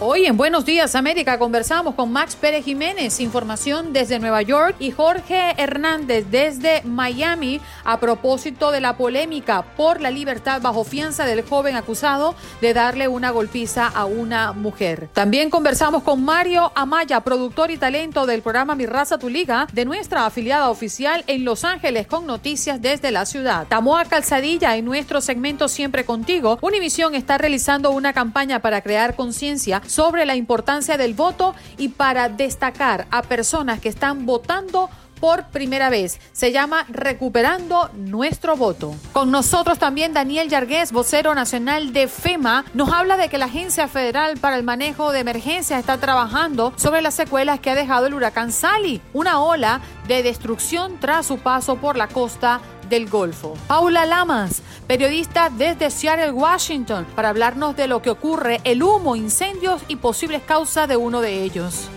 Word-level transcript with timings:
Hoy 0.00 0.26
en 0.26 0.36
Buenos 0.36 0.64
Días 0.64 0.94
América 0.94 1.40
conversamos 1.40 1.96
con 1.96 2.12
Max 2.12 2.36
Pérez 2.36 2.64
Jiménez, 2.64 3.18
información 3.18 3.92
desde 3.92 4.20
Nueva 4.20 4.42
York, 4.42 4.76
y 4.78 4.92
Jorge 4.92 5.54
Hernández 5.56 6.26
desde 6.30 6.82
Miami 6.84 7.60
a 7.82 7.98
propósito 7.98 8.70
de 8.70 8.80
la 8.80 8.96
polémica 8.96 9.62
por 9.76 10.00
la 10.00 10.12
libertad 10.12 10.62
bajo 10.62 10.84
fianza 10.84 11.26
del 11.26 11.42
joven 11.42 11.74
acusado 11.74 12.36
de 12.60 12.74
darle 12.74 13.08
una 13.08 13.30
golpiza 13.30 13.88
a 13.88 14.04
una 14.04 14.52
mujer. 14.52 15.08
También 15.14 15.50
conversamos 15.50 16.04
con 16.04 16.24
Mario 16.24 16.70
Amaya, 16.76 17.18
productor 17.22 17.72
y 17.72 17.76
talento 17.76 18.24
del 18.24 18.40
programa 18.40 18.76
Mi 18.76 18.86
Raza 18.86 19.18
Tu 19.18 19.28
Liga, 19.28 19.66
de 19.72 19.84
nuestra 19.84 20.26
afiliada 20.26 20.70
oficial 20.70 21.24
en 21.26 21.44
Los 21.44 21.64
Ángeles 21.64 22.06
con 22.06 22.24
noticias 22.24 22.80
desde 22.80 23.10
la 23.10 23.26
ciudad. 23.26 23.66
Tamoa 23.66 24.04
Calzadilla 24.04 24.76
en 24.76 24.84
nuestro 24.84 25.20
segmento 25.20 25.66
Siempre 25.66 26.04
Contigo. 26.04 26.56
Univisión 26.60 27.16
está 27.16 27.36
realizando 27.36 27.90
una 27.90 28.12
campaña 28.12 28.60
para 28.60 28.80
crear 28.80 29.16
conciencia 29.16 29.82
sobre 29.88 30.26
la 30.26 30.36
importancia 30.36 30.96
del 30.96 31.14
voto 31.14 31.54
y 31.76 31.88
para 31.88 32.28
destacar 32.28 33.06
a 33.10 33.22
personas 33.22 33.80
que 33.80 33.88
están 33.88 34.26
votando 34.26 34.88
por 35.18 35.46
primera 35.46 35.90
vez. 35.90 36.20
Se 36.32 36.52
llama 36.52 36.84
Recuperando 36.88 37.90
Nuestro 37.94 38.56
Voto. 38.56 38.94
Con 39.12 39.30
nosotros 39.30 39.78
también 39.78 40.12
Daniel 40.12 40.48
Yargués, 40.48 40.92
vocero 40.92 41.34
nacional 41.34 41.92
de 41.92 42.08
FEMA, 42.08 42.64
nos 42.74 42.92
habla 42.92 43.16
de 43.16 43.28
que 43.28 43.38
la 43.38 43.46
Agencia 43.46 43.88
Federal 43.88 44.38
para 44.38 44.56
el 44.56 44.62
Manejo 44.62 45.12
de 45.12 45.20
Emergencias 45.20 45.80
está 45.80 45.98
trabajando 45.98 46.72
sobre 46.76 47.02
las 47.02 47.14
secuelas 47.14 47.60
que 47.60 47.70
ha 47.70 47.74
dejado 47.74 48.06
el 48.06 48.14
huracán 48.14 48.52
Sally, 48.52 49.00
una 49.12 49.40
ola 49.40 49.80
de 50.06 50.22
destrucción 50.22 50.98
tras 51.00 51.26
su 51.26 51.38
paso 51.38 51.76
por 51.76 51.96
la 51.96 52.08
costa 52.08 52.60
del 52.88 53.08
Golfo. 53.08 53.54
Paula 53.66 54.06
Lamas, 54.06 54.62
periodista 54.86 55.50
desde 55.50 55.90
Seattle, 55.90 56.32
Washington, 56.32 57.06
para 57.14 57.28
hablarnos 57.30 57.76
de 57.76 57.88
lo 57.88 58.02
que 58.02 58.10
ocurre, 58.10 58.60
el 58.64 58.82
humo, 58.82 59.16
incendios 59.16 59.82
y 59.88 59.96
posibles 59.96 60.42
causas 60.42 60.88
de 60.88 60.96
uno 60.96 61.20
de 61.20 61.42
ellos. 61.42 61.88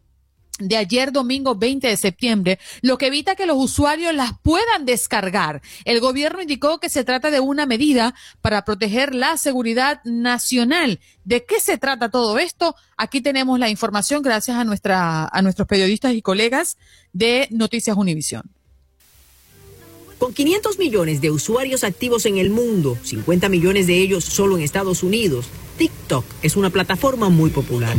de 0.59 0.77
ayer 0.77 1.11
domingo 1.11 1.55
20 1.55 1.87
de 1.87 1.97
septiembre, 1.97 2.59
lo 2.81 2.97
que 2.97 3.07
evita 3.07 3.35
que 3.35 3.45
los 3.45 3.57
usuarios 3.57 4.13
las 4.13 4.31
puedan 4.41 4.85
descargar. 4.85 5.61
El 5.83 5.99
gobierno 5.99 6.41
indicó 6.41 6.79
que 6.79 6.89
se 6.89 7.03
trata 7.03 7.31
de 7.31 7.39
una 7.39 7.65
medida 7.65 8.15
para 8.41 8.63
proteger 8.63 9.13
la 9.13 9.37
seguridad 9.37 10.01
nacional. 10.05 10.99
¿De 11.23 11.45
qué 11.45 11.59
se 11.59 11.77
trata 11.77 12.09
todo 12.09 12.39
esto? 12.39 12.75
Aquí 12.97 13.21
tenemos 13.21 13.59
la 13.59 13.69
información 13.69 14.21
gracias 14.21 14.57
a 14.57 14.63
nuestra 14.63 15.25
a 15.25 15.41
nuestros 15.41 15.67
periodistas 15.67 16.13
y 16.13 16.21
colegas 16.21 16.77
de 17.11 17.47
Noticias 17.51 17.97
Univisión. 17.97 18.55
Con 20.17 20.33
500 20.33 20.79
millones 20.79 21.19
de 21.19 21.29
usuarios 21.29 21.83
activos 21.83 22.25
en 22.25 22.37
el 22.37 22.49
mundo, 22.49 22.97
50 23.03 23.49
millones 23.49 23.85
de 23.87 23.97
ellos 23.97 24.23
solo 24.23 24.57
en 24.57 24.63
Estados 24.63 25.03
Unidos, 25.03 25.47
TikTok 25.77 26.23
es 26.41 26.55
una 26.55 26.69
plataforma 26.69 27.27
muy 27.27 27.49
popular. 27.49 27.97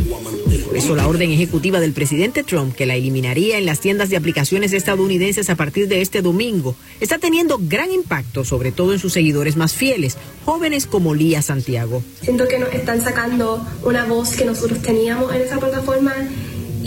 Por 0.65 0.75
eso 0.75 0.95
la 0.95 1.07
orden 1.07 1.31
ejecutiva 1.31 1.79
del 1.79 1.93
presidente 1.93 2.43
Trump, 2.43 2.73
que 2.73 2.87
la 2.87 2.95
eliminaría 2.95 3.59
en 3.59 3.67
las 3.67 3.81
tiendas 3.81 4.09
de 4.09 4.17
aplicaciones 4.17 4.73
estadounidenses 4.73 5.51
a 5.51 5.55
partir 5.55 5.87
de 5.87 6.01
este 6.01 6.23
domingo, 6.23 6.75
está 6.99 7.19
teniendo 7.19 7.59
gran 7.61 7.91
impacto, 7.91 8.43
sobre 8.43 8.71
todo 8.71 8.93
en 8.93 8.99
sus 8.99 9.13
seguidores 9.13 9.55
más 9.55 9.75
fieles, 9.75 10.17
jóvenes 10.43 10.87
como 10.87 11.13
Lía 11.13 11.43
Santiago. 11.43 12.03
Siento 12.21 12.47
que 12.47 12.57
nos 12.57 12.73
están 12.73 13.01
sacando 13.01 13.63
una 13.83 14.05
voz 14.05 14.31
que 14.31 14.45
nosotros 14.45 14.81
teníamos 14.81 15.33
en 15.35 15.41
esa 15.41 15.59
plataforma 15.59 16.15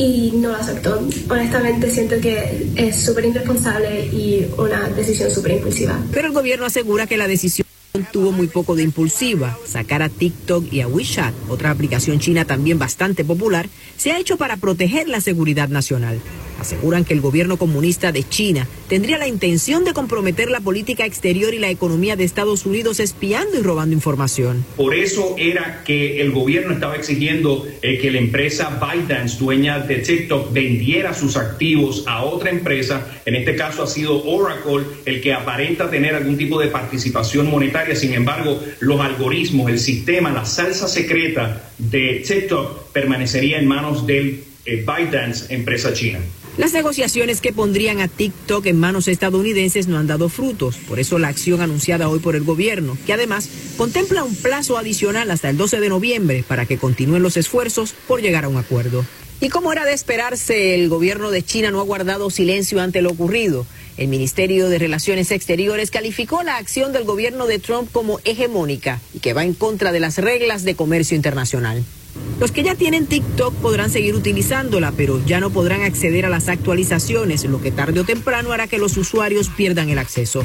y 0.00 0.32
no 0.32 0.50
la 0.50 0.58
aceptó. 0.58 1.06
Honestamente 1.28 1.90
siento 1.90 2.18
que 2.20 2.68
es 2.74 2.96
súper 2.96 3.26
irresponsable 3.26 4.06
y 4.06 4.46
una 4.56 4.88
decisión 4.88 5.30
súper 5.30 5.52
impulsiva. 5.52 5.98
Pero 6.10 6.28
el 6.28 6.32
gobierno 6.32 6.64
asegura 6.64 7.06
que 7.06 7.18
la 7.18 7.28
decisión 7.28 7.66
tuvo 8.12 8.32
muy 8.32 8.46
poco 8.46 8.76
de 8.76 8.82
impulsiva. 8.82 9.56
Sacar 9.66 10.02
a 10.02 10.08
TikTok 10.08 10.72
y 10.72 10.80
a 10.80 10.88
WeChat, 10.88 11.34
otra 11.48 11.70
aplicación 11.70 12.20
china 12.20 12.44
también 12.44 12.78
bastante 12.78 13.24
popular, 13.24 13.68
se 13.96 14.12
ha 14.12 14.18
hecho 14.18 14.36
para 14.36 14.56
proteger 14.56 15.08
la 15.08 15.20
seguridad 15.20 15.68
nacional 15.68 16.20
aseguran 16.60 17.04
que 17.04 17.14
el 17.14 17.20
gobierno 17.20 17.56
comunista 17.56 18.12
de 18.12 18.22
China 18.22 18.66
tendría 18.88 19.18
la 19.18 19.26
intención 19.26 19.84
de 19.84 19.92
comprometer 19.92 20.50
la 20.50 20.60
política 20.60 21.06
exterior 21.06 21.54
y 21.54 21.58
la 21.58 21.70
economía 21.70 22.16
de 22.16 22.24
Estados 22.24 22.66
Unidos 22.66 23.00
espiando 23.00 23.58
y 23.58 23.62
robando 23.62 23.94
información. 23.94 24.64
Por 24.76 24.94
eso 24.94 25.36
era 25.38 25.82
que 25.84 26.20
el 26.20 26.32
gobierno 26.32 26.74
estaba 26.74 26.96
exigiendo 26.96 27.66
eh, 27.82 27.98
que 27.98 28.10
la 28.10 28.18
empresa 28.18 28.78
ByteDance, 28.80 29.38
dueña 29.38 29.78
de 29.80 29.96
TikTok, 29.96 30.52
vendiera 30.52 31.14
sus 31.14 31.36
activos 31.36 32.04
a 32.06 32.24
otra 32.24 32.50
empresa. 32.50 33.06
En 33.24 33.36
este 33.36 33.56
caso 33.56 33.82
ha 33.82 33.86
sido 33.86 34.22
Oracle 34.24 34.84
el 35.06 35.20
que 35.20 35.32
aparenta 35.32 35.88
tener 35.88 36.14
algún 36.14 36.36
tipo 36.36 36.60
de 36.60 36.68
participación 36.68 37.48
monetaria. 37.48 37.79
Sin 37.94 38.14
embargo, 38.14 38.62
los 38.80 39.00
algoritmos, 39.00 39.70
el 39.70 39.78
sistema, 39.78 40.30
la 40.30 40.44
salsa 40.44 40.88
secreta 40.88 41.70
de 41.78 42.22
TikTok 42.26 42.92
permanecería 42.92 43.58
en 43.58 43.66
manos 43.66 44.06
del 44.06 44.44
eh, 44.66 44.84
empresa 45.48 45.92
china. 45.92 46.20
Las 46.56 46.72
negociaciones 46.72 47.40
que 47.40 47.52
pondrían 47.52 48.00
a 48.00 48.08
TikTok 48.08 48.66
en 48.66 48.78
manos 48.78 49.08
estadounidenses 49.08 49.86
no 49.86 49.98
han 49.98 50.06
dado 50.06 50.28
frutos, 50.28 50.76
por 50.76 50.98
eso 50.98 51.18
la 51.18 51.28
acción 51.28 51.60
anunciada 51.60 52.08
hoy 52.08 52.18
por 52.18 52.36
el 52.36 52.42
gobierno, 52.42 52.98
que 53.06 53.12
además 53.12 53.48
contempla 53.76 54.24
un 54.24 54.34
plazo 54.34 54.76
adicional 54.76 55.30
hasta 55.30 55.48
el 55.48 55.56
12 55.56 55.80
de 55.80 55.88
noviembre 55.88 56.44
para 56.46 56.66
que 56.66 56.76
continúen 56.76 57.22
los 57.22 57.36
esfuerzos 57.36 57.94
por 58.06 58.20
llegar 58.20 58.44
a 58.44 58.48
un 58.48 58.58
acuerdo. 58.58 59.04
Y 59.42 59.48
como 59.48 59.72
era 59.72 59.86
de 59.86 59.94
esperarse, 59.94 60.74
el 60.74 60.90
gobierno 60.90 61.30
de 61.30 61.42
China 61.42 61.70
no 61.70 61.80
ha 61.80 61.84
guardado 61.84 62.28
silencio 62.28 62.80
ante 62.80 63.00
lo 63.00 63.10
ocurrido. 63.10 63.64
El 63.96 64.08
Ministerio 64.08 64.68
de 64.68 64.78
Relaciones 64.78 65.30
Exteriores 65.30 65.90
calificó 65.90 66.42
la 66.42 66.58
acción 66.58 66.92
del 66.92 67.04
gobierno 67.04 67.46
de 67.46 67.58
Trump 67.58 67.90
como 67.90 68.20
hegemónica 68.24 69.00
y 69.14 69.20
que 69.20 69.32
va 69.32 69.44
en 69.44 69.54
contra 69.54 69.92
de 69.92 70.00
las 70.00 70.18
reglas 70.18 70.62
de 70.64 70.74
comercio 70.74 71.16
internacional. 71.16 71.82
Los 72.38 72.52
que 72.52 72.62
ya 72.62 72.74
tienen 72.74 73.06
TikTok 73.06 73.54
podrán 73.56 73.90
seguir 73.90 74.14
utilizándola, 74.14 74.92
pero 74.96 75.20
ya 75.26 75.40
no 75.40 75.50
podrán 75.50 75.82
acceder 75.82 76.24
a 76.24 76.30
las 76.30 76.48
actualizaciones, 76.48 77.44
lo 77.44 77.60
que 77.60 77.70
tarde 77.70 78.00
o 78.00 78.04
temprano 78.04 78.52
hará 78.52 78.66
que 78.66 78.78
los 78.78 78.96
usuarios 78.96 79.50
pierdan 79.50 79.90
el 79.90 79.98
acceso. 79.98 80.44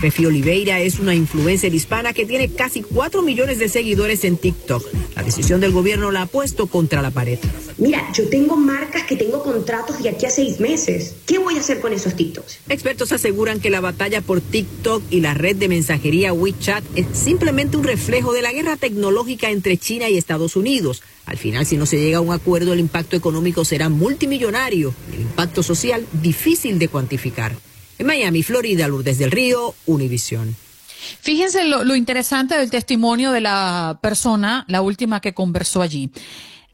Refi 0.00 0.26
Oliveira 0.26 0.80
es 0.80 0.98
una 0.98 1.14
influencer 1.14 1.74
hispana 1.74 2.12
que 2.12 2.26
tiene 2.26 2.48
casi 2.48 2.82
4 2.82 3.22
millones 3.22 3.58
de 3.58 3.68
seguidores 3.68 4.24
en 4.24 4.36
TikTok. 4.36 4.84
La 5.14 5.22
decisión 5.22 5.60
del 5.60 5.72
gobierno 5.72 6.10
la 6.10 6.22
ha 6.22 6.26
puesto 6.26 6.66
contra 6.66 7.02
la 7.02 7.10
pared. 7.10 7.38
Mira, 7.78 8.10
yo 8.12 8.28
tengo 8.28 8.56
marcas 8.56 9.04
que 9.04 9.16
tengo 9.16 9.42
contratos 9.42 10.02
de 10.02 10.08
aquí 10.08 10.26
a 10.26 10.30
seis 10.30 10.60
meses. 10.60 11.14
¿Qué 11.26 11.38
voy 11.38 11.56
a 11.56 11.60
hacer 11.60 11.80
con 11.80 11.92
esos 11.92 12.16
TikToks? 12.16 12.60
Expertos 12.68 13.12
aseguran 13.12 13.60
que 13.60 13.70
la 13.70 13.80
batalla 13.80 14.20
por 14.22 14.40
TikTok 14.40 15.02
y 15.10 15.20
la 15.20 15.34
red 15.34 15.56
de 15.56 15.68
mensajería 15.68 16.32
WeChat 16.32 16.84
es 16.96 17.06
simplemente 17.12 17.76
un 17.76 17.84
reflejo 17.84 18.32
de 18.32 18.42
la 18.42 18.52
guerra 18.52 18.76
tecnológica 18.76 19.50
entre 19.50 19.76
China 19.76 20.08
y 20.08 20.16
Estados 20.16 20.56
Unidos. 20.56 21.01
Al 21.26 21.38
final, 21.38 21.66
si 21.66 21.76
no 21.76 21.86
se 21.86 21.98
llega 21.98 22.18
a 22.18 22.20
un 22.20 22.32
acuerdo, 22.32 22.72
el 22.72 22.80
impacto 22.80 23.16
económico 23.16 23.64
será 23.64 23.88
multimillonario, 23.88 24.94
el 25.12 25.20
impacto 25.20 25.62
social 25.62 26.06
difícil 26.12 26.78
de 26.78 26.88
cuantificar. 26.88 27.54
En 27.98 28.06
Miami, 28.06 28.42
Florida, 28.42 28.88
Lourdes 28.88 29.18
del 29.18 29.30
Río, 29.30 29.74
Univisión. 29.86 30.56
Fíjense 31.20 31.64
lo, 31.64 31.94
interesante 31.94 32.56
del 32.56 32.70
testimonio 32.70 33.32
de 33.32 33.40
la 33.40 33.98
persona, 34.02 34.64
la 34.68 34.82
última 34.82 35.20
que 35.20 35.34
conversó 35.34 35.82
allí. 35.82 36.10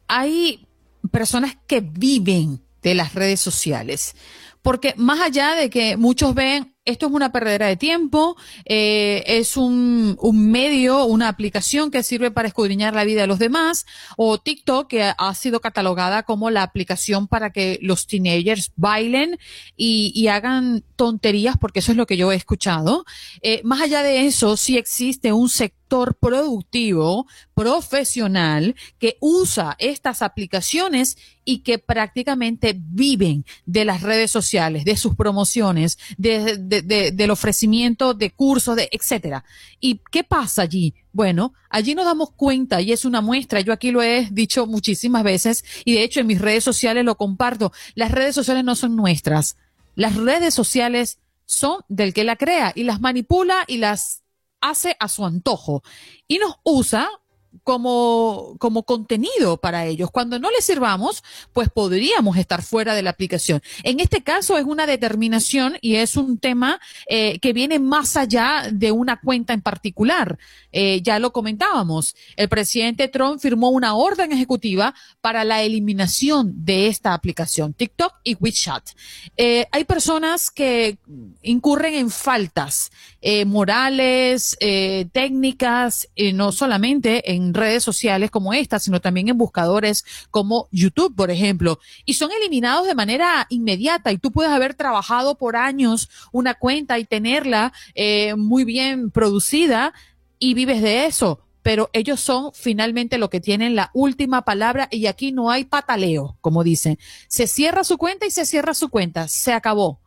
Hay 0.06 0.66
personas 1.10 1.56
que 1.66 1.80
viven 1.80 2.62
de 2.82 2.94
las 2.94 3.14
redes 3.14 3.40
sociales. 3.40 4.14
Porque 4.62 4.94
más 4.96 5.20
allá 5.20 5.54
de 5.54 5.70
que 5.70 5.96
muchos 5.96 6.34
ven 6.34 6.75
esto 6.88 7.06
es 7.06 7.12
una 7.12 7.32
perdedera 7.32 7.67
de 7.67 7.76
tiempo, 7.76 8.37
eh, 8.64 9.23
es 9.26 9.56
un, 9.56 10.17
un, 10.20 10.50
medio, 10.50 11.05
una 11.05 11.29
aplicación 11.29 11.90
que 11.90 12.02
sirve 12.02 12.31
para 12.31 12.49
escudriñar 12.49 12.94
la 12.94 13.05
vida 13.05 13.20
de 13.20 13.26
los 13.26 13.38
demás, 13.38 13.87
o 14.17 14.38
TikTok, 14.38 14.88
que 14.88 15.12
ha 15.17 15.35
sido 15.35 15.61
catalogada 15.61 16.23
como 16.23 16.50
la 16.50 16.62
aplicación 16.62 17.29
para 17.29 17.50
que 17.50 17.79
los 17.82 18.06
teenagers 18.06 18.73
bailen 18.76 19.38
y, 19.76 20.12
y 20.14 20.29
hagan 20.29 20.82
tonterías, 20.96 21.56
porque 21.58 21.81
eso 21.81 21.93
es 21.93 21.99
lo 21.99 22.06
que 22.06 22.17
yo 22.17 22.32
he 22.32 22.37
escuchado. 22.37 23.05
Eh, 23.43 23.61
más 23.64 23.82
allá 23.82 24.02
de 24.02 24.26
eso, 24.26 24.56
sí 24.56 24.76
existe 24.76 25.32
un 25.32 25.49
sector 25.49 25.88
productivo, 25.88 27.26
profesional, 27.55 28.76
que 28.99 29.17
usa 29.20 29.76
estas 29.79 30.23
aplicaciones 30.23 31.17
y 31.44 31.61
que 31.61 31.79
prácticamente 31.79 32.76
viven 32.79 33.44
de 33.64 33.85
las 33.85 34.02
redes 34.02 34.31
sociales, 34.31 34.85
de 34.85 34.96
sus 34.96 35.17
promociones, 35.17 35.99
de, 36.19 36.58
de 36.58 37.11
del 37.11 37.31
ofrecimiento 37.31 38.14
de 38.14 38.31
cursos, 38.31 38.76
de 38.76 38.88
etcétera. 38.93 39.44
¿Y 39.81 40.00
qué 40.11 40.25
pasa 40.25 40.62
allí? 40.62 40.94
Bueno, 41.12 41.55
allí 41.70 41.94
nos 41.94 42.05
damos 42.05 42.31
cuenta 42.32 42.81
y 42.81 42.93
es 42.93 43.05
una 43.05 43.20
muestra. 43.20 43.61
Yo 43.61 43.73
aquí 43.73 43.90
lo 43.90 44.02
he 44.02 44.29
dicho 44.31 44.67
muchísimas 44.67 45.25
veces 45.25 45.64
y 45.85 45.94
de 45.94 46.05
hecho 46.05 46.20
en 46.20 46.26
mis 46.26 46.40
redes 46.40 46.64
sociales 46.64 47.05
lo 47.05 47.17
comparto. 47.17 47.73
Las 47.94 48.12
redes 48.12 48.35
sociales 48.35 48.64
no 48.64 48.76
son 48.76 48.94
nuestras. 48.94 49.56
Las 49.94 50.17
redes 50.17 50.55
sociales 50.55 51.19
son 51.46 51.81
del 51.88 52.12
que 52.12 52.25
la 52.25 52.37
crea 52.37 52.73
y 52.75 52.85
las 52.85 53.00
manipula 53.00 53.64
y 53.67 53.79
las 53.79 54.23
hace 54.60 54.96
a 54.99 55.08
su 55.08 55.25
antojo 55.25 55.82
y 56.26 56.38
nos 56.38 56.56
usa 56.64 57.08
como, 57.64 58.56
como 58.58 58.82
contenido 58.84 59.58
para 59.58 59.86
ellos. 59.86 60.10
Cuando 60.10 60.38
no 60.38 60.50
les 60.50 60.64
sirvamos, 60.64 61.22
pues 61.52 61.68
podríamos 61.68 62.36
estar 62.36 62.62
fuera 62.62 62.94
de 62.94 63.02
la 63.02 63.10
aplicación. 63.10 63.62
En 63.82 64.00
este 64.00 64.22
caso 64.22 64.56
es 64.56 64.64
una 64.64 64.86
determinación 64.86 65.76
y 65.80 65.96
es 65.96 66.16
un 66.16 66.38
tema 66.38 66.80
eh, 67.08 67.38
que 67.40 67.52
viene 67.52 67.78
más 67.78 68.16
allá 68.16 68.68
de 68.72 68.92
una 68.92 69.20
cuenta 69.20 69.52
en 69.52 69.62
particular. 69.62 70.38
Eh, 70.72 71.00
ya 71.02 71.18
lo 71.18 71.32
comentábamos. 71.32 72.14
El 72.36 72.48
presidente 72.48 73.08
Trump 73.08 73.40
firmó 73.40 73.70
una 73.70 73.94
orden 73.94 74.32
ejecutiva 74.32 74.94
para 75.20 75.44
la 75.44 75.62
eliminación 75.62 76.64
de 76.64 76.86
esta 76.86 77.14
aplicación, 77.14 77.74
TikTok 77.74 78.14
y 78.24 78.34
WeChat. 78.34 78.90
Eh, 79.36 79.66
hay 79.72 79.84
personas 79.84 80.50
que 80.50 80.98
incurren 81.42 81.94
en 81.94 82.10
faltas 82.10 82.90
morales, 83.46 84.56
técnicas, 85.12 86.08
no 86.34 86.52
solamente 86.52 87.32
en 87.32 87.38
redes 87.55 87.82
sociales 87.82 88.31
como 88.31 88.52
esta, 88.52 88.79
sino 88.79 89.00
también 89.00 89.29
en 89.29 89.38
buscadores 89.38 90.05
como 90.30 90.68
YouTube, 90.71 91.14
por 91.14 91.30
ejemplo, 91.30 91.78
y 92.04 92.14
son 92.14 92.30
eliminados 92.33 92.87
de 92.87 92.95
manera 92.95 93.47
inmediata 93.50 94.12
y 94.12 94.18
tú 94.18 94.33
puedes 94.33 94.52
haber 94.52 94.75
trabajado 94.75 95.37
por 95.37 95.57
años 95.57 96.09
una 96.33 96.54
cuenta 96.54 96.99
y 96.99 97.04
tenerla 97.04 97.73
eh, 97.95 98.35
muy 98.37 98.64
bien 98.64 99.11
producida 99.11 99.92
y 100.38 100.54
vives 100.54 100.83
de 100.83 101.07
eso 101.07 101.40
pero 101.68 101.90
ellos 101.92 102.21
son 102.21 102.52
finalmente 102.54 103.18
lo 103.18 103.28
que 103.28 103.40
tienen 103.40 103.75
la 103.75 103.90
última 103.92 104.40
palabra 104.40 104.88
y 104.90 105.04
aquí 105.04 105.33
no 105.33 105.50
hay 105.50 105.66
pataleo, 105.66 106.38
como 106.40 106.64
dicen. 106.64 106.99
Se 107.28 107.47
cierra 107.47 107.85
su 107.85 107.99
cuenta 107.99 108.25
y 108.25 108.30
se 108.30 108.47
cierra 108.47 108.73
su 108.73 108.88
cuenta, 108.88 109.28
se 109.28 109.52
acabó. 109.52 110.00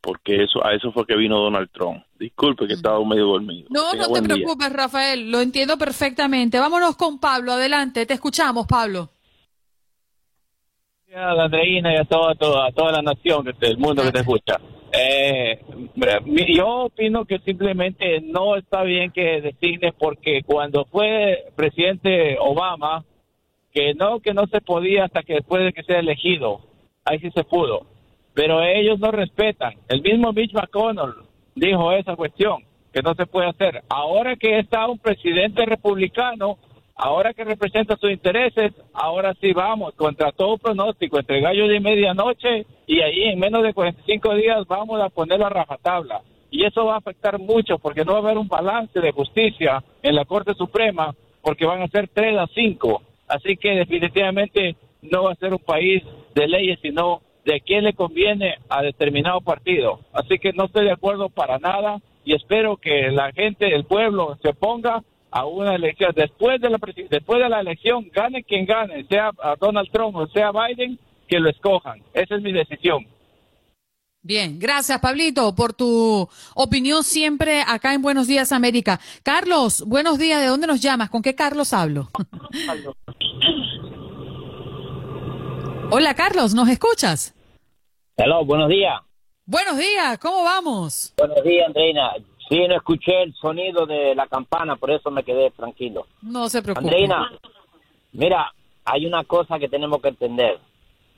porque 0.00 0.44
eso 0.44 0.64
a 0.64 0.72
eso 0.72 0.92
fue 0.92 1.06
que 1.06 1.16
vino 1.16 1.38
Donald 1.38 1.68
Trump. 1.72 2.02
Disculpe 2.18 2.66
que 2.66 2.74
estaba 2.74 3.04
medio 3.04 3.26
dormido. 3.26 3.68
No, 3.70 3.92
no 3.94 4.08
te 4.12 4.22
preocupes, 4.22 4.72
Rafael, 4.72 5.30
lo 5.30 5.40
entiendo 5.40 5.76
perfectamente. 5.76 6.58
Vámonos 6.58 6.96
con 6.96 7.18
Pablo, 7.18 7.52
adelante, 7.52 8.06
te 8.06 8.14
escuchamos, 8.14 8.66
Pablo. 8.66 9.10
A 11.14 11.44
Andreina 11.44 11.94
y 11.94 11.96
a 11.96 12.04
toda, 12.04 12.34
toda, 12.34 12.70
toda 12.72 12.92
la 12.92 13.02
nación, 13.02 13.46
el 13.60 13.78
mundo 13.78 14.02
que 14.02 14.12
te 14.12 14.20
escucha. 14.20 14.60
Eh, 14.98 15.60
yo 16.54 16.84
opino 16.84 17.24
que 17.26 17.38
simplemente 17.40 18.20
no 18.22 18.56
está 18.56 18.82
bien 18.82 19.10
que 19.10 19.40
designe 19.42 19.92
porque 19.92 20.42
cuando 20.44 20.86
fue 20.86 21.44
presidente 21.54 22.36
Obama, 22.40 23.04
que 23.72 23.92
no, 23.94 24.20
que 24.20 24.32
no 24.32 24.46
se 24.46 24.60
podía 24.60 25.04
hasta 25.04 25.22
que 25.22 25.34
después 25.34 25.64
de 25.64 25.72
que 25.72 25.82
sea 25.82 25.98
elegido, 25.98 26.60
ahí 27.04 27.18
sí 27.18 27.30
se 27.34 27.44
pudo, 27.44 27.86
pero 28.32 28.62
ellos 28.62 28.98
no 28.98 29.10
respetan. 29.10 29.74
El 29.88 30.00
mismo 30.00 30.32
Mitch 30.32 30.54
McConnell 30.54 31.14
dijo 31.54 31.92
esa 31.92 32.16
cuestión, 32.16 32.64
que 32.92 33.02
no 33.02 33.14
se 33.14 33.26
puede 33.26 33.48
hacer. 33.48 33.82
Ahora 33.90 34.36
que 34.36 34.58
está 34.58 34.86
un 34.88 34.98
presidente 34.98 35.66
republicano, 35.66 36.56
ahora 36.96 37.34
que 37.34 37.44
representa 37.44 37.96
sus 37.96 38.10
intereses, 38.10 38.72
ahora 38.94 39.34
sí 39.40 39.52
vamos, 39.52 39.94
contra 39.94 40.32
todo 40.32 40.56
pronóstico, 40.56 41.18
entre 41.18 41.40
gallo 41.40 41.68
de 41.68 41.78
medianoche 41.78 42.66
y 42.86 43.00
ahí 43.00 43.24
en 43.24 43.38
menos 43.38 43.62
de 43.62 43.74
45 43.74 44.34
días 44.34 44.66
vamos 44.66 45.00
a 45.00 45.10
ponerlo 45.10 45.46
a 45.46 45.50
rajatabla. 45.50 46.22
Y 46.50 46.64
eso 46.64 46.86
va 46.86 46.94
a 46.94 46.98
afectar 46.98 47.38
mucho 47.38 47.78
porque 47.78 48.04
no 48.04 48.12
va 48.12 48.18
a 48.18 48.22
haber 48.22 48.38
un 48.38 48.48
balance 48.48 48.98
de 48.98 49.12
justicia 49.12 49.84
en 50.02 50.14
la 50.14 50.24
Corte 50.24 50.54
Suprema 50.54 51.14
porque 51.42 51.66
van 51.66 51.82
a 51.82 51.88
ser 51.88 52.08
3 52.08 52.38
a 52.38 52.46
5. 52.46 53.02
Así 53.28 53.56
que 53.56 53.70
definitivamente 53.70 54.76
no 55.02 55.24
va 55.24 55.32
a 55.32 55.36
ser 55.36 55.52
un 55.52 55.58
país 55.58 56.02
de 56.34 56.48
leyes, 56.48 56.78
sino 56.80 57.20
de 57.44 57.60
quién 57.60 57.84
le 57.84 57.92
conviene 57.92 58.54
a 58.68 58.82
determinado 58.82 59.40
partido. 59.40 60.00
Así 60.12 60.38
que 60.38 60.52
no 60.52 60.64
estoy 60.64 60.86
de 60.86 60.92
acuerdo 60.92 61.28
para 61.28 61.58
nada 61.58 62.00
y 62.24 62.34
espero 62.34 62.76
que 62.76 63.10
la 63.10 63.32
gente, 63.32 63.72
el 63.72 63.84
pueblo, 63.84 64.36
se 64.42 64.52
ponga 64.54 65.02
a 65.36 65.44
una 65.44 65.74
elección. 65.74 66.14
Después 66.16 66.58
de 66.62 66.70
la, 66.70 66.78
después 67.10 67.42
de 67.42 67.48
la 67.50 67.60
elección, 67.60 68.08
gane 68.10 68.42
quien 68.42 68.64
gane, 68.64 69.04
sea 69.04 69.32
Donald 69.60 69.90
Trump 69.90 70.16
o 70.16 70.26
sea 70.28 70.50
Biden, 70.50 70.98
que 71.28 71.38
lo 71.38 71.50
escojan. 71.50 72.02
Esa 72.14 72.36
es 72.36 72.42
mi 72.42 72.52
decisión. 72.52 73.06
Bien, 74.22 74.58
gracias 74.58 74.98
Pablito 74.98 75.54
por 75.54 75.74
tu 75.74 76.26
opinión 76.54 77.04
siempre 77.04 77.60
acá 77.64 77.92
en 77.92 78.00
Buenos 78.00 78.26
Días 78.26 78.50
América. 78.50 78.98
Carlos, 79.22 79.84
buenos 79.86 80.18
días, 80.18 80.40
¿de 80.40 80.46
dónde 80.46 80.66
nos 80.66 80.80
llamas? 80.80 81.10
¿Con 81.10 81.20
qué 81.22 81.34
Carlos 81.34 81.74
hablo? 81.74 82.08
Hola 85.90 86.14
Carlos, 86.14 86.54
¿nos 86.54 86.68
escuchas? 86.68 87.34
Hola, 88.16 88.40
buenos 88.40 88.70
días. 88.70 89.02
Buenos 89.44 89.76
días, 89.76 90.18
¿cómo 90.18 90.42
vamos? 90.42 91.12
Buenos 91.18 91.44
días, 91.44 91.66
Andreina. 91.68 92.14
Sí, 92.48 92.66
no 92.68 92.76
escuché 92.76 93.22
el 93.22 93.34
sonido 93.34 93.86
de 93.86 94.14
la 94.14 94.26
campana, 94.26 94.76
por 94.76 94.90
eso 94.90 95.10
me 95.10 95.24
quedé 95.24 95.50
tranquilo. 95.50 96.06
No 96.22 96.48
se 96.48 96.62
preocupe. 96.62 96.86
Andreina, 96.86 97.32
mira, 98.12 98.52
hay 98.84 99.04
una 99.06 99.24
cosa 99.24 99.58
que 99.58 99.68
tenemos 99.68 100.00
que 100.00 100.08
entender. 100.08 100.58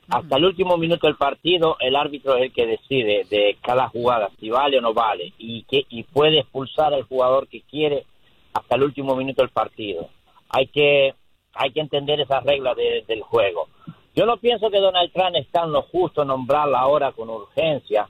Hasta 0.08 0.36
el 0.36 0.46
último 0.46 0.78
minuto 0.78 1.06
del 1.06 1.16
partido, 1.16 1.76
el 1.80 1.94
árbitro 1.94 2.36
es 2.36 2.44
el 2.44 2.52
que 2.52 2.66
decide 2.66 3.26
de 3.28 3.58
cada 3.60 3.88
jugada 3.88 4.30
si 4.40 4.48
vale 4.48 4.78
o 4.78 4.80
no 4.80 4.94
vale 4.94 5.34
y 5.36 5.64
que 5.64 5.84
y 5.90 6.02
puede 6.04 6.40
expulsar 6.40 6.94
al 6.94 7.02
jugador 7.02 7.46
que 7.46 7.60
quiere 7.60 8.06
hasta 8.54 8.76
el 8.76 8.84
último 8.84 9.14
minuto 9.14 9.42
del 9.42 9.50
partido. 9.50 10.08
Hay 10.48 10.68
que 10.68 11.14
hay 11.52 11.72
que 11.72 11.80
entender 11.80 12.20
esa 12.20 12.40
regla 12.40 12.74
del 12.74 13.20
juego. 13.20 13.68
Yo 14.14 14.24
no 14.24 14.38
pienso 14.38 14.70
que 14.70 14.78
Donald 14.78 15.12
Trump 15.12 15.36
está 15.36 15.64
en 15.64 15.72
lo 15.72 15.82
justo 15.82 16.24
nombrarla 16.24 16.78
ahora 16.80 17.12
con 17.12 17.28
urgencia, 17.28 18.08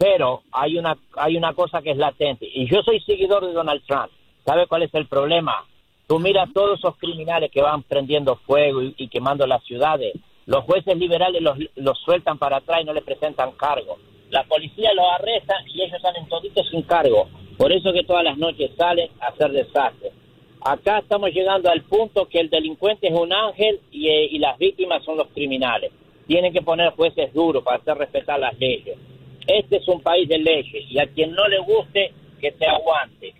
pero 0.00 0.40
hay 0.50 0.78
una, 0.78 0.96
hay 1.18 1.36
una 1.36 1.52
cosa 1.52 1.82
que 1.82 1.90
es 1.90 1.98
latente. 1.98 2.48
Y 2.50 2.66
yo 2.70 2.80
soy 2.82 3.00
seguidor 3.00 3.46
de 3.46 3.52
Donald 3.52 3.82
Trump. 3.86 4.10
¿Sabe 4.46 4.66
cuál 4.66 4.82
es 4.84 4.94
el 4.94 5.06
problema? 5.06 5.66
Tú 6.06 6.18
miras 6.18 6.50
todos 6.54 6.78
esos 6.78 6.96
criminales 6.96 7.50
que 7.50 7.60
van 7.60 7.82
prendiendo 7.82 8.36
fuego 8.46 8.80
y, 8.82 9.08
quemando 9.08 9.46
las 9.46 9.62
ciudades. 9.64 10.14
Los 10.46 10.64
jueces 10.64 10.96
liberales 10.96 11.42
los, 11.42 11.58
los, 11.76 11.98
sueltan 11.98 12.38
para 12.38 12.56
atrás 12.56 12.80
y 12.80 12.84
no 12.84 12.94
le 12.94 13.02
presentan 13.02 13.52
cargo. 13.52 13.98
La 14.30 14.42
policía 14.44 14.94
los 14.94 15.04
arresta 15.18 15.56
y 15.66 15.82
ellos 15.82 16.00
salen 16.00 16.26
toditos 16.30 16.66
sin 16.70 16.80
cargo. 16.80 17.28
Por 17.58 17.70
eso 17.70 17.92
que 17.92 18.04
todas 18.04 18.24
las 18.24 18.38
noches 18.38 18.70
salen 18.78 19.10
a 19.20 19.26
hacer 19.26 19.50
desastres. 19.52 20.14
Acá 20.62 21.00
estamos 21.00 21.30
llegando 21.30 21.68
al 21.68 21.82
punto 21.82 22.26
que 22.26 22.40
el 22.40 22.48
delincuente 22.48 23.08
es 23.08 23.14
un 23.14 23.34
ángel 23.34 23.80
y, 23.92 24.08
eh, 24.08 24.28
y 24.30 24.38
las 24.38 24.56
víctimas 24.56 25.04
son 25.04 25.18
los 25.18 25.28
criminales. 25.28 25.92
Tienen 26.26 26.54
que 26.54 26.62
poner 26.62 26.92
jueces 26.92 27.34
duros 27.34 27.62
para 27.62 27.76
hacer 27.76 27.98
respetar 27.98 28.40
las 28.40 28.58
leyes. 28.58 28.96
Este 29.58 29.78
es 29.78 29.88
un 29.88 30.00
país 30.00 30.28
de 30.28 30.38
leyes 30.38 30.84
y 30.88 30.98
a 31.00 31.06
quien 31.08 31.32
no 31.32 31.48
le 31.48 31.58
guste, 31.58 32.12
que 32.40 32.52
se 32.52 32.66
aguante. 32.66 33.34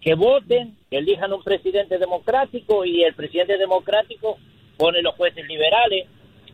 Que 0.00 0.14
voten, 0.14 0.76
que 0.88 0.98
elijan 0.98 1.32
un 1.32 1.42
presidente 1.42 1.98
democrático 1.98 2.84
y 2.84 3.02
el 3.02 3.14
presidente 3.14 3.58
democrático 3.58 4.38
pone 4.76 5.02
los 5.02 5.16
jueces 5.16 5.44
liberales, 5.48 6.06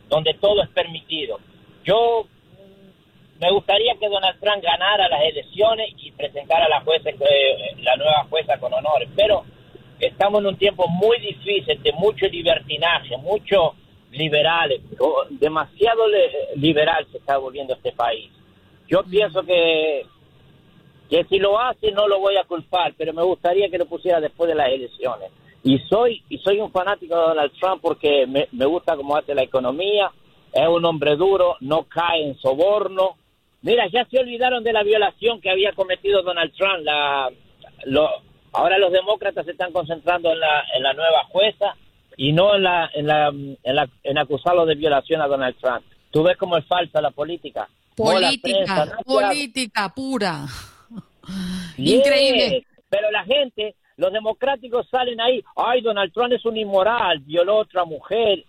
donde 0.09 0.33
todo 0.33 0.63
es 0.63 0.69
permitido. 0.69 1.39
Yo 1.85 2.23
mm, 2.25 3.39
me 3.39 3.51
gustaría 3.51 3.93
que 3.99 4.09
Donald 4.09 4.39
Trump 4.39 4.63
ganara 4.63 5.07
las 5.07 5.21
elecciones 5.21 5.93
y 5.97 6.11
presentara 6.11 6.65
a 6.65 6.69
la, 6.69 6.81
jueza, 6.81 7.11
eh, 7.11 7.75
la 7.83 7.95
nueva 7.97 8.25
jueza 8.31 8.57
con 8.57 8.73
honores, 8.73 9.09
pero 9.15 9.43
estamos 9.99 10.41
en 10.41 10.47
un 10.47 10.57
tiempo 10.57 10.87
muy 10.87 11.19
difícil, 11.19 11.83
de 11.83 11.91
mucho 11.93 12.25
libertinaje, 12.25 13.15
mucho 13.17 13.75
liberales, 14.11 14.81
demasiado 15.29 16.03
liberal 16.55 17.05
se 17.11 17.19
está 17.19 17.37
volviendo 17.37 17.73
este 17.73 17.91
país. 17.91 18.31
Yo 18.93 19.01
pienso 19.01 19.41
que, 19.41 20.05
que 21.09 21.23
si 21.23 21.39
lo 21.39 21.59
hace 21.59 21.91
no 21.91 22.07
lo 22.07 22.19
voy 22.19 22.37
a 22.37 22.43
culpar, 22.43 22.93
pero 22.95 23.11
me 23.11 23.23
gustaría 23.23 23.67
que 23.67 23.79
lo 23.79 23.87
pusiera 23.87 24.21
después 24.21 24.47
de 24.47 24.53
las 24.53 24.67
elecciones. 24.67 25.31
Y 25.63 25.79
soy 25.89 26.21
y 26.29 26.37
soy 26.37 26.59
un 26.59 26.71
fanático 26.71 27.15
de 27.15 27.21
Donald 27.21 27.51
Trump 27.59 27.81
porque 27.81 28.27
me, 28.27 28.47
me 28.51 28.65
gusta 28.65 28.95
cómo 28.95 29.17
hace 29.17 29.33
la 29.33 29.41
economía, 29.41 30.11
es 30.51 30.67
un 30.67 30.85
hombre 30.85 31.15
duro, 31.15 31.55
no 31.61 31.85
cae 31.85 32.23
en 32.23 32.37
soborno. 32.37 33.15
Mira, 33.63 33.87
ya 33.87 34.05
se 34.05 34.19
olvidaron 34.19 34.63
de 34.63 34.73
la 34.73 34.83
violación 34.83 35.41
que 35.41 35.49
había 35.49 35.71
cometido 35.71 36.21
Donald 36.21 36.53
Trump. 36.53 36.83
La, 36.83 37.31
lo, 37.85 38.09
ahora 38.51 38.77
los 38.77 38.91
demócratas 38.91 39.43
se 39.45 39.53
están 39.53 39.73
concentrando 39.73 40.31
en 40.31 40.39
la, 40.39 40.65
en 40.75 40.83
la 40.83 40.93
nueva 40.93 41.23
jueza 41.31 41.75
y 42.15 42.31
no 42.31 42.53
en, 42.53 42.61
la, 42.61 42.91
en, 42.93 43.07
la, 43.07 43.29
en, 43.29 43.75
la, 43.75 43.89
en 44.03 44.17
acusarlo 44.19 44.67
de 44.67 44.75
violación 44.75 45.19
a 45.19 45.27
Donald 45.27 45.55
Trump. 45.59 45.83
Tú 46.11 46.21
ves 46.21 46.37
cómo 46.37 46.57
es 46.57 46.65
falsa 46.67 47.01
la 47.01 47.09
política. 47.09 47.67
Política, 47.95 48.97
política 49.05 49.89
pura. 49.93 50.45
Increíble. 51.77 52.65
Pero 52.89 53.11
la 53.11 53.23
gente, 53.23 53.75
los 53.97 54.11
democráticos 54.11 54.87
salen 54.89 55.19
ahí, 55.21 55.43
ay, 55.55 55.81
Donald 55.81 56.13
Trump 56.13 56.33
es 56.33 56.45
un 56.45 56.57
inmoral, 56.57 57.19
violó 57.19 57.53
a 57.53 57.61
otra 57.61 57.85
mujer. 57.85 58.43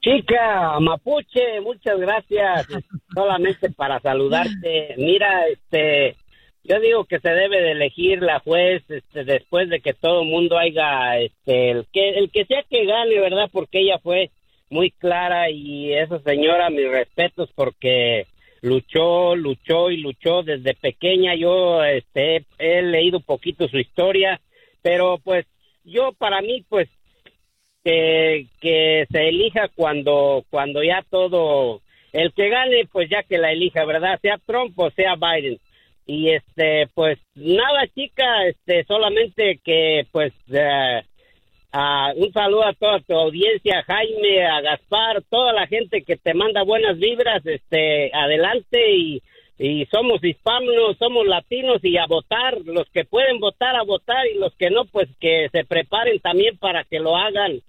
Chica 0.02 0.80
Mapuche, 0.80 1.60
muchas 1.60 1.98
gracias. 1.98 2.66
Solamente 3.14 3.70
para 3.70 4.00
saludarte. 4.00 4.94
Mira, 4.98 5.46
este, 5.46 6.16
yo 6.64 6.80
digo 6.80 7.04
que 7.04 7.20
se 7.20 7.30
debe 7.30 7.62
de 7.62 7.72
elegir 7.72 8.20
la 8.20 8.40
juez, 8.40 8.82
este, 8.88 9.24
después 9.24 9.68
de 9.68 9.80
que 9.80 9.94
todo 9.94 10.22
el 10.22 10.28
mundo 10.28 10.58
haya, 10.58 11.18
este, 11.20 11.70
el 11.70 11.86
que, 11.92 12.10
el 12.10 12.30
que 12.32 12.44
sea 12.46 12.64
que 12.68 12.84
gane, 12.84 13.20
¿verdad? 13.20 13.48
Porque 13.52 13.80
ella 13.80 13.98
fue 13.98 14.30
muy 14.70 14.90
clara 14.90 15.50
y 15.50 15.92
esa 15.92 16.18
señora, 16.20 16.68
mis 16.70 16.90
respetos 16.90 17.50
porque 17.54 18.26
luchó, 18.60 19.36
luchó 19.36 19.90
y 19.90 19.98
luchó 19.98 20.42
desde 20.42 20.74
pequeña. 20.74 21.36
Yo, 21.36 21.84
este, 21.84 22.44
he 22.58 22.82
leído 22.82 23.20
poquito 23.20 23.68
su 23.68 23.78
historia, 23.78 24.40
pero 24.82 25.18
pues 25.22 25.46
yo 25.84 26.12
para 26.12 26.40
mí, 26.40 26.64
pues 26.68 26.88
que, 27.84 28.46
que 28.60 29.06
se 29.10 29.28
elija 29.28 29.68
cuando, 29.74 30.44
cuando 30.50 30.82
ya 30.82 31.04
todo, 31.10 31.80
el 32.12 32.32
que 32.32 32.48
gane, 32.48 32.86
pues 32.90 33.08
ya 33.08 33.22
que 33.22 33.38
la 33.38 33.52
elija, 33.52 33.84
¿verdad? 33.84 34.18
Sea 34.20 34.38
Trump 34.46 34.78
o 34.78 34.90
sea 34.90 35.14
Biden. 35.16 35.58
Y 36.06 36.30
este, 36.30 36.88
pues 36.94 37.18
nada, 37.34 37.86
chica, 37.94 38.46
este, 38.46 38.84
solamente 38.84 39.60
que, 39.64 40.06
pues, 40.10 40.32
eh, 40.52 41.02
un 42.16 42.32
saludo 42.32 42.64
a 42.64 42.74
toda 42.74 43.00
tu 43.00 43.14
audiencia, 43.14 43.82
Jaime, 43.86 44.44
a 44.44 44.60
Gaspar, 44.60 45.22
toda 45.30 45.52
la 45.52 45.66
gente 45.66 46.02
que 46.02 46.16
te 46.16 46.34
manda 46.34 46.64
buenas 46.64 46.98
vibras, 46.98 47.46
este, 47.46 48.10
adelante 48.12 48.94
y, 48.94 49.22
y 49.58 49.86
somos 49.86 50.22
hispanos, 50.22 50.98
somos 50.98 51.26
latinos 51.26 51.78
y 51.82 51.96
a 51.96 52.06
votar, 52.06 52.58
los 52.64 52.90
que 52.90 53.04
pueden 53.04 53.38
votar 53.38 53.76
a 53.76 53.84
votar 53.84 54.26
y 54.26 54.38
los 54.38 54.54
que 54.56 54.70
no, 54.70 54.84
pues 54.86 55.08
que 55.20 55.48
se 55.52 55.64
preparen 55.64 56.18
también 56.20 56.58
para 56.58 56.84
que 56.84 56.98
lo 56.98 57.16
hagan. 57.16 57.62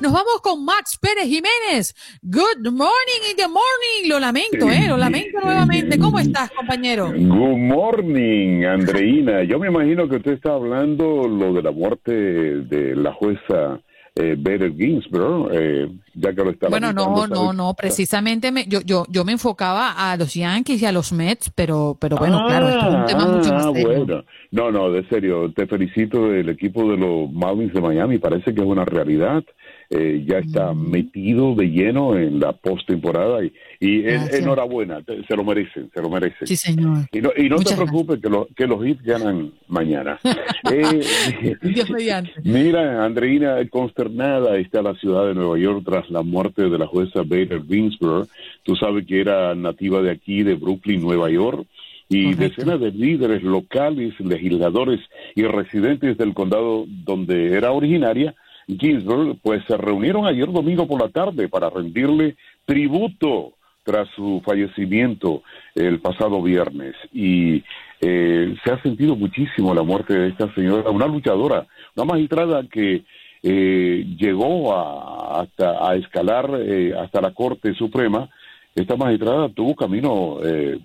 Nos 0.00 0.12
vamos 0.12 0.40
con 0.42 0.64
Max 0.64 0.98
Pérez 0.98 1.24
Jiménez. 1.24 1.94
Good 2.22 2.66
morning 2.72 3.22
in 3.30 3.36
the 3.36 3.48
morning. 3.48 4.08
Lo 4.08 4.18
lamento, 4.18 4.70
¿eh? 4.70 4.86
Lo 4.88 4.96
lamento 4.96 5.38
nuevamente. 5.42 5.98
¿Cómo 5.98 6.18
estás, 6.18 6.50
compañero? 6.52 7.08
Good 7.12 7.58
morning, 7.58 8.64
Andreina. 8.64 9.42
Yo 9.44 9.58
me 9.58 9.68
imagino 9.68 10.08
que 10.08 10.16
usted 10.16 10.32
está 10.32 10.54
hablando 10.54 11.28
lo 11.28 11.52
de 11.52 11.62
la 11.62 11.70
muerte 11.70 12.12
de 12.12 12.96
la 12.96 13.12
jueza 13.12 13.80
eh, 14.16 14.34
Better 14.38 14.74
Ginsburg, 14.74 15.50
eh, 15.52 15.88
ya 16.14 16.34
que 16.34 16.42
lo 16.44 16.50
está 16.50 16.68
Bueno, 16.68 16.92
no, 16.92 17.26
no, 17.28 17.52
no, 17.52 17.74
precisamente 17.74 18.50
me, 18.50 18.64
yo, 18.66 18.80
yo, 18.80 19.04
yo 19.08 19.24
me 19.24 19.32
enfocaba 19.32 19.92
a 20.10 20.16
los 20.16 20.34
Yankees 20.34 20.82
y 20.82 20.86
a 20.86 20.92
los 20.92 21.12
Mets, 21.12 21.50
pero, 21.54 21.96
pero 22.00 22.16
bueno, 22.16 22.44
claro, 22.46 22.68
esto 22.68 22.88
es 22.88 22.94
un 22.96 23.06
tema 23.06 23.26
mucho 23.26 23.52
más 23.54 23.66
Ah, 23.66 23.72
serio. 23.72 23.86
bueno. 24.04 24.24
No, 24.50 24.72
no, 24.72 24.90
de 24.90 25.06
serio, 25.08 25.52
te 25.54 25.66
felicito 25.68 26.28
del 26.28 26.48
equipo 26.48 26.90
de 26.90 26.96
los 26.96 27.30
Marlins 27.32 27.72
de 27.72 27.80
Miami, 27.80 28.18
parece 28.18 28.52
que 28.52 28.60
es 28.60 28.66
una 28.66 28.84
realidad. 28.84 29.44
Eh, 29.92 30.24
ya 30.24 30.38
está 30.38 30.72
metido 30.72 31.56
de 31.56 31.66
lleno 31.68 32.16
en 32.16 32.38
la 32.38 32.52
postemporada 32.52 33.44
y, 33.44 33.52
y 33.80 34.06
en- 34.06 34.32
enhorabuena, 34.32 35.02
te- 35.02 35.24
se 35.26 35.34
lo 35.36 35.42
merecen, 35.42 35.90
se 35.92 36.00
lo 36.00 36.08
merecen. 36.08 36.46
Sí, 36.46 36.54
señor. 36.54 36.98
Y 37.10 37.20
no, 37.20 37.30
y 37.36 37.48
no 37.48 37.56
te 37.58 37.74
preocupes 37.74 38.20
que, 38.20 38.28
lo- 38.30 38.46
que 38.54 38.68
los 38.68 38.86
hits 38.86 39.02
ganan 39.02 39.50
mañana. 39.66 40.18
Eh, 40.72 41.56
Dios 41.62 41.90
mediante. 41.90 42.30
Mira, 42.44 43.04
Andreina, 43.04 43.56
consternada 43.70 44.56
está 44.58 44.82
la 44.82 44.94
ciudad 44.94 45.26
de 45.26 45.34
Nueva 45.34 45.58
York 45.58 45.82
tras 45.84 46.08
la 46.10 46.22
muerte 46.22 46.68
de 46.68 46.78
la 46.78 46.86
jueza 46.86 47.22
Bader 47.24 47.62
Ginsburg. 47.66 48.28
Tú 48.62 48.76
sabes 48.76 49.06
que 49.06 49.20
era 49.20 49.54
nativa 49.56 50.02
de 50.02 50.10
aquí, 50.12 50.42
de 50.44 50.54
Brooklyn, 50.54 51.00
Nueva 51.00 51.30
York, 51.30 51.66
y 52.08 52.34
decenas 52.34 52.78
de 52.80 52.92
líderes 52.92 53.42
locales, 53.42 54.12
legisladores 54.20 55.00
y 55.34 55.42
residentes 55.44 56.16
del 56.18 56.34
condado 56.34 56.84
donde 56.88 57.56
era 57.56 57.72
originaria, 57.72 58.34
Ginsburg, 58.78 59.38
pues 59.42 59.62
se 59.66 59.76
reunieron 59.76 60.26
ayer 60.26 60.50
domingo 60.50 60.86
por 60.86 61.00
la 61.00 61.08
tarde 61.08 61.48
para 61.48 61.70
rendirle 61.70 62.36
tributo 62.64 63.54
tras 63.82 64.08
su 64.14 64.42
fallecimiento 64.44 65.42
el 65.74 66.00
pasado 66.00 66.42
viernes. 66.42 66.94
Y 67.12 67.62
eh, 68.00 68.54
se 68.62 68.72
ha 68.72 68.82
sentido 68.82 69.16
muchísimo 69.16 69.74
la 69.74 69.82
muerte 69.82 70.14
de 70.14 70.28
esta 70.28 70.52
señora, 70.54 70.90
una 70.90 71.06
luchadora, 71.06 71.66
una 71.96 72.04
magistrada 72.04 72.62
que 72.70 73.04
eh, 73.42 74.04
llegó 74.18 74.74
a, 74.74 75.40
hasta 75.40 75.88
a 75.88 75.96
escalar 75.96 76.50
eh, 76.60 76.94
hasta 76.98 77.20
la 77.20 77.32
Corte 77.32 77.74
Suprema. 77.74 78.28
Esta 78.74 78.96
magistrada 78.96 79.48
tuvo 79.48 79.74
caminos 79.74 80.40
eh, 80.44 80.78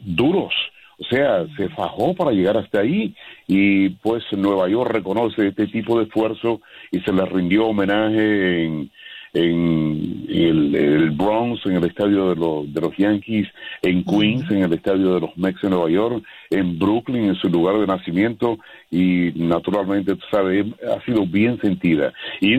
duros, 0.00 0.52
o 1.00 1.04
sea, 1.04 1.46
se 1.56 1.68
fajó 1.70 2.14
para 2.14 2.32
llegar 2.32 2.58
hasta 2.58 2.80
ahí 2.80 3.14
y 3.46 3.88
pues 3.88 4.22
Nueva 4.32 4.68
York 4.68 4.92
reconoce 4.92 5.48
este 5.48 5.66
tipo 5.66 5.98
de 5.98 6.04
esfuerzo 6.04 6.60
y 6.90 7.00
se 7.00 7.12
le 7.12 7.24
rindió 7.24 7.66
homenaje 7.66 8.64
en, 8.64 8.90
en 9.32 10.26
el, 10.28 10.74
el 10.74 11.10
Bronx, 11.12 11.64
en 11.64 11.76
el 11.76 11.84
estadio 11.84 12.28
de, 12.28 12.36
los 12.36 12.74
de 12.74 12.80
los 12.82 12.96
Yankees, 12.98 13.48
en 13.80 14.04
Queens, 14.04 14.50
en 14.50 14.62
el 14.62 14.72
estadio 14.74 15.14
de 15.14 15.20
los 15.20 15.36
Mets 15.38 15.62
en 15.64 15.70
Nueva 15.70 15.88
York, 15.88 16.22
en 16.50 16.78
Brooklyn, 16.78 17.24
en 17.24 17.36
su 17.36 17.48
lugar 17.48 17.78
de 17.78 17.86
nacimiento, 17.86 18.58
y 18.90 19.32
naturalmente, 19.36 20.16
tú 20.16 20.24
sabes, 20.30 20.66
ha 20.84 21.02
sido 21.04 21.26
bien 21.26 21.58
sentida. 21.60 22.12
Y 22.40 22.54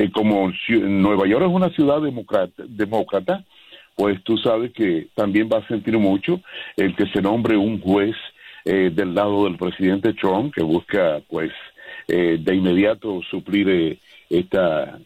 eh, 0.00 0.10
como 0.12 0.50
Nueva 0.68 1.28
York 1.28 1.44
es 1.44 1.52
una 1.52 1.70
ciudad 1.70 2.00
demócrata, 2.00 2.64
demócrata, 2.66 3.44
pues 3.96 4.22
tú 4.24 4.36
sabes 4.38 4.72
que 4.72 5.08
también 5.14 5.48
va 5.52 5.58
a 5.58 5.68
sentir 5.68 5.98
mucho 5.98 6.40
el 6.76 6.94
que 6.96 7.06
se 7.06 7.22
nombre 7.22 7.56
un 7.56 7.80
juez 7.80 8.16
eh, 8.64 8.90
del 8.92 9.14
lado 9.14 9.44
del 9.44 9.56
presidente 9.56 10.14
Trump, 10.14 10.54
que 10.54 10.62
busca, 10.62 11.20
pues, 11.28 11.52
eh, 12.08 12.38
de 12.40 12.54
inmediato 12.54 13.20
suplir 13.30 13.68
eh, 13.68 13.98
esta 14.28 14.98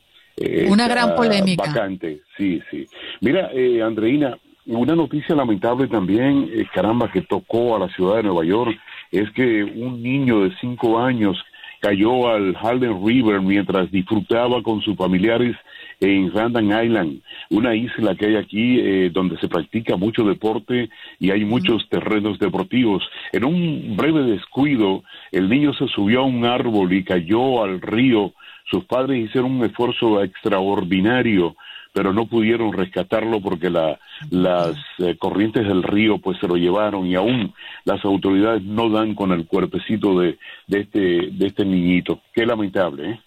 una 0.68 0.88
gran 0.88 1.14
polémica. 1.14 1.64
Vacante, 1.66 2.20
sí, 2.36 2.62
sí. 2.70 2.86
Mira, 3.20 3.50
eh, 3.52 3.82
Andreina, 3.82 4.38
una 4.66 4.94
noticia 4.94 5.34
lamentable 5.34 5.88
también, 5.88 6.48
eh, 6.52 6.66
caramba, 6.72 7.10
que 7.10 7.22
tocó 7.22 7.76
a 7.76 7.80
la 7.80 7.88
ciudad 7.88 8.16
de 8.16 8.24
Nueva 8.24 8.44
York, 8.44 8.78
es 9.10 9.30
que 9.32 9.64
un 9.64 10.02
niño 10.02 10.44
de 10.44 10.54
cinco 10.60 10.98
años 10.98 11.42
cayó 11.80 12.28
al 12.28 12.56
Harlem 12.60 13.04
River 13.04 13.40
mientras 13.40 13.90
disfrutaba 13.90 14.62
con 14.62 14.80
sus 14.82 14.96
familiares 14.96 15.56
en 16.00 16.32
Random 16.32 16.66
Island, 16.66 17.20
una 17.50 17.74
isla 17.74 18.14
que 18.14 18.26
hay 18.26 18.36
aquí 18.36 18.78
eh, 18.80 19.10
donde 19.12 19.38
se 19.38 19.48
practica 19.48 19.96
mucho 19.96 20.24
deporte 20.24 20.88
y 21.18 21.30
hay 21.30 21.44
muchos 21.44 21.88
terrenos 21.88 22.38
deportivos. 22.38 23.02
En 23.32 23.44
un 23.44 23.96
breve 23.96 24.22
descuido, 24.22 25.02
el 25.32 25.48
niño 25.48 25.74
se 25.74 25.88
subió 25.88 26.20
a 26.20 26.24
un 26.26 26.44
árbol 26.44 26.92
y 26.92 27.04
cayó 27.04 27.64
al 27.64 27.80
río 27.80 28.32
sus 28.70 28.84
padres 28.84 29.24
hicieron 29.24 29.52
un 29.52 29.64
esfuerzo 29.64 30.22
extraordinario, 30.22 31.56
pero 31.92 32.12
no 32.12 32.26
pudieron 32.26 32.72
rescatarlo 32.72 33.40
porque 33.40 33.70
la, 33.70 33.98
las 34.30 34.76
eh, 34.98 35.16
corrientes 35.16 35.66
del 35.66 35.82
río 35.82 36.18
pues 36.18 36.38
se 36.38 36.46
lo 36.46 36.56
llevaron 36.56 37.06
y 37.06 37.14
aún 37.14 37.54
las 37.84 38.04
autoridades 38.04 38.62
no 38.62 38.90
dan 38.90 39.14
con 39.14 39.32
el 39.32 39.46
cuerpecito 39.46 40.18
de, 40.20 40.38
de, 40.66 40.80
este, 40.80 40.98
de 40.98 41.46
este 41.46 41.64
niñito. 41.64 42.20
Qué 42.34 42.44
lamentable, 42.44 43.10
¿eh? 43.10 43.20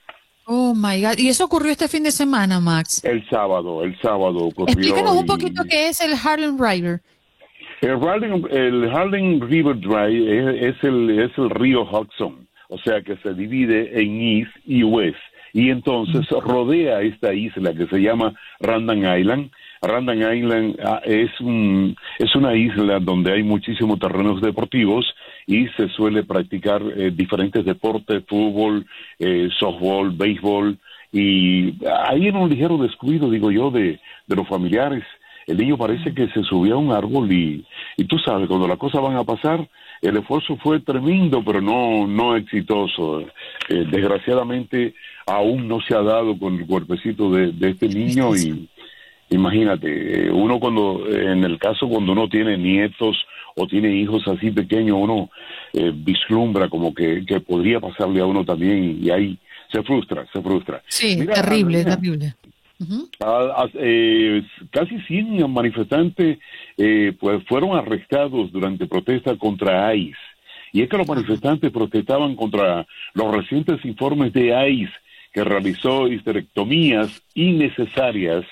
Oh 0.53 0.75
my 0.75 1.01
God. 1.01 1.17
¿Y 1.17 1.29
eso 1.29 1.45
ocurrió 1.45 1.71
este 1.71 1.87
fin 1.87 2.03
de 2.03 2.11
semana, 2.11 2.59
Max? 2.59 3.01
El 3.05 3.25
sábado, 3.29 3.83
el 3.85 3.97
sábado 4.01 4.47
ocurrió. 4.47 4.73
Explícanos 4.73 5.15
un 5.15 5.25
poquito 5.25 5.63
qué 5.63 5.87
es 5.87 6.01
el 6.01 6.11
Harlem 6.13 6.57
River. 6.59 6.99
El 7.79 7.91
Harlem, 7.91 8.43
el 8.51 8.89
Harlem 8.93 9.39
River 9.39 9.79
Drive 9.79 10.67
es, 10.67 10.75
el, 10.83 11.21
es 11.21 11.31
el 11.37 11.49
río 11.51 11.83
Hudson, 11.83 12.49
o 12.67 12.77
sea 12.79 13.01
que 13.01 13.15
se 13.23 13.33
divide 13.33 13.97
en 14.01 14.19
East 14.19 14.51
y 14.65 14.83
West 14.83 15.17
y 15.53 15.69
entonces 15.69 16.27
rodea 16.29 17.01
esta 17.01 17.33
isla 17.33 17.73
que 17.73 17.87
se 17.87 17.99
llama 17.99 18.33
Random 18.59 18.99
Island. 19.19 19.51
Random 19.81 20.17
Island 20.17 20.79
ah, 20.83 21.01
es, 21.03 21.29
un, 21.41 21.95
es 22.19 22.35
una 22.35 22.55
isla 22.55 22.99
donde 22.99 23.33
hay 23.33 23.43
muchísimos 23.43 23.99
terrenos 23.99 24.41
deportivos 24.41 25.05
y 25.51 25.67
se 25.75 25.89
suele 25.89 26.23
practicar 26.23 26.81
eh, 26.81 27.11
diferentes 27.11 27.65
deportes, 27.65 28.23
fútbol, 28.25 28.85
eh, 29.19 29.49
softball, 29.59 30.11
béisbol, 30.11 30.77
y 31.11 31.73
ahí 32.07 32.29
en 32.29 32.37
un 32.37 32.49
ligero 32.49 32.77
descuido, 32.77 33.29
digo 33.29 33.51
yo, 33.51 33.69
de, 33.69 33.99
de 34.27 34.35
los 34.35 34.47
familiares. 34.47 35.03
El 35.45 35.57
niño 35.57 35.77
parece 35.77 36.13
que 36.13 36.29
se 36.29 36.41
subió 36.43 36.75
a 36.75 36.77
un 36.77 36.93
árbol 36.93 37.29
y, 37.33 37.65
y 37.97 38.05
tú 38.05 38.17
sabes, 38.19 38.47
cuando 38.47 38.65
las 38.65 38.77
cosas 38.77 39.01
van 39.01 39.17
a 39.17 39.25
pasar, 39.25 39.67
el 40.01 40.15
esfuerzo 40.15 40.55
fue 40.55 40.79
tremendo, 40.79 41.43
pero 41.43 41.59
no, 41.59 42.07
no 42.07 42.37
exitoso. 42.37 43.19
Eh, 43.19 43.85
desgraciadamente, 43.91 44.93
aún 45.27 45.67
no 45.67 45.81
se 45.81 45.95
ha 45.95 46.01
dado 46.01 46.39
con 46.39 46.59
el 46.59 46.65
cuerpecito 46.65 47.29
de, 47.29 47.53
este 47.69 47.89
niño 47.89 48.33
y 48.37 48.69
imagínate, 49.29 50.27
eh, 50.27 50.31
uno 50.31 50.61
cuando, 50.61 51.05
en 51.09 51.43
el 51.43 51.59
caso 51.59 51.89
cuando 51.89 52.13
uno 52.13 52.29
tiene 52.29 52.57
nietos 52.57 53.17
o 53.55 53.67
tiene 53.67 53.95
hijos 53.95 54.27
así 54.27 54.51
pequeños, 54.51 54.97
uno 54.99 55.29
eh, 55.73 55.91
vislumbra 55.93 56.69
como 56.69 56.93
que, 56.93 57.23
podría 57.45 57.79
pasarle 57.79 58.21
a 58.21 58.25
uno 58.25 58.45
también 58.45 58.99
y 59.01 59.09
ahí 59.09 59.37
se 59.71 59.83
frustra, 59.83 60.25
se 60.31 60.41
frustra. 60.41 60.81
Sí, 60.87 61.25
terrible, 61.25 61.83
terrible. 61.83 62.35
Eh, 63.75 64.43
casi 64.71 64.99
100 65.01 65.51
manifestantes 65.51 66.39
pues 67.19 67.43
fueron 67.47 67.77
arrestados 67.77 68.51
durante 68.51 68.87
protestas 68.87 69.37
contra 69.37 69.93
ICE. 69.95 70.17
Y 70.73 70.81
es 70.81 70.89
que 70.89 70.97
los 70.97 71.07
manifestantes 71.07 71.71
protestaban 71.71 72.35
contra 72.35 72.87
los 73.13 73.35
recientes 73.35 73.83
informes 73.85 74.33
de 74.33 74.69
ICE 74.69 74.93
que 75.33 75.43
realizó 75.43 76.07
histerectomías 76.07 77.21
innecesarias 77.33 78.45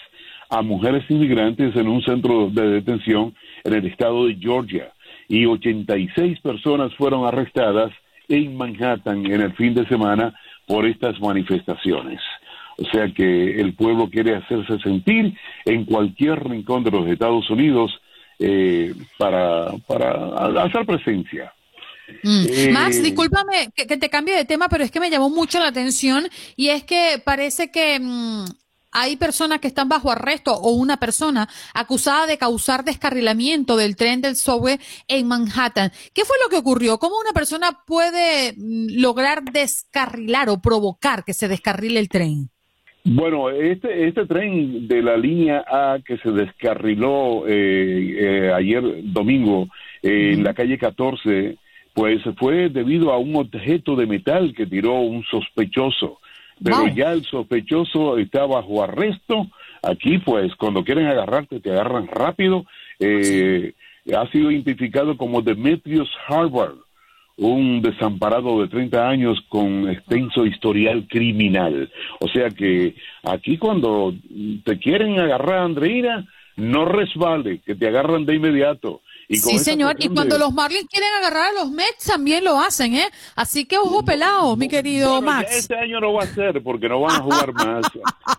a 0.50 0.62
mujeres 0.62 1.04
inmigrantes 1.10 1.76
en 1.76 1.88
un 1.88 2.02
centro 2.02 2.50
de 2.50 2.68
detención 2.70 3.36
en 3.64 3.74
el 3.74 3.86
estado 3.86 4.28
de 4.28 4.36
Georgia 4.36 4.92
y 5.28 5.46
86 5.46 6.40
personas 6.42 6.94
fueron 6.96 7.26
arrestadas 7.26 7.92
en 8.28 8.56
Manhattan 8.56 9.26
en 9.26 9.42
el 9.42 9.54
fin 9.54 9.74
de 9.74 9.88
semana 9.88 10.34
por 10.66 10.86
estas 10.86 11.20
manifestaciones. 11.20 12.20
O 12.78 12.86
sea 12.92 13.12
que 13.14 13.60
el 13.60 13.74
pueblo 13.74 14.10
quiere 14.10 14.36
hacerse 14.36 14.80
sentir 14.80 15.38
en 15.66 15.86
cualquier 15.86 16.48
rincón 16.48 16.84
de 16.84 16.92
los 16.92 17.08
Estados 17.08 17.50
Unidos 17.50 17.92
eh, 18.40 18.94
para, 19.18 19.72
para 19.86 20.64
hacer 20.64 20.86
presencia. 20.86 21.54
Mm. 22.24 22.46
Eh, 22.50 22.70
Max, 22.72 23.04
discúlpame 23.04 23.72
que, 23.76 23.86
te 23.86 24.10
cambie 24.10 24.36
de 24.36 24.46
tema, 24.46 24.68
pero 24.70 24.84
es 24.84 24.92
que 24.92 25.00
me 25.00 25.10
llamó 25.10 25.30
mucho 25.30 25.60
la 25.60 25.68
atención 25.68 26.28
y 26.56 26.70
es 26.70 26.84
que 26.84 27.22
parece 27.24 27.70
que 27.70 28.00
mm, 28.00 28.46
hay 28.92 29.18
personas 29.18 29.60
que 29.60 29.68
están 29.68 29.90
bajo 29.90 30.12
arresto 30.12 30.54
o 30.54 30.72
una 30.72 30.98
persona 30.98 31.48
acusada 31.74 32.28
de 32.28 32.38
causar 32.38 32.84
descarrilamiento 32.84 33.78
del 33.78 33.96
tren 33.96 34.22
del 34.22 34.36
subway 34.36 34.78
en 35.08 35.28
Manhattan. 35.28 35.92
¿Qué 36.14 36.26
fue 36.26 36.38
lo 36.44 36.50
que 36.50 36.58
ocurrió? 36.58 36.98
¿Cómo 36.98 37.16
una 37.20 37.34
persona 37.34 37.80
puede 37.86 38.54
mm, 38.58 39.02
lograr 39.02 39.44
descarrilar 39.44 40.50
o 40.50 40.62
provocar 40.62 41.24
que 41.24 41.34
se 41.34 41.48
descarrile 41.48 42.00
el 42.00 42.10
tren? 42.10 42.50
Bueno, 43.06 43.50
este, 43.50 44.08
este 44.08 44.26
tren 44.26 44.88
de 44.88 45.02
la 45.02 45.18
línea 45.18 45.64
A 45.68 46.00
que 46.06 46.18
se 46.18 46.32
descarriló 46.32 47.48
eh, 47.48 48.18
eh, 48.20 48.54
ayer 48.54 48.84
domingo 49.04 49.68
en 50.02 50.44
la 50.44 50.54
calle 50.54 50.78
14 50.78 51.58
pues 51.94 52.22
fue 52.38 52.70
debido 52.70 53.12
a 53.12 53.18
un 53.18 53.36
objeto 53.36 53.96
de 53.96 54.06
metal 54.06 54.54
que 54.56 54.66
tiró 54.66 55.00
un 55.00 55.24
sospechoso. 55.24 56.20
Pero 56.64 56.88
ya 56.88 57.14
el 57.14 57.24
sospechoso 57.24 58.18
está 58.18 58.46
bajo 58.46 58.84
arresto. 58.84 59.48
Aquí, 59.82 60.18
pues, 60.18 60.54
cuando 60.56 60.84
quieren 60.84 61.08
agarrarte, 61.08 61.60
te 61.60 61.72
agarran 61.72 62.08
rápido. 62.08 62.66
Eh, 63.00 63.74
ha 64.16 64.30
sido 64.32 64.52
identificado 64.52 65.18
como 65.18 65.42
Demetrius 65.42 66.10
Harvard, 66.28 66.76
un 67.38 67.82
desamparado 67.82 68.62
de 68.62 68.68
30 68.68 69.08
años 69.08 69.40
con 69.48 69.90
extenso 69.90 70.46
historial 70.46 71.08
criminal. 71.08 71.90
O 72.20 72.28
sea 72.28 72.50
que 72.50 72.96
aquí 73.24 73.58
cuando 73.58 74.14
te 74.66 74.78
quieren 74.80 75.20
agarrar, 75.20 75.60
Andreina, 75.60 76.28
no 76.58 76.86
resbale, 76.86 77.60
que 77.60 77.76
te 77.76 77.88
agarran 77.88 78.26
de 78.26 78.36
inmediato 78.36 79.02
sí, 79.38 79.60
señor. 79.60 79.96
Y 80.00 80.10
cuando 80.10 80.38
los 80.38 80.54
Marlins 80.54 80.88
quieren 80.90 81.10
agarrar 81.20 81.50
a 81.50 81.54
los 81.54 81.72
Mets, 81.72 82.06
también 82.06 82.44
lo 82.44 82.60
hacen, 82.60 82.96
¿eh? 82.96 83.08
Así 83.36 83.66
que 83.66 83.78
ojo 83.78 84.04
pelado, 84.04 84.56
mi 84.56 84.68
querido 84.68 85.22
Max. 85.22 85.56
Este 85.56 85.76
año 85.76 86.00
no 86.00 86.14
va 86.14 86.24
a 86.24 86.28
ser 86.28 86.62
porque 86.64 86.90
no 86.90 87.02
van 87.02 87.16
a 87.16 87.20
jugar 87.22 87.54
más. 87.54 87.86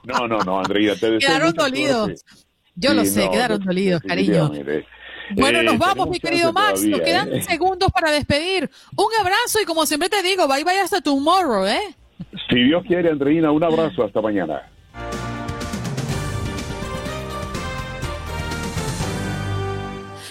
No, 0.05 0.27
no, 0.27 0.39
no, 0.39 0.59
Andrea, 0.59 0.95
te 0.97 1.19
Quedaron 1.19 1.53
dolidos. 1.53 2.25
Yo 2.75 2.95
lo 2.95 3.05
sé, 3.05 3.29
quedaron 3.31 3.63
dolidos, 3.63 4.03
cariño. 4.03 4.51
Bueno, 5.37 5.63
nos 5.63 5.75
eh, 5.75 5.79
vamos, 5.79 6.09
mi 6.09 6.19
querido 6.19 6.53
Max. 6.53 6.83
nos 6.85 7.01
quedan 7.01 7.33
¿eh? 7.33 7.43
segundos 7.43 7.91
para 7.93 8.11
despedir. 8.11 8.69
Un 8.97 9.09
abrazo 9.21 9.61
y 9.63 9.65
como 9.65 9.87
siempre 9.87 10.09
te 10.09 10.23
digo, 10.23 10.49
bye 10.49 10.65
bye 10.65 10.81
hasta 10.81 11.01
tomorrow, 11.01 11.67
¿eh? 11.67 11.95
Si 12.49 12.57
Dios 12.57 12.85
quiere, 12.87 13.11
Andreina, 13.11 13.53
un 13.53 13.63
abrazo. 13.63 14.05
Hasta 14.05 14.21
mañana. 14.21 14.63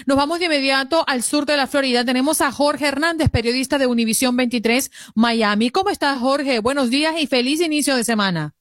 Nos 0.09 0.17
vamos 0.17 0.39
de 0.39 0.45
inmediato 0.45 1.03
al 1.05 1.21
sur 1.21 1.45
de 1.45 1.55
la 1.55 1.67
Florida. 1.67 2.03
Tenemos 2.03 2.41
a 2.41 2.51
Jorge 2.51 2.87
Hernández, 2.87 3.29
periodista 3.29 3.77
de 3.77 3.85
Univisión 3.85 4.35
23 4.35 5.13
Miami. 5.13 5.69
¿Cómo 5.69 5.91
estás, 5.91 6.17
Jorge? 6.17 6.61
Buenos 6.61 6.89
días 6.89 7.13
y 7.21 7.27
feliz 7.27 7.61
inicio 7.61 7.95
de 7.95 8.03
semana. 8.03 8.55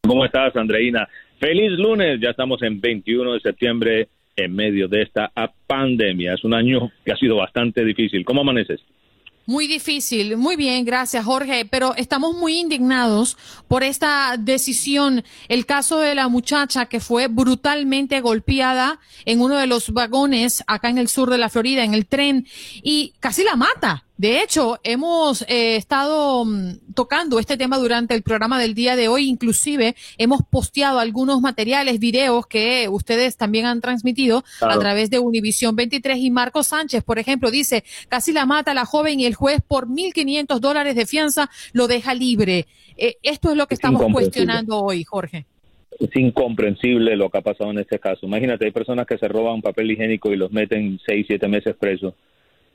¿Cómo 0.00 0.24
estás, 0.24 0.56
Andreina? 0.56 1.06
Feliz 1.38 1.72
lunes. 1.72 2.18
Ya 2.22 2.30
estamos 2.30 2.62
en 2.62 2.80
21 2.80 3.34
de 3.34 3.40
septiembre 3.40 4.08
en 4.36 4.54
medio 4.54 4.88
de 4.88 5.02
esta 5.02 5.30
pandemia. 5.66 6.32
Es 6.32 6.42
un 6.44 6.54
año 6.54 6.92
que 7.04 7.12
ha 7.12 7.16
sido 7.18 7.36
bastante 7.36 7.84
difícil. 7.84 8.24
¿Cómo 8.24 8.40
amaneces? 8.40 8.80
Muy 9.48 9.66
difícil, 9.66 10.36
muy 10.36 10.56
bien, 10.56 10.84
gracias 10.84 11.24
Jorge, 11.24 11.64
pero 11.64 11.94
estamos 11.94 12.36
muy 12.36 12.58
indignados 12.58 13.38
por 13.66 13.82
esta 13.82 14.36
decisión. 14.38 15.24
El 15.48 15.64
caso 15.64 16.00
de 16.00 16.14
la 16.14 16.28
muchacha 16.28 16.84
que 16.84 17.00
fue 17.00 17.28
brutalmente 17.28 18.20
golpeada 18.20 19.00
en 19.24 19.40
uno 19.40 19.56
de 19.56 19.66
los 19.66 19.94
vagones 19.94 20.62
acá 20.66 20.90
en 20.90 20.98
el 20.98 21.08
sur 21.08 21.30
de 21.30 21.38
la 21.38 21.48
Florida, 21.48 21.82
en 21.82 21.94
el 21.94 22.04
tren, 22.04 22.46
y 22.82 23.14
casi 23.20 23.42
la 23.42 23.56
mata. 23.56 24.04
De 24.18 24.42
hecho, 24.42 24.80
hemos 24.82 25.42
eh, 25.42 25.76
estado 25.76 26.44
mm, 26.44 26.92
tocando 26.92 27.38
este 27.38 27.56
tema 27.56 27.78
durante 27.78 28.16
el 28.16 28.22
programa 28.22 28.60
del 28.60 28.74
día 28.74 28.96
de 28.96 29.06
hoy. 29.06 29.28
Inclusive 29.28 29.94
hemos 30.18 30.42
posteado 30.42 30.98
algunos 30.98 31.40
materiales, 31.40 32.00
videos 32.00 32.48
que 32.48 32.88
ustedes 32.88 33.36
también 33.36 33.66
han 33.66 33.80
transmitido 33.80 34.42
a 34.60 34.76
través 34.76 35.08
de 35.10 35.20
Univisión 35.20 35.76
23 35.76 36.18
y 36.18 36.32
Marco 36.32 36.64
Sánchez, 36.64 37.04
por 37.04 37.20
ejemplo, 37.20 37.52
dice, 37.52 37.84
casi 38.08 38.32
la 38.32 38.44
mata 38.44 38.74
la 38.74 38.84
joven 38.84 39.20
y 39.20 39.26
el 39.26 39.36
juez 39.36 39.60
por 39.66 39.86
1.500 39.86 40.58
dólares 40.58 40.96
de 40.96 41.06
fianza 41.06 41.48
lo 41.72 41.86
deja 41.86 42.12
libre. 42.12 42.66
Eh, 42.96 43.18
esto 43.22 43.52
es 43.52 43.56
lo 43.56 43.68
que 43.68 43.74
estamos 43.74 44.04
cuestionando 44.12 44.80
hoy, 44.80 45.04
Jorge. 45.04 45.46
Es 45.96 46.14
incomprensible 46.16 47.14
lo 47.14 47.30
que 47.30 47.38
ha 47.38 47.42
pasado 47.42 47.70
en 47.70 47.78
este 47.78 48.00
caso. 48.00 48.26
Imagínate, 48.26 48.64
hay 48.64 48.72
personas 48.72 49.06
que 49.06 49.16
se 49.16 49.28
roban 49.28 49.62
papel 49.62 49.92
higiénico 49.92 50.32
y 50.32 50.36
los 50.36 50.50
meten 50.50 50.98
seis, 51.06 51.24
siete 51.28 51.46
meses 51.46 51.76
presos 51.78 52.14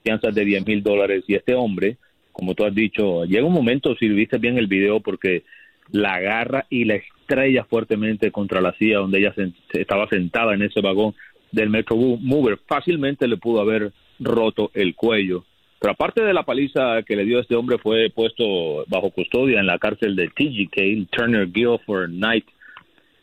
fianzas 0.04 0.36
de 0.36 0.46
10 0.46 0.68
mil 0.68 0.84
dólares 0.84 1.24
y 1.28 1.36
este 1.36 1.56
hombre, 1.56 1.98
como 2.32 2.54
tú 2.54 2.66
has 2.66 2.76
dicho, 2.76 3.26
llega 3.26 3.46
un 3.46 3.54
momento, 3.54 3.96
si 3.96 4.10
viste 4.10 4.38
bien 4.38 4.58
el 4.58 4.68
video, 4.68 5.00
porque 5.00 5.44
la 5.92 6.16
agarra 6.16 6.66
y 6.70 6.86
la 6.86 6.96
estrella 6.96 7.64
fuertemente 7.64 8.32
contra 8.32 8.62
la 8.62 8.74
silla 8.74 9.00
donde 9.00 9.20
ella 9.20 9.34
se, 9.34 9.52
estaba 9.80 10.08
sentada 10.10 10.54
en 10.54 10.64
ese 10.64 10.82
vagón 10.82 11.14
del 11.52 11.70
Metro 11.70 11.96
Mover. 11.96 12.60
Fácilmente 12.68 13.28
le 13.28 13.38
pudo 13.38 13.62
haber 13.62 13.92
roto 14.20 14.72
el 14.74 14.96
cuello. 14.96 15.46
Pero 15.80 15.94
aparte 15.94 16.24
de 16.24 16.34
la 16.34 16.44
paliza 16.44 17.04
que 17.04 17.16
le 17.16 17.26
dio 17.26 17.40
este 17.40 17.56
hombre, 17.56 17.78
fue 17.78 18.10
puesto 18.10 18.86
bajo 18.88 19.12
custodia 19.12 19.60
en 19.60 19.68
la 19.68 19.78
cárcel 19.78 20.16
de 20.16 20.30
TGK, 20.30 21.10
Turner 21.12 21.52
Guilford 21.52 22.10
Night, 22.10 22.46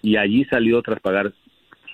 y 0.02 0.16
allí 0.16 0.44
salió 0.44 0.82
tras 0.82 1.00
pagar. 1.00 1.32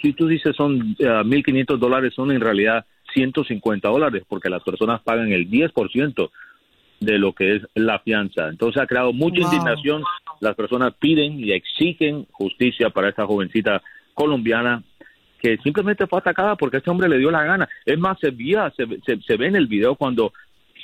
Si 0.03 0.13
tú 0.13 0.27
dices 0.27 0.55
son 0.57 0.97
1.500 0.97 1.75
uh, 1.75 1.77
dólares, 1.79 2.15
son 2.15 2.33
en 2.33 2.41
realidad 2.41 2.85
150 3.17 3.89
dólares, 3.89 4.25
porque 4.29 4.51
las 4.51 4.63
personas 4.63 5.01
pagan 5.01 5.33
el 5.33 5.51
10% 5.51 6.31
de 7.01 7.19
lo 7.19 7.33
que 7.33 7.57
es 7.57 7.63
la 7.75 7.99
fianza. 8.01 8.49
Entonces 8.49 8.81
ha 8.81 8.87
creado 8.87 9.13
mucha 9.15 9.41
indignación. 9.41 10.03
Las 10.41 10.55
personas 10.55 10.93
piden 10.99 11.41
y 11.41 11.53
exigen 11.53 12.27
justicia 12.31 12.91
para 12.91 13.09
esta 13.09 13.27
jovencita 13.27 13.83
colombiana 14.15 14.83
que 15.41 15.57
simplemente 15.59 16.07
fue 16.07 16.19
atacada 16.19 16.57
porque 16.57 16.79
este 16.79 16.91
hombre 16.91 17.09
le 17.09 17.19
dio 17.19 17.31
la 17.31 17.45
gana. 17.45 17.69
Es 17.87 17.99
más, 17.99 18.19
se, 18.21 18.31
se, 19.05 19.21
se, 19.21 19.37
ve 19.37 19.47
en 19.47 19.57
el 19.57 19.67
video 19.67 19.95
cuando 19.95 20.33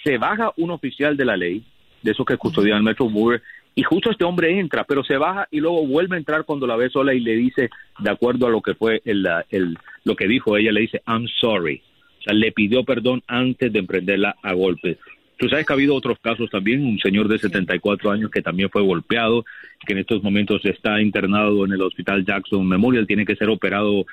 se 0.02 0.16
baja 0.16 0.52
un 0.56 0.70
oficial 0.70 1.16
de 1.16 1.24
la 1.24 1.36
ley, 1.36 1.64
de 2.02 2.12
esos 2.12 2.24
que 2.24 2.36
custodian 2.36 2.78
el 2.78 2.82
Metro 2.82 3.08
Mover, 3.08 3.42
y 3.74 3.82
justo 3.82 4.10
este 4.10 4.24
hombre 4.24 4.58
entra, 4.58 4.84
pero 4.84 5.02
se 5.02 5.16
baja 5.16 5.48
y 5.50 5.60
luego 5.60 5.86
vuelve 5.86 6.16
a 6.16 6.18
entrar 6.18 6.44
cuando 6.44 6.66
la 6.66 6.76
ve 6.76 6.90
sola 6.90 7.14
y 7.14 7.20
le 7.20 7.32
dice, 7.32 7.70
de 7.98 8.10
acuerdo 8.10 8.46
a 8.46 8.50
lo 8.50 8.60
que 8.60 8.74
fue 8.74 9.00
el, 9.04 9.26
el, 9.50 9.78
lo 10.04 10.14
que 10.14 10.28
dijo 10.28 10.56
ella, 10.56 10.72
le 10.72 10.82
dice, 10.82 11.02
I'm 11.06 11.26
sorry. 11.40 11.82
O 12.22 12.24
sea, 12.24 12.34
le 12.34 12.52
pidió 12.52 12.84
perdón 12.84 13.22
antes 13.26 13.72
de 13.72 13.80
emprenderla 13.80 14.36
a 14.42 14.52
golpes. 14.52 14.98
Tú 15.38 15.48
sabes 15.48 15.66
que 15.66 15.72
ha 15.72 15.74
habido 15.74 15.96
otros 15.96 16.18
casos 16.20 16.48
también, 16.50 16.84
un 16.84 17.00
señor 17.00 17.26
de 17.26 17.36
74 17.36 18.12
años 18.12 18.30
que 18.30 18.42
también 18.42 18.70
fue 18.70 18.80
golpeado, 18.80 19.44
que 19.84 19.92
en 19.92 19.98
estos 19.98 20.22
momentos 20.22 20.64
está 20.64 21.02
internado 21.02 21.64
en 21.64 21.72
el 21.72 21.82
Hospital 21.82 22.24
Jackson 22.24 22.64
Memorial, 22.68 23.08
tiene 23.08 23.26
que 23.26 23.34
ser 23.34 23.48
operado 23.48 24.06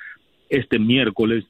este 0.48 0.80
miércoles. 0.80 1.44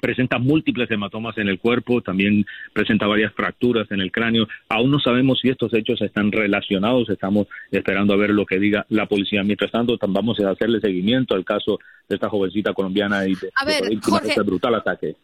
Presenta 0.00 0.38
múltiples 0.38 0.90
hematomas 0.90 1.38
en 1.38 1.48
el 1.48 1.60
cuerpo, 1.60 2.00
también 2.00 2.44
presenta 2.72 3.06
varias 3.06 3.32
fracturas 3.32 3.88
en 3.92 4.00
el 4.00 4.10
cráneo. 4.10 4.48
Aún 4.68 4.90
no 4.90 4.98
sabemos 4.98 5.38
si 5.38 5.50
estos 5.50 5.72
hechos 5.72 6.02
están 6.02 6.32
relacionados, 6.32 7.08
estamos 7.10 7.46
esperando 7.70 8.12
a 8.14 8.16
ver 8.16 8.30
lo 8.30 8.44
que 8.44 8.58
diga 8.58 8.86
la 8.88 9.06
policía. 9.06 9.44
Mientras 9.44 9.70
tanto, 9.70 9.96
vamos 10.08 10.40
a 10.40 10.50
hacerle 10.50 10.80
seguimiento 10.80 11.36
al 11.36 11.44
caso 11.44 11.78
de 12.08 12.16
esta 12.16 12.28
jovencita 12.28 12.72
colombiana 12.72 13.24
y 13.28 13.34
de, 13.36 13.50
a 13.54 13.64
ver, 13.64 13.84
este 13.92 14.42
brutal 14.42 14.74
ataque 14.74 15.14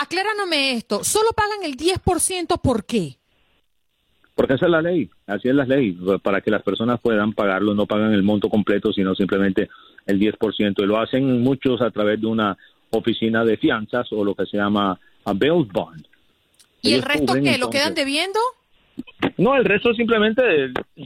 acláranme 0.00 0.72
esto, 0.72 1.04
solo 1.04 1.30
pagan 1.36 1.62
el 1.64 1.76
10%, 1.76 2.60
¿por 2.60 2.84
qué? 2.84 3.16
Porque 4.34 4.54
esa 4.54 4.66
es 4.66 4.70
la 4.70 4.80
ley, 4.80 5.10
así 5.26 5.48
es 5.48 5.54
la 5.54 5.64
ley, 5.64 5.98
para 6.22 6.40
que 6.40 6.50
las 6.50 6.62
personas 6.62 6.98
puedan 7.00 7.34
pagarlo, 7.34 7.74
no 7.74 7.86
pagan 7.86 8.12
el 8.12 8.22
monto 8.22 8.48
completo, 8.48 8.92
sino 8.92 9.14
simplemente 9.14 9.68
el 10.06 10.18
10%, 10.18 10.82
y 10.82 10.86
lo 10.86 10.98
hacen 10.98 11.42
muchos 11.42 11.82
a 11.82 11.90
través 11.90 12.20
de 12.20 12.26
una 12.26 12.56
oficina 12.90 13.44
de 13.44 13.58
fianzas 13.58 14.10
o 14.12 14.24
lo 14.24 14.34
que 14.34 14.46
se 14.46 14.56
llama 14.56 14.98
a 15.24 15.32
bail 15.34 15.66
bond. 15.70 16.06
¿Y 16.82 16.94
el 16.94 17.02
resto 17.02 17.34
qué? 17.34 17.58
¿Lo 17.58 17.68
quedan 17.68 17.94
debiendo? 17.94 18.40
No, 19.36 19.54
el 19.54 19.64
resto 19.64 19.92
simplemente 19.92 20.42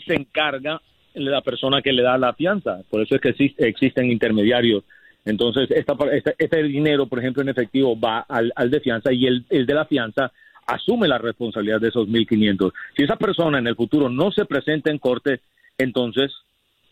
se 0.07 0.15
encarga 0.15 0.81
la 1.15 1.41
persona 1.43 1.83
que 1.83 1.93
le 1.93 2.03
da 2.03 2.17
la 2.17 2.35
fianza, 2.35 2.83
por 2.89 3.03
eso 3.03 3.17
es 3.17 3.21
que 3.21 3.35
existen 3.59 4.11
intermediarios 4.11 4.85
entonces, 5.25 5.71
esta, 5.71 5.95
este 6.39 6.63
dinero, 6.65 7.07
por 7.07 7.19
ejemplo, 7.19 7.43
en 7.43 7.49
efectivo 7.49 7.99
va 7.99 8.21
al, 8.21 8.53
de 8.71 8.81
fianza 8.81 9.13
y 9.13 9.27
el, 9.27 9.47
de 9.49 9.75
la 9.75 9.87
fianza 9.87 10.33
asume 10.67 11.09
la 11.09 11.19
responsabilidad 11.19 11.81
de 11.81 11.89
esos 11.89 12.09
1.500. 12.09 12.73
Si 12.97 13.05
esa 13.05 13.17
persona 13.17 13.59
en 13.59 13.67
el 13.67 13.77
futuro 13.77 14.09
no 14.09 14.31
se 14.33 14.45
presenta 14.45 14.91
en 14.91 14.99
corte, 14.99 15.41
entonces 15.79 16.33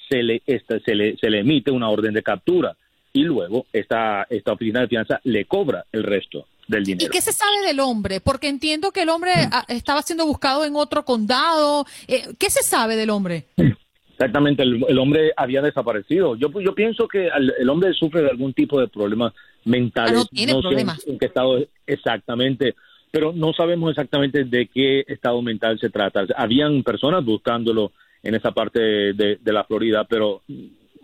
se 0.09 0.23
le, 0.23 0.42
se 0.47 0.95
le, 0.95 1.16
se 1.16 1.31
le 1.31 1.40
emite 1.40 1.71
una 1.71 1.88
orden 1.88 2.14
de 2.14 2.23
captura 2.23 2.77
y 3.12 3.23
luego 3.23 3.66
esta, 3.73 4.27
esta 4.31 4.53
oficina 4.53 4.81
de 4.81 4.88
fianza 4.88 5.21
le 5.25 5.45
cobra 5.45 5.85
el 5.92 6.03
resto 6.03 6.47
del 6.68 6.85
dinero. 6.85 7.07
¿Y 7.07 7.11
qué 7.11 7.21
se 7.21 7.33
sabe 7.33 7.66
del 7.66 7.81
hombre? 7.81 8.21
Porque 8.21 8.49
entiendo 8.49 8.92
que 8.92 9.03
el 9.03 9.11
hombre 9.11 9.33
mm. 9.35 9.73
estaba 9.73 10.03
siendo 10.03 10.27
buscado 10.27 10.64
en 10.64 10.77
otro 10.77 11.05
condado. 11.05 11.87
Eh, 12.09 12.35
¿Qué 12.38 12.49
se 12.49 12.62
sabe 12.62 12.97
del 12.97 13.11
hombre? 13.11 13.47
Exactamente, 14.22 14.62
el, 14.62 14.98
hombre 14.98 15.32
había 15.37 15.62
desaparecido. 15.62 16.37
Yo, 16.37 16.48
yo 16.61 16.74
pienso 16.74 17.08
que 17.08 17.28
el, 17.28 17.68
hombre 17.68 17.92
sufre 17.92 18.22
de 18.22 18.30
algún 18.30 18.52
tipo 18.54 18.80
de 18.80 18.88
problemas 18.88 19.32
mentales. 19.64 20.12
Ah, 20.12 20.16
no 20.16 20.24
tiene 20.26 20.61
problemas. 20.61 21.06
en 21.06 21.18
qué 21.18 21.26
estado 21.26 21.58
exactamente, 21.87 22.74
pero 23.11 23.32
no 23.32 23.52
sabemos 23.52 23.90
exactamente 23.90 24.44
de 24.44 24.68
qué 24.68 25.04
estado 25.06 25.42
mental 25.42 25.78
se 25.78 25.90
trata. 25.90 26.24
Habían 26.37 26.82
personas 26.82 27.24
buscándolo 27.24 27.92
en 28.22 28.35
esa 28.35 28.52
parte 28.52 28.80
de 28.80 29.38
la 29.44 29.64
Florida, 29.64 30.04
pero 30.04 30.42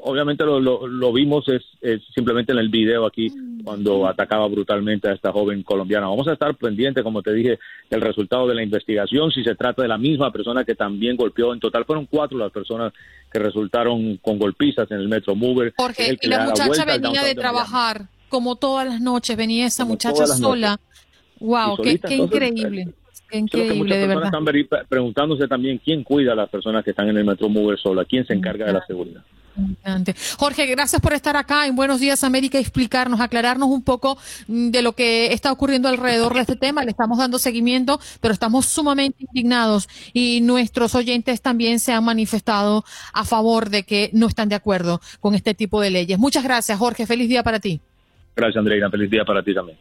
obviamente 0.00 0.44
lo, 0.44 0.60
lo, 0.60 1.12
vimos 1.12 1.46
es, 1.48 1.62
simplemente 2.14 2.52
en 2.52 2.58
el 2.58 2.68
video 2.68 3.06
aquí 3.06 3.32
cuando 3.64 4.06
atacaba 4.06 4.46
brutalmente 4.48 5.08
a 5.08 5.12
esta 5.12 5.32
joven 5.32 5.62
colombiana. 5.62 6.08
Vamos 6.08 6.28
a 6.28 6.32
estar 6.32 6.54
pendientes, 6.54 7.02
como 7.02 7.22
te 7.22 7.32
dije, 7.32 7.58
del 7.90 8.00
resultado 8.00 8.46
de 8.46 8.54
la 8.54 8.62
investigación, 8.62 9.30
si 9.30 9.42
se 9.42 9.54
trata 9.54 9.82
de 9.82 9.88
la 9.88 9.98
misma 9.98 10.32
persona 10.32 10.64
que 10.64 10.74
también 10.74 11.16
golpeó. 11.16 11.52
En 11.52 11.60
total 11.60 11.84
fueron 11.84 12.06
cuatro 12.06 12.38
las 12.38 12.52
personas 12.52 12.92
que 13.30 13.38
resultaron 13.38 14.16
con 14.18 14.38
golpizas 14.38 14.90
en 14.90 14.98
el 14.98 15.08
Metro 15.08 15.34
Mover. 15.34 15.74
Porque 15.76 16.16
la 16.22 16.44
muchacha 16.44 16.84
venía 16.84 17.22
de 17.22 17.34
trabajar, 17.34 18.06
como 18.28 18.56
todas 18.56 18.86
las 18.86 19.00
noches, 19.00 19.36
venía 19.36 19.66
esa 19.66 19.84
muchacha 19.84 20.26
sola. 20.26 20.78
Wow, 21.40 21.76
qué, 21.82 22.00
increíble. 22.16 22.88
Increíble, 23.30 23.98
de 23.98 24.06
verdad. 24.06 24.24
Están 24.24 24.44
preguntándose 24.88 25.46
también 25.46 25.78
quién 25.84 26.02
cuida 26.02 26.32
a 26.32 26.34
las 26.34 26.48
personas 26.48 26.82
que 26.82 26.90
están 26.90 27.08
en 27.08 27.18
el 27.18 27.24
Metro 27.24 27.48
Mover 27.48 27.78
sola, 27.78 28.04
quién 28.04 28.26
se 28.26 28.32
encarga 28.32 28.66
de 28.66 28.72
la 28.72 28.86
seguridad. 28.86 29.22
Jorge, 30.38 30.66
gracias 30.66 31.00
por 31.00 31.12
estar 31.12 31.36
acá 31.36 31.66
en 31.66 31.76
Buenos 31.76 32.00
Días 32.00 32.24
América 32.24 32.58
explicarnos, 32.58 33.20
aclararnos 33.20 33.68
un 33.68 33.82
poco 33.82 34.18
mm, 34.46 34.70
de 34.70 34.82
lo 34.82 34.92
que 34.92 35.32
está 35.32 35.52
ocurriendo 35.52 35.88
alrededor 35.88 36.34
de 36.34 36.40
este 36.40 36.56
tema. 36.56 36.84
Le 36.84 36.90
estamos 36.90 37.18
dando 37.18 37.38
seguimiento, 37.38 38.00
pero 38.20 38.32
estamos 38.32 38.66
sumamente 38.66 39.24
indignados 39.28 39.88
y 40.12 40.40
nuestros 40.42 40.94
oyentes 40.94 41.40
también 41.42 41.80
se 41.80 41.92
han 41.92 42.04
manifestado 42.04 42.84
a 43.12 43.24
favor 43.24 43.70
de 43.70 43.82
que 43.82 44.10
no 44.12 44.26
están 44.26 44.48
de 44.48 44.54
acuerdo 44.54 45.00
con 45.20 45.34
este 45.34 45.54
tipo 45.54 45.80
de 45.80 45.90
leyes. 45.90 46.18
Muchas 46.18 46.44
gracias, 46.44 46.78
Jorge. 46.78 47.06
Feliz 47.06 47.28
día 47.28 47.42
para 47.42 47.60
ti. 47.60 47.80
Gracias, 48.36 48.58
Andreina. 48.58 48.90
Feliz 48.90 49.10
día 49.10 49.24
para 49.24 49.42
ti 49.42 49.54
también. 49.54 49.78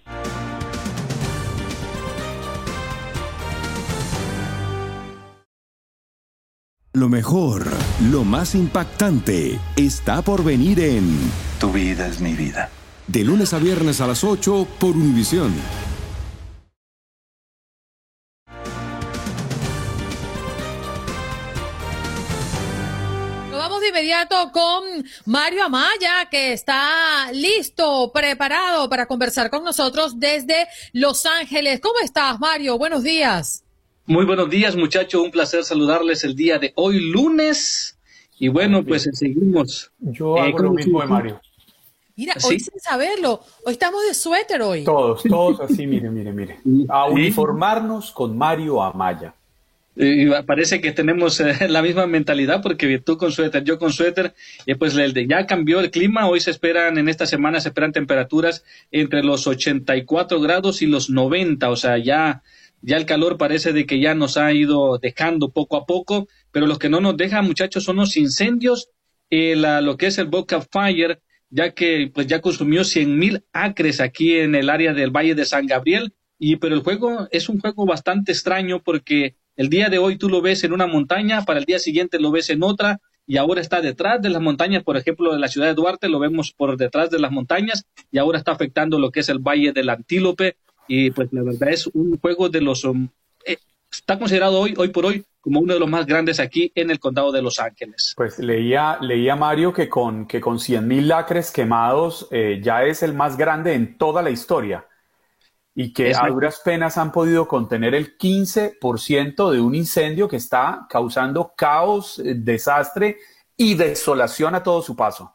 Lo 6.97 7.09
mejor, 7.09 7.67
lo 8.09 8.23
más 8.23 8.55
impactante, 8.55 9.59
está 9.75 10.23
por 10.23 10.43
venir 10.43 10.79
en 10.79 11.15
Tu 11.59 11.71
vida 11.71 12.07
es 12.07 12.19
mi 12.19 12.33
vida. 12.33 12.71
De 13.05 13.23
lunes 13.23 13.53
a 13.53 13.59
viernes 13.59 14.01
a 14.01 14.07
las 14.07 14.23
8 14.23 14.67
por 14.79 14.95
Univisión. 14.95 15.53
vamos 23.51 23.81
de 23.81 23.89
inmediato 23.89 24.51
con 24.51 24.83
Mario 25.25 25.65
Amaya, 25.65 26.27
que 26.31 26.53
está 26.53 27.31
listo, 27.31 28.11
preparado 28.11 28.89
para 28.89 29.05
conversar 29.05 29.51
con 29.51 29.63
nosotros 29.63 30.19
desde 30.19 30.67
Los 30.93 31.27
Ángeles. 31.27 31.79
¿Cómo 31.79 31.99
estás, 31.99 32.39
Mario? 32.39 32.79
Buenos 32.79 33.03
días. 33.03 33.66
Muy 34.09 34.23
buenos 34.23 34.49
días, 34.49 34.77
muchachos. 34.77 35.21
Un 35.21 35.31
placer 35.31 35.65
saludarles 35.65 36.23
el 36.23 36.33
día 36.33 36.59
de 36.59 36.71
hoy, 36.75 36.97
lunes. 37.11 37.99
Y 38.39 38.47
bueno, 38.47 38.85
pues 38.85 39.09
seguimos. 39.11 39.91
Yo 39.99 40.39
hago 40.39 40.59
lo 40.59 40.71
mismo 40.71 41.01
de 41.01 41.07
Mario. 41.07 41.41
Mira, 42.15 42.33
hoy 42.45 42.57
sin 42.57 42.79
saberlo, 42.79 43.41
hoy 43.65 43.73
estamos 43.73 44.01
de 44.07 44.13
suéter 44.13 44.61
hoy. 44.61 44.85
Todos, 44.85 45.23
todos 45.29 45.59
así, 45.59 45.85
mire, 45.85 46.09
mire, 46.09 46.31
mire. 46.31 46.57
A 46.87 47.07
uniformarnos 47.07 48.11
con 48.11 48.37
Mario 48.37 48.81
Amaya. 48.81 49.33
Y 49.97 50.29
parece 50.43 50.79
que 50.79 50.93
tenemos 50.93 51.41
eh, 51.41 51.55
la 51.67 51.81
misma 51.81 52.07
mentalidad 52.07 52.61
porque 52.61 52.99
tú 52.99 53.17
con 53.17 53.33
suéter, 53.33 53.65
yo 53.65 53.77
con 53.77 53.91
suéter, 53.91 54.33
y 54.65 54.75
pues 54.75 54.95
ya 55.27 55.45
cambió 55.45 55.81
el 55.81 55.91
clima, 55.91 56.29
hoy 56.29 56.39
se 56.39 56.51
esperan, 56.51 56.97
en 56.97 57.09
esta 57.09 57.25
semana 57.25 57.59
se 57.59 57.69
esperan 57.69 57.91
temperaturas 57.91 58.63
entre 58.89 59.21
los 59.21 59.47
84 59.47 60.39
grados 60.39 60.81
y 60.81 60.85
los 60.85 61.09
90, 61.09 61.69
o 61.69 61.75
sea, 61.75 61.97
ya 61.97 62.41
Ya 62.81 62.97
el 62.97 63.05
calor 63.05 63.37
parece 63.37 63.73
de 63.73 63.85
que 63.85 63.99
ya 63.99 64.15
nos 64.15 64.37
ha 64.37 64.53
ido 64.53 64.97
dejando 64.99 65.51
poco 65.51 65.77
a 65.77 65.85
poco, 65.85 66.27
pero 66.51 66.67
los 66.67 66.79
que 66.79 66.89
no 66.89 67.01
nos 67.01 67.17
dejan, 67.17 67.45
muchachos, 67.45 67.83
son 67.83 67.97
los 67.97 68.17
incendios, 68.17 68.89
eh, 69.29 69.55
la, 69.55 69.81
lo 69.81 69.97
que 69.97 70.07
es 70.07 70.17
el 70.17 70.27
Boca 70.27 70.61
Fire, 70.61 71.21
ya 71.49 71.73
que 71.73 72.11
pues 72.13 72.27
ya 72.27 72.41
consumió 72.41 72.83
100 72.83 73.17
mil 73.17 73.45
acres 73.53 73.99
aquí 73.99 74.35
en 74.35 74.55
el 74.55 74.69
área 74.69 74.93
del 74.93 75.11
Valle 75.11 75.35
de 75.35 75.45
San 75.45 75.65
Gabriel. 75.65 76.13
Y 76.39 76.57
pero 76.57 76.75
el 76.75 76.81
juego 76.81 77.27
es 77.31 77.49
un 77.49 77.59
juego 77.59 77.85
bastante 77.85 78.31
extraño 78.31 78.83
porque 78.83 79.35
el 79.55 79.69
día 79.69 79.89
de 79.89 79.97
hoy 79.97 80.17
tú 80.17 80.29
lo 80.29 80.41
ves 80.41 80.63
en 80.63 80.71
una 80.71 80.85
montaña, 80.85 81.43
para 81.43 81.59
el 81.59 81.65
día 81.65 81.79
siguiente 81.79 82.19
lo 82.19 82.31
ves 82.31 82.49
en 82.51 82.61
otra, 82.61 83.01
y 83.29 83.35
ahora 83.35 83.59
está 83.59 83.81
detrás 83.81 84.21
de 84.21 84.29
las 84.29 84.41
montañas, 84.41 84.83
por 84.83 84.95
ejemplo, 84.95 85.33
de 85.33 85.39
la 85.39 85.49
ciudad 85.49 85.67
de 85.67 85.73
Duarte 85.73 86.07
lo 86.07 86.17
vemos 86.17 86.53
por 86.53 86.77
detrás 86.77 87.09
de 87.09 87.19
las 87.19 87.31
montañas 87.31 87.85
y 88.09 88.19
ahora 88.19 88.37
está 88.37 88.53
afectando 88.53 88.99
lo 88.99 89.11
que 89.11 89.19
es 89.19 89.27
el 89.27 89.39
Valle 89.39 89.73
del 89.73 89.89
Antílope 89.89 90.55
y 90.87 91.11
pues 91.11 91.31
la 91.31 91.43
verdad 91.43 91.69
es 91.69 91.87
un 91.87 92.17
juego 92.19 92.49
de 92.49 92.61
los 92.61 92.83
um, 92.83 93.09
eh, 93.45 93.57
está 93.91 94.17
considerado 94.17 94.59
hoy 94.59 94.73
hoy 94.77 94.89
por 94.89 95.05
hoy 95.05 95.25
como 95.47 95.61
uno 95.61 95.75
de 95.75 95.79
los 95.79 95.89
más 95.89 96.05
grandes 96.05 96.41
aquí 96.41 96.73
en 96.75 96.91
el 96.91 96.99
condado 96.99 97.31
de 97.31 97.41
Los 97.41 97.57
Ángeles. 97.57 98.13
Pues 98.17 98.37
leía, 98.37 98.97
leía 98.99 99.37
Mario 99.37 99.71
que 99.71 99.87
con, 99.87 100.27
que 100.27 100.41
con 100.41 100.59
100 100.59 100.85
mil 100.85 101.07
lacres 101.07 101.51
quemados 101.51 102.27
eh, 102.31 102.59
ya 102.61 102.83
es 102.83 103.01
el 103.01 103.13
más 103.13 103.37
grande 103.37 103.73
en 103.73 103.97
toda 103.97 104.21
la 104.21 104.29
historia 104.29 104.85
y 105.73 105.93
que 105.93 106.13
a 106.13 106.27
duras 106.27 106.59
penas 106.65 106.97
han 106.97 107.13
podido 107.13 107.47
contener 107.47 107.95
el 107.95 108.17
15% 108.17 109.51
de 109.51 109.61
un 109.61 109.73
incendio 109.73 110.27
que 110.27 110.35
está 110.35 110.85
causando 110.89 111.53
caos, 111.55 112.19
eh, 112.19 112.33
desastre 112.35 113.17
y 113.55 113.75
desolación 113.75 114.53
a 114.53 114.63
todo 114.63 114.81
su 114.81 114.97
paso. 114.97 115.33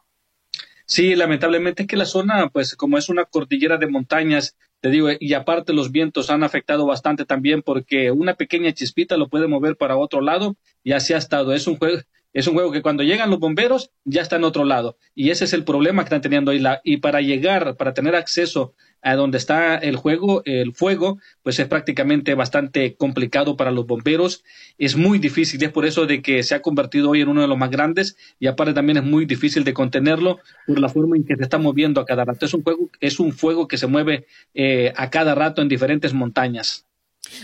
Sí, 0.85 1.15
lamentablemente 1.15 1.83
es 1.83 1.87
que 1.87 1.97
la 1.97 2.05
zona, 2.05 2.49
pues 2.49 2.75
como 2.75 2.99
es 2.99 3.09
una 3.09 3.25
cordillera 3.25 3.77
de 3.77 3.87
montañas, 3.87 4.55
te 4.83 4.89
digo, 4.89 5.07
y 5.17 5.33
aparte 5.33 5.71
los 5.71 5.93
vientos 5.93 6.29
han 6.29 6.43
afectado 6.43 6.85
bastante 6.85 7.23
también 7.23 7.61
porque 7.61 8.11
una 8.11 8.33
pequeña 8.33 8.73
chispita 8.73 9.15
lo 9.15 9.29
puede 9.29 9.47
mover 9.47 9.77
para 9.77 9.95
otro 9.95 10.19
lado 10.19 10.57
y 10.83 10.91
así 10.91 11.13
ha 11.13 11.17
estado. 11.17 11.53
Es 11.53 11.67
un 11.67 11.77
juego, 11.77 12.01
es 12.33 12.47
un 12.47 12.53
juego 12.55 12.73
que 12.73 12.81
cuando 12.81 13.01
llegan 13.01 13.29
los 13.29 13.39
bomberos 13.39 13.91
ya 14.03 14.21
está 14.21 14.35
en 14.35 14.43
otro 14.43 14.65
lado. 14.65 14.97
Y 15.15 15.29
ese 15.29 15.45
es 15.45 15.53
el 15.53 15.63
problema 15.63 16.01
que 16.01 16.07
están 16.07 16.19
teniendo 16.19 16.51
ahí. 16.51 16.59
La, 16.59 16.81
y 16.83 16.97
para 16.97 17.21
llegar, 17.21 17.77
para 17.77 17.93
tener 17.93 18.13
acceso 18.13 18.75
a 19.03 19.15
donde 19.15 19.37
está 19.37 19.75
el 19.75 19.97
juego, 19.97 20.41
el 20.45 20.73
fuego, 20.73 21.19
pues 21.43 21.59
es 21.59 21.67
prácticamente 21.67 22.33
bastante 22.35 22.95
complicado 22.95 23.57
para 23.57 23.71
los 23.71 23.85
bomberos. 23.85 24.43
Es 24.77 24.95
muy 24.95 25.19
difícil, 25.19 25.61
es 25.63 25.71
por 25.71 25.85
eso 25.85 26.05
de 26.05 26.21
que 26.21 26.41
se 26.43 26.55
ha 26.55 26.61
convertido 26.61 27.09
hoy 27.09 27.21
en 27.21 27.27
uno 27.27 27.41
de 27.41 27.47
los 27.47 27.57
más 27.57 27.69
grandes 27.69 28.15
y 28.39 28.47
aparte 28.47 28.73
también 28.73 28.97
es 28.97 29.03
muy 29.03 29.25
difícil 29.25 29.63
de 29.63 29.73
contenerlo 29.73 30.39
por 30.65 30.79
la 30.79 30.89
forma 30.89 31.17
en 31.17 31.25
que 31.25 31.35
se 31.35 31.43
está 31.43 31.57
moviendo 31.57 31.99
a 31.99 32.05
cada 32.05 32.23
rato. 32.23 32.45
Es 32.45 32.53
un 32.53 32.63
juego, 32.63 32.89
es 32.99 33.19
un 33.19 33.33
fuego 33.33 33.67
que 33.67 33.77
se 33.77 33.87
mueve 33.87 34.25
eh, 34.53 34.93
a 34.95 35.09
cada 35.09 35.35
rato 35.35 35.61
en 35.61 35.67
diferentes 35.67 36.13
montañas. 36.13 36.85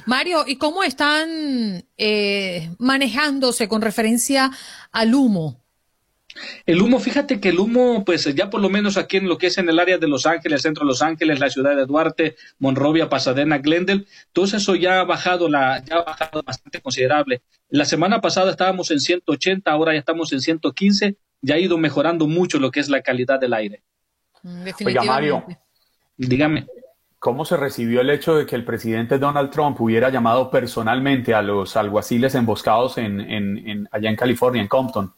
Mario, 0.06 0.44
¿y 0.46 0.58
cómo 0.58 0.84
están 0.84 1.86
eh, 1.98 2.70
manejándose 2.78 3.68
con 3.68 3.82
referencia 3.82 4.52
al 4.92 5.16
humo? 5.16 5.59
El 6.66 6.82
humo, 6.82 7.00
fíjate 7.00 7.40
que 7.40 7.50
el 7.50 7.60
humo, 7.60 8.04
pues 8.06 8.34
ya 8.36 8.50
por 8.50 8.62
lo 8.62 8.70
menos 8.70 8.98
aquí 8.98 9.18
en 9.18 9.28
lo 9.28 9.38
que 9.38 9.48
es 9.48 9.58
en 9.58 9.70
el 9.70 9.80
área 9.80 9.98
de 9.98 10.08
Los 10.08 10.26
Ángeles, 10.26 10.62
centro 10.62 10.86
de 10.86 10.90
Los 10.90 11.02
Ángeles, 11.02 11.40
la 11.40 11.50
ciudad 11.50 11.76
de 11.76 11.86
Duarte, 11.86 12.36
Monrovia, 12.60 13.10
Pasadena, 13.10 13.58
Glendale, 13.58 14.06
todo 14.34 14.46
eso 14.46 14.76
ya 14.76 15.00
ha 15.00 15.04
bajado, 15.04 15.50
la, 15.50 15.84
ya 15.84 15.98
ha 15.98 16.04
bajado 16.04 16.44
bastante 16.44 16.82
considerable. 16.82 17.42
La 17.70 17.86
semana 17.86 18.22
pasada 18.22 18.52
estábamos 18.52 18.92
en 18.92 19.00
180, 19.00 19.72
ahora 19.72 19.94
ya 19.94 20.00
estamos 20.00 20.32
en 20.34 20.42
115, 20.42 21.16
ya 21.42 21.56
ha 21.56 21.60
ido 21.60 21.78
mejorando 21.78 22.28
mucho 22.28 22.60
lo 22.60 22.72
que 22.72 22.80
es 22.80 22.90
la 22.90 23.02
calidad 23.02 23.40
del 23.40 23.54
aire. 23.54 23.84
Mm, 24.44 24.68
Oiga, 24.86 25.04
Mario, 25.04 25.46
dígame. 26.18 26.68
¿Cómo 27.20 27.44
se 27.44 27.58
recibió 27.58 28.00
el 28.00 28.10
hecho 28.12 28.38
de 28.38 28.46
que 28.46 28.56
el 28.56 28.64
presidente 28.64 29.20
Donald 29.20 29.52
Trump 29.52 29.80
hubiera 29.82 30.10
llamado 30.10 30.50
personalmente 30.50 31.34
a 31.34 31.42
los 31.42 31.76
alguaciles 31.76 32.34
emboscados 32.34 32.98
en, 32.98 33.20
en, 33.20 33.90
allá 33.92 34.10
en 34.10 34.16
California, 34.16 34.62
en 34.62 34.70
Compton? 34.70 35.14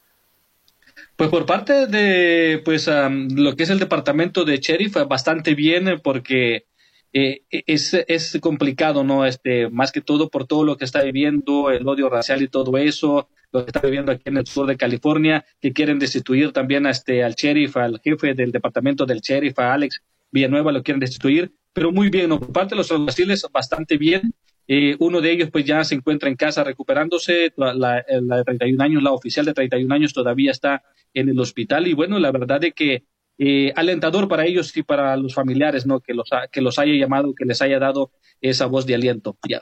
Pues 1.22 1.30
por 1.30 1.46
parte 1.46 1.86
de 1.86 2.64
pues 2.66 2.90
lo 2.90 3.56
que 3.56 3.62
es 3.62 3.70
el 3.70 3.78
departamento 3.78 4.44
de 4.44 4.58
sheriff 4.58 4.96
bastante 5.08 5.54
bien 5.54 6.02
porque 6.04 6.66
eh, 7.14 7.44
es, 7.52 7.94
es 7.94 8.40
complicado, 8.42 9.04
¿no? 9.04 9.24
Este, 9.24 9.70
más 9.70 9.92
que 9.92 10.02
todo 10.02 10.32
por 10.32 10.48
todo 10.48 10.64
lo 10.64 10.78
que 10.78 10.86
está 10.86 11.04
viviendo, 11.04 11.70
el 11.70 11.88
odio 11.88 12.10
racial 12.10 12.42
y 12.42 12.48
todo 12.48 12.76
eso, 12.76 13.30
lo 13.52 13.64
que 13.64 13.70
está 13.70 13.82
viviendo 13.82 14.12
aquí 14.12 14.24
en 14.26 14.38
el 14.38 14.48
sur 14.48 14.66
de 14.66 14.78
California, 14.78 15.46
que 15.60 15.74
quieren 15.74 16.00
destituir 16.00 16.54
también 16.54 16.88
a 16.88 16.90
este, 16.90 17.24
al 17.24 17.36
sheriff, 17.36 17.78
al 17.78 18.02
jefe 18.04 18.34
del 18.34 18.52
departamento 18.52 19.06
del 19.06 19.22
sheriff, 19.22 19.60
a 19.60 19.76
Alex 19.76 20.02
Villanueva, 20.32 20.72
lo 20.72 20.82
quieren 20.82 21.02
destituir 21.02 21.52
pero 21.74 21.92
muy 21.92 22.10
bien, 22.10 22.30
por 22.30 22.52
parte 22.52 22.76
de 22.76 22.78
los 22.78 22.92
alguaciles, 22.92 23.46
bastante 23.52 23.98
bien. 23.98 24.34
Eh, 24.74 24.96
uno 25.00 25.20
de 25.20 25.34
ellos 25.34 25.50
pues 25.52 25.66
ya 25.66 25.84
se 25.84 25.96
encuentra 25.96 26.30
en 26.30 26.38
casa 26.38 26.64
recuperándose, 26.64 27.52
la, 27.58 28.06
de 28.08 28.44
31 28.46 28.82
años, 28.82 29.04
la 29.04 29.12
oficial 29.12 29.46
de 29.46 29.54
31 29.54 29.94
años 29.94 30.14
todavía 30.14 30.52
está 30.52 30.82
en 31.14 31.28
el 31.28 31.38
hospital 31.42 31.88
y 31.88 31.94
bueno, 31.94 32.18
la 32.20 32.32
verdad 32.32 32.62
de 32.62 32.72
que 32.72 33.04
eh, 33.38 33.74
alentador 33.76 34.30
para 34.30 34.46
ellos 34.46 34.78
y 34.78 34.84
para 34.84 35.18
los 35.18 35.34
familiares, 35.34 35.86
¿no? 35.86 36.00
Que 36.00 36.14
los, 36.14 36.30
que 36.54 36.62
los 36.62 36.80
haya 36.80 36.94
llamado, 36.94 37.34
que 37.36 37.44
les 37.44 37.62
haya 37.62 37.80
dado 37.80 38.14
esa 38.40 38.66
voz 38.68 38.86
de 38.86 38.96
aliento. 38.96 39.38
Ya, 39.46 39.62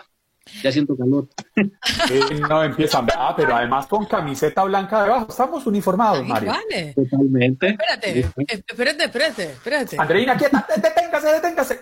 ya 0.61 0.71
siento 0.71 0.95
calor. 0.95 1.27
no 2.47 2.63
empiezan, 2.63 3.07
ah, 3.17 3.33
pero 3.35 3.55
además 3.55 3.87
con 3.87 4.05
camiseta 4.05 4.63
blanca 4.63 5.01
debajo. 5.01 5.25
Estamos 5.27 5.65
uniformados, 5.65 6.23
Mario. 6.23 6.51
Vale. 6.51 6.93
Totalmente. 6.93 7.69
Espérate, 7.69 8.19
espérate, 8.19 9.03
espérate, 9.05 9.43
espérate. 9.53 9.97
Andreina, 9.97 10.37
quieta, 10.37 10.67
deténgase, 10.75 11.33
deténgase. 11.33 11.79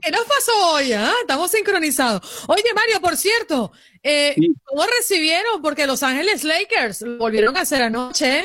¿Qué, 0.00 0.10
nos 0.10 0.26
pasó 0.26 0.52
hoy? 0.72 0.92
Ah? 0.92 1.12
Estamos 1.20 1.50
sincronizados. 1.50 2.44
Oye, 2.48 2.62
Mario, 2.74 3.00
por 3.00 3.16
cierto, 3.16 3.72
eh, 4.02 4.34
¿cómo 4.64 4.84
recibieron? 4.98 5.62
Porque 5.62 5.86
Los 5.86 6.02
Ángeles 6.02 6.44
Lakers 6.44 7.04
volvieron 7.18 7.56
a 7.56 7.60
hacer 7.60 7.82
anoche. 7.82 8.44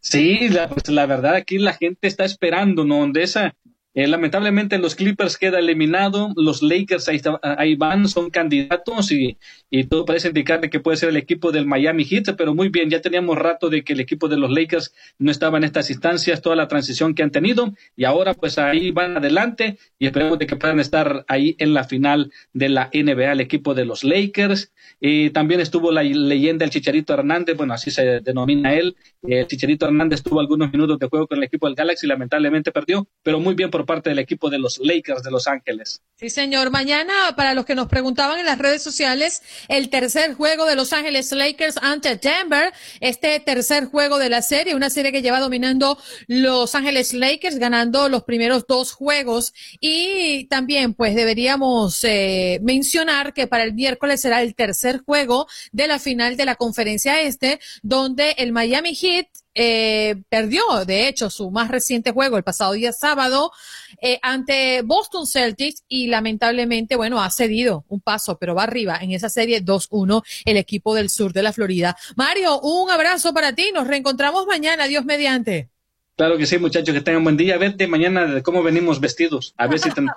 Sí, 0.00 0.48
la, 0.48 0.68
pues 0.68 0.88
la 0.88 1.06
verdad 1.06 1.36
aquí 1.36 1.58
la 1.58 1.74
gente 1.74 2.08
está 2.08 2.24
esperando, 2.24 2.84
¿no? 2.84 3.10
Esa, 3.14 3.54
eh, 3.94 4.06
lamentablemente 4.06 4.78
los 4.78 4.94
Clippers 4.94 5.36
queda 5.36 5.58
eliminado, 5.58 6.32
los 6.36 6.62
Lakers 6.62 7.08
ahí, 7.42 7.74
van, 7.76 8.08
son 8.08 8.30
candidatos 8.30 9.12
y, 9.12 9.36
y, 9.70 9.84
todo 9.84 10.04
parece 10.04 10.28
indicar 10.28 10.60
que 10.70 10.80
puede 10.80 10.96
ser 10.96 11.10
el 11.10 11.16
equipo 11.16 11.52
del 11.52 11.66
Miami 11.66 12.04
Heat, 12.04 12.34
pero 12.36 12.54
muy 12.54 12.68
bien, 12.68 12.88
ya 12.88 13.00
teníamos 13.02 13.36
rato 13.38 13.68
de 13.68 13.84
que 13.84 13.92
el 13.92 14.00
equipo 14.00 14.28
de 14.28 14.38
los 14.38 14.50
Lakers 14.50 14.94
no 15.18 15.30
estaba 15.30 15.58
en 15.58 15.64
estas 15.64 15.90
instancias, 15.90 16.40
toda 16.40 16.56
la 16.56 16.68
transición 16.68 17.14
que 17.14 17.22
han 17.22 17.30
tenido 17.30 17.72
y 17.96 18.04
ahora 18.04 18.34
pues 18.34 18.58
ahí 18.58 18.90
van 18.92 19.16
adelante 19.18 19.78
y 19.98 20.06
esperemos 20.06 20.38
de 20.38 20.46
que 20.46 20.56
puedan 20.56 20.80
estar 20.80 21.24
ahí 21.28 21.54
en 21.58 21.74
la 21.74 21.84
final 21.84 22.32
de 22.52 22.68
la 22.70 22.90
NBA, 22.94 23.32
el 23.32 23.40
equipo 23.40 23.74
de 23.74 23.84
los 23.84 24.04
Lakers. 24.04 24.72
y 25.00 25.30
también 25.30 25.60
estuvo 25.60 25.92
la 25.92 26.02
leyenda 26.02 26.64
el 26.64 26.70
Chicharito 26.70 27.12
Hernández, 27.12 27.56
bueno, 27.56 27.74
así 27.74 27.90
se 27.90 28.20
denomina 28.20 28.74
él. 28.74 28.96
El 29.22 29.46
Chicharito 29.46 29.86
Hernández 29.86 30.22
tuvo 30.22 30.40
algunos 30.40 30.72
minutos 30.72 30.98
de 30.98 31.08
juego 31.08 31.26
con 31.26 31.38
el 31.38 31.44
equipo 31.44 31.66
del 31.66 31.74
Galaxy, 31.74 32.06
lamentablemente 32.06 32.72
perdió, 32.72 33.06
pero 33.22 33.40
muy 33.40 33.54
bien 33.54 33.70
por 33.70 33.81
parte 33.84 34.10
del 34.10 34.18
equipo 34.18 34.50
de 34.50 34.58
los 34.58 34.78
Lakers 34.78 35.22
de 35.22 35.30
Los 35.30 35.46
Ángeles. 35.46 36.02
Sí, 36.16 36.30
señor. 36.30 36.70
Mañana, 36.70 37.34
para 37.36 37.52
los 37.54 37.64
que 37.64 37.74
nos 37.74 37.88
preguntaban 37.88 38.38
en 38.38 38.46
las 38.46 38.58
redes 38.58 38.82
sociales, 38.82 39.42
el 39.68 39.90
tercer 39.90 40.34
juego 40.34 40.66
de 40.66 40.76
Los 40.76 40.92
Ángeles 40.92 41.32
Lakers 41.32 41.78
ante 41.78 42.16
Denver, 42.16 42.72
este 43.00 43.40
tercer 43.40 43.86
juego 43.86 44.18
de 44.18 44.28
la 44.28 44.42
serie, 44.42 44.76
una 44.76 44.90
serie 44.90 45.10
que 45.10 45.22
lleva 45.22 45.40
dominando 45.40 45.98
Los 46.28 46.74
Ángeles 46.74 47.12
Lakers, 47.12 47.58
ganando 47.58 48.08
los 48.08 48.22
primeros 48.22 48.66
dos 48.68 48.92
juegos. 48.92 49.52
Y 49.80 50.44
también, 50.44 50.94
pues, 50.94 51.14
deberíamos 51.14 52.04
eh, 52.04 52.60
mencionar 52.62 53.34
que 53.34 53.46
para 53.46 53.64
el 53.64 53.74
miércoles 53.74 54.20
será 54.20 54.42
el 54.42 54.54
tercer 54.54 55.02
juego 55.04 55.48
de 55.72 55.88
la 55.88 55.98
final 55.98 56.36
de 56.36 56.44
la 56.44 56.54
conferencia 56.54 57.20
este, 57.20 57.58
donde 57.82 58.36
el 58.38 58.52
Miami 58.52 58.94
Heat 58.94 59.26
eh, 59.54 60.22
perdió, 60.28 60.62
de 60.86 61.08
hecho, 61.08 61.30
su 61.30 61.50
más 61.50 61.70
reciente 61.70 62.10
juego 62.10 62.36
el 62.36 62.42
pasado 62.42 62.72
día 62.72 62.92
sábado 62.92 63.52
eh, 64.00 64.18
ante 64.22 64.82
Boston 64.82 65.26
Celtics 65.26 65.84
y 65.88 66.06
lamentablemente, 66.06 66.96
bueno, 66.96 67.20
ha 67.20 67.30
cedido 67.30 67.84
un 67.88 68.00
paso, 68.00 68.38
pero 68.38 68.54
va 68.54 68.64
arriba 68.64 68.98
en 69.00 69.12
esa 69.12 69.28
serie 69.28 69.64
2-1 69.64 70.22
el 70.44 70.56
equipo 70.56 70.94
del 70.94 71.10
sur 71.10 71.32
de 71.32 71.42
la 71.42 71.52
Florida. 71.52 71.96
Mario, 72.16 72.60
un 72.60 72.90
abrazo 72.90 73.34
para 73.34 73.54
ti, 73.54 73.70
nos 73.74 73.86
reencontramos 73.86 74.46
mañana, 74.46 74.86
Dios 74.86 75.04
mediante. 75.04 75.68
Claro 76.16 76.36
que 76.36 76.46
sí, 76.46 76.58
muchachos, 76.58 76.94
que 76.94 77.00
tengan 77.00 77.24
buen 77.24 77.36
día. 77.36 77.56
Vete 77.56 77.86
mañana 77.86 78.26
de 78.26 78.42
cómo 78.42 78.62
venimos 78.62 79.00
vestidos, 79.00 79.54
a 79.56 79.66
ver 79.66 79.78
si 79.78 79.90
tenemos 79.94 80.16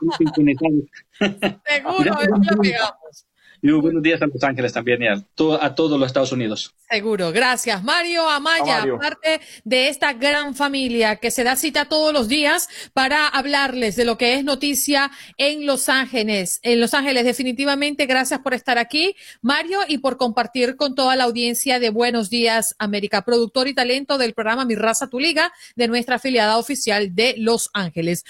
Seguro, 1.66 2.18
lo 2.24 2.62
pegamos. 2.62 3.26
Y 3.68 3.72
buenos 3.72 4.04
días 4.04 4.22
a 4.22 4.28
Los 4.28 4.44
Ángeles 4.44 4.74
también 4.74 5.02
y 5.02 5.08
a, 5.08 5.20
todos 5.34 6.00
los 6.00 6.06
Estados 6.06 6.32
Unidos. 6.32 6.76
Seguro, 6.88 7.32
gracias. 7.32 7.84
Mario 7.84 8.30
Amaya, 8.30 8.86
parte 9.02 9.42
de 9.64 9.88
esta 9.88 10.14
gran 10.14 10.54
familia 10.54 11.16
que 11.16 11.32
se 11.32 11.44
da 11.44 11.56
cita 11.56 11.86
todos 11.86 12.14
los 12.14 12.28
días 12.28 12.70
para 12.94 13.28
hablarles 13.28 13.96
de 13.96 14.06
lo 14.06 14.20
que 14.20 14.36
es 14.36 14.44
noticia 14.44 15.10
en 15.38 15.66
Los 15.66 15.90
Ángeles. 15.90 16.60
En 16.62 16.80
Los 16.80 16.94
Ángeles, 16.94 17.26
definitivamente, 17.26 18.06
gracias 18.06 18.40
por 18.42 18.54
estar 18.54 18.78
aquí, 18.78 19.16
Mario, 19.42 19.80
y 19.88 19.98
por 19.98 20.18
compartir 20.18 20.76
con 20.76 20.94
toda 20.94 21.16
la 21.16 21.24
audiencia 21.24 21.80
de 21.80 21.90
Buenos 21.90 22.30
Días 22.30 22.76
América, 22.78 23.26
productor 23.26 23.68
y 23.68 23.74
talento 23.74 24.20
del 24.20 24.36
programa 24.36 24.66
Mi 24.66 24.76
Raza 24.76 25.10
Tu 25.10 25.20
Liga, 25.20 25.52
de 25.76 25.88
nuestra 25.88 26.18
afiliada 26.18 26.60
oficial 26.60 27.16
de 27.16 27.34
Los 27.40 27.72
Ángeles. 27.74 28.26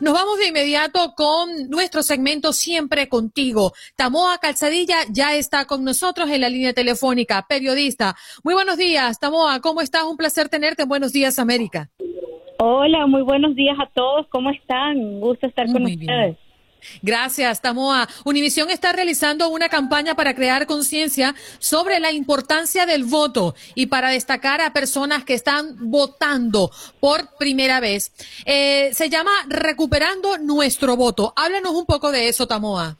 Nos 0.00 0.14
vamos 0.14 0.38
de 0.38 0.48
inmediato 0.48 1.12
con 1.14 1.68
nuestro 1.68 2.02
segmento 2.02 2.54
Siempre 2.54 3.06
Contigo. 3.10 3.72
Tamoa 3.96 4.38
Calzadilla 4.38 4.94
ya 5.12 5.34
está 5.34 5.66
con 5.66 5.84
nosotros 5.84 6.30
en 6.30 6.40
la 6.40 6.48
línea 6.48 6.72
telefónica, 6.72 7.44
periodista. 7.46 8.16
Muy 8.42 8.54
buenos 8.54 8.78
días, 8.78 9.20
Tamoa, 9.20 9.60
¿cómo 9.60 9.82
estás? 9.82 10.04
Un 10.04 10.16
placer 10.16 10.48
tenerte 10.48 10.84
en 10.84 10.88
Buenos 10.88 11.12
Días, 11.12 11.38
América. 11.38 11.90
Hola, 12.58 13.06
muy 13.06 13.20
buenos 13.20 13.54
días 13.54 13.76
a 13.78 13.90
todos. 13.92 14.26
¿Cómo 14.30 14.48
están? 14.48 14.96
Un 14.96 15.20
gusto 15.20 15.46
estar 15.46 15.70
con 15.70 15.84
ustedes. 15.84 16.38
Gracias, 17.02 17.60
Tamoa. 17.60 18.08
Univisión 18.24 18.70
está 18.70 18.92
realizando 18.92 19.48
una 19.48 19.68
campaña 19.68 20.14
para 20.14 20.34
crear 20.34 20.66
conciencia 20.66 21.34
sobre 21.58 22.00
la 22.00 22.12
importancia 22.12 22.86
del 22.86 23.04
voto 23.04 23.54
y 23.74 23.86
para 23.86 24.10
destacar 24.10 24.60
a 24.60 24.72
personas 24.72 25.24
que 25.24 25.34
están 25.34 25.76
votando 25.90 26.70
por 27.00 27.36
primera 27.38 27.80
vez. 27.80 28.12
Eh, 28.46 28.90
se 28.92 29.08
llama 29.08 29.30
Recuperando 29.48 30.38
nuestro 30.38 30.96
voto. 30.96 31.32
Háblanos 31.36 31.72
un 31.72 31.86
poco 31.86 32.10
de 32.12 32.28
eso, 32.28 32.46
Tamoa. 32.46 32.96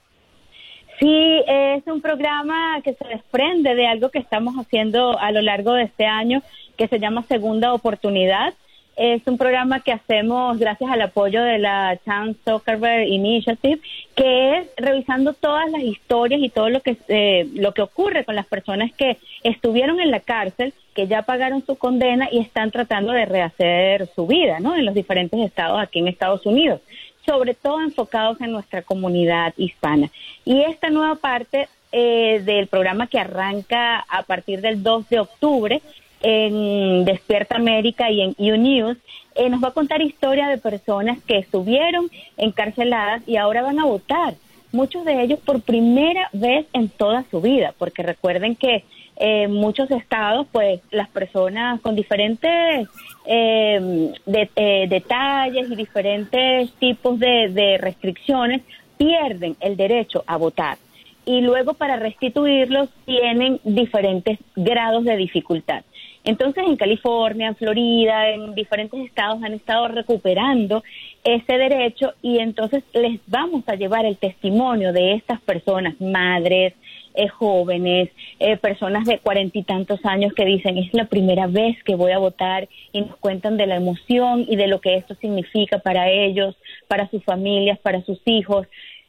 Sí, 0.98 1.42
es 1.46 1.86
un 1.86 2.02
programa 2.02 2.82
que 2.84 2.92
se 2.92 3.08
desprende 3.08 3.74
de 3.74 3.86
algo 3.86 4.10
que 4.10 4.18
estamos 4.18 4.54
haciendo 4.56 5.18
a 5.18 5.32
lo 5.32 5.40
largo 5.40 5.72
de 5.72 5.84
este 5.84 6.04
año, 6.04 6.42
que 6.76 6.88
se 6.88 6.98
llama 6.98 7.24
Segunda 7.26 7.72
Oportunidad 7.72 8.52
es 9.00 9.26
un 9.26 9.38
programa 9.38 9.80
que 9.80 9.92
hacemos 9.92 10.58
gracias 10.58 10.90
al 10.90 11.00
apoyo 11.00 11.42
de 11.42 11.58
la 11.58 11.98
Chance 12.04 12.38
Zuckerberg 12.44 13.08
Initiative, 13.08 13.80
que 14.14 14.58
es 14.58 14.68
revisando 14.76 15.32
todas 15.32 15.70
las 15.70 15.82
historias 15.82 16.42
y 16.42 16.50
todo 16.50 16.68
lo 16.68 16.82
que 16.82 16.98
eh, 17.08 17.48
lo 17.54 17.72
que 17.72 17.80
ocurre 17.80 18.26
con 18.26 18.34
las 18.34 18.44
personas 18.44 18.92
que 18.92 19.16
estuvieron 19.42 20.00
en 20.00 20.10
la 20.10 20.20
cárcel, 20.20 20.74
que 20.94 21.06
ya 21.06 21.22
pagaron 21.22 21.64
su 21.64 21.76
condena 21.76 22.28
y 22.30 22.40
están 22.40 22.70
tratando 22.70 23.12
de 23.12 23.24
rehacer 23.24 24.06
su 24.14 24.26
vida, 24.26 24.60
¿no? 24.60 24.76
En 24.76 24.84
los 24.84 24.94
diferentes 24.94 25.40
estados 25.40 25.80
aquí 25.80 26.00
en 26.00 26.08
Estados 26.08 26.44
Unidos, 26.44 26.82
sobre 27.24 27.54
todo 27.54 27.80
enfocados 27.80 28.38
en 28.42 28.52
nuestra 28.52 28.82
comunidad 28.82 29.54
hispana. 29.56 30.10
Y 30.44 30.60
esta 30.60 30.90
nueva 30.90 31.14
parte 31.14 31.70
eh, 31.90 32.42
del 32.44 32.66
programa 32.66 33.06
que 33.06 33.18
arranca 33.18 34.00
a 34.00 34.24
partir 34.24 34.60
del 34.60 34.82
2 34.82 35.08
de 35.08 35.20
octubre 35.20 35.80
en 36.22 37.04
Despierta 37.04 37.56
América 37.56 38.10
y 38.10 38.20
en 38.20 38.34
U 38.38 38.96
eh, 39.34 39.48
nos 39.48 39.62
va 39.62 39.68
a 39.68 39.72
contar 39.72 40.02
historia 40.02 40.48
de 40.48 40.58
personas 40.58 41.18
que 41.26 41.38
estuvieron 41.38 42.10
encarceladas 42.36 43.22
y 43.26 43.36
ahora 43.36 43.62
van 43.62 43.78
a 43.78 43.84
votar. 43.84 44.34
Muchos 44.72 45.04
de 45.04 45.22
ellos 45.22 45.40
por 45.40 45.62
primera 45.62 46.28
vez 46.32 46.66
en 46.72 46.88
toda 46.88 47.24
su 47.30 47.40
vida, 47.40 47.74
porque 47.78 48.02
recuerden 48.02 48.54
que 48.54 48.84
en 49.16 49.52
muchos 49.52 49.90
estados, 49.90 50.46
pues 50.50 50.80
las 50.90 51.08
personas 51.08 51.80
con 51.80 51.94
diferentes 51.94 52.88
em, 53.26 54.12
eh, 54.26 54.86
detalles 54.88 55.70
y 55.70 55.76
diferentes 55.76 56.72
tipos 56.74 57.18
de 57.18 57.78
restricciones 57.80 58.62
pierden 58.96 59.56
el 59.60 59.76
derecho 59.76 60.24
a 60.26 60.36
votar 60.36 60.78
y 61.24 61.40
luego 61.42 61.74
para 61.74 61.96
restituirlos 61.96 62.88
tienen 63.04 63.60
diferentes 63.64 64.38
grados 64.56 65.04
de 65.04 65.16
dificultad. 65.16 65.84
Entonces 66.24 66.64
en 66.66 66.76
California, 66.76 67.48
en 67.48 67.56
Florida, 67.56 68.28
en 68.30 68.54
diferentes 68.54 69.00
estados 69.00 69.42
han 69.42 69.54
estado 69.54 69.88
recuperando 69.88 70.82
ese 71.24 71.52
derecho 71.54 72.12
y 72.22 72.38
entonces 72.38 72.84
les 72.92 73.20
vamos 73.26 73.64
a 73.66 73.74
llevar 73.74 74.04
el 74.04 74.18
testimonio 74.18 74.92
de 74.92 75.14
estas 75.14 75.40
personas, 75.40 75.98
madres, 76.00 76.74
eh, 77.14 77.28
jóvenes, 77.28 78.10
eh, 78.38 78.56
personas 78.56 79.04
de 79.04 79.18
cuarenta 79.18 79.58
y 79.58 79.62
tantos 79.62 79.98
años 80.04 80.32
que 80.34 80.44
dicen 80.44 80.78
es 80.78 80.92
la 80.94 81.06
primera 81.06 81.46
vez 81.46 81.82
que 81.84 81.96
voy 81.96 82.12
a 82.12 82.18
votar 82.18 82.68
y 82.92 83.00
nos 83.00 83.16
cuentan 83.16 83.56
de 83.56 83.66
la 83.66 83.76
emoción 83.76 84.44
y 84.46 84.56
de 84.56 84.68
lo 84.68 84.80
que 84.80 84.96
esto 84.96 85.14
significa 85.16 85.78
para 85.78 86.08
ellos, 86.10 86.54
para 86.86 87.08
sus 87.08 87.24
familias, 87.24 87.78
para 87.78 88.02
sus 88.02 88.20
hijos. 88.26 88.66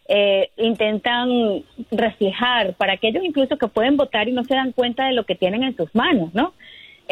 Eh, 0.07 0.49
intentan 0.57 1.63
reflejar 1.91 2.73
para 2.73 2.93
aquellos 2.93 3.23
incluso 3.23 3.57
que 3.57 3.67
pueden 3.67 3.97
votar 3.97 4.27
y 4.27 4.31
no 4.31 4.43
se 4.45 4.55
dan 4.55 4.71
cuenta 4.71 5.05
de 5.05 5.13
lo 5.13 5.25
que 5.25 5.35
tienen 5.35 5.63
en 5.63 5.77
sus 5.77 5.93
manos, 5.93 6.33
¿no? 6.33 6.53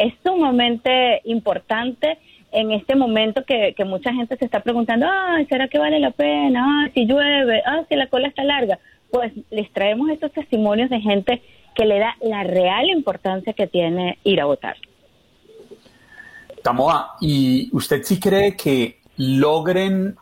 Es 0.00 0.14
sumamente 0.24 1.20
importante 1.24 2.18
en 2.52 2.72
este 2.72 2.96
momento 2.96 3.44
que, 3.44 3.74
mucha 3.84 4.12
gente 4.12 4.36
se 4.36 4.44
está 4.44 4.60
preguntando, 4.60 5.06
ay, 5.08 5.46
¿será 5.46 5.68
que 5.68 5.78
vale 5.78 6.00
la 6.00 6.10
pena? 6.10 6.64
Ah, 6.66 6.90
si 6.94 7.04
llueve, 7.04 7.62
ah, 7.66 7.82
si 7.88 7.96
la 7.96 8.08
cola 8.08 8.28
está 8.28 8.42
larga. 8.42 8.78
Pues 9.10 9.32
les 9.50 9.70
traemos 9.72 10.10
estos 10.10 10.32
testimonios 10.32 10.88
de 10.90 11.00
gente 11.00 11.42
que 11.74 11.84
le 11.84 11.98
da 11.98 12.16
la 12.20 12.42
real 12.44 12.88
importancia 12.88 13.52
que 13.52 13.66
tiene 13.66 14.18
ir 14.24 14.40
a 14.40 14.46
votar. 14.46 14.76
Tamoa, 16.62 17.16
¿y 17.20 17.68
usted 17.72 18.02
sí 18.02 18.18
cree 18.18 18.56
que 18.56 19.00
logren 19.16 20.16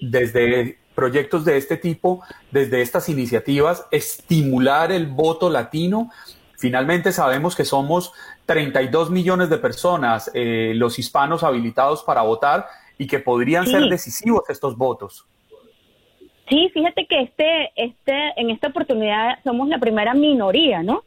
desde 0.00 0.78
proyectos 0.94 1.44
de 1.44 1.56
este 1.56 1.76
tipo, 1.76 2.22
desde 2.50 2.82
estas 2.82 3.08
iniciativas, 3.08 3.86
estimular 3.90 4.92
el 4.92 5.06
voto 5.06 5.50
latino? 5.50 6.10
Finalmente 6.62 7.10
sabemos 7.10 7.56
que 7.56 7.64
somos 7.64 8.12
32 8.46 9.10
millones 9.10 9.50
de 9.50 9.58
personas, 9.58 10.30
eh, 10.32 10.74
los 10.76 10.96
hispanos 10.96 11.42
habilitados 11.42 12.04
para 12.04 12.22
votar 12.22 12.66
y 12.98 13.08
que 13.08 13.18
podrían 13.18 13.66
ser 13.66 13.88
decisivos 13.88 14.48
estos 14.48 14.78
votos. 14.78 15.26
Sí, 16.48 16.70
fíjate 16.72 17.06
que 17.06 17.22
este, 17.22 17.72
este, 17.74 18.32
en 18.36 18.50
esta 18.50 18.68
oportunidad 18.68 19.40
somos 19.42 19.66
la 19.66 19.78
primera 19.78 20.14
minoría, 20.14 20.84
¿no? 20.84 21.02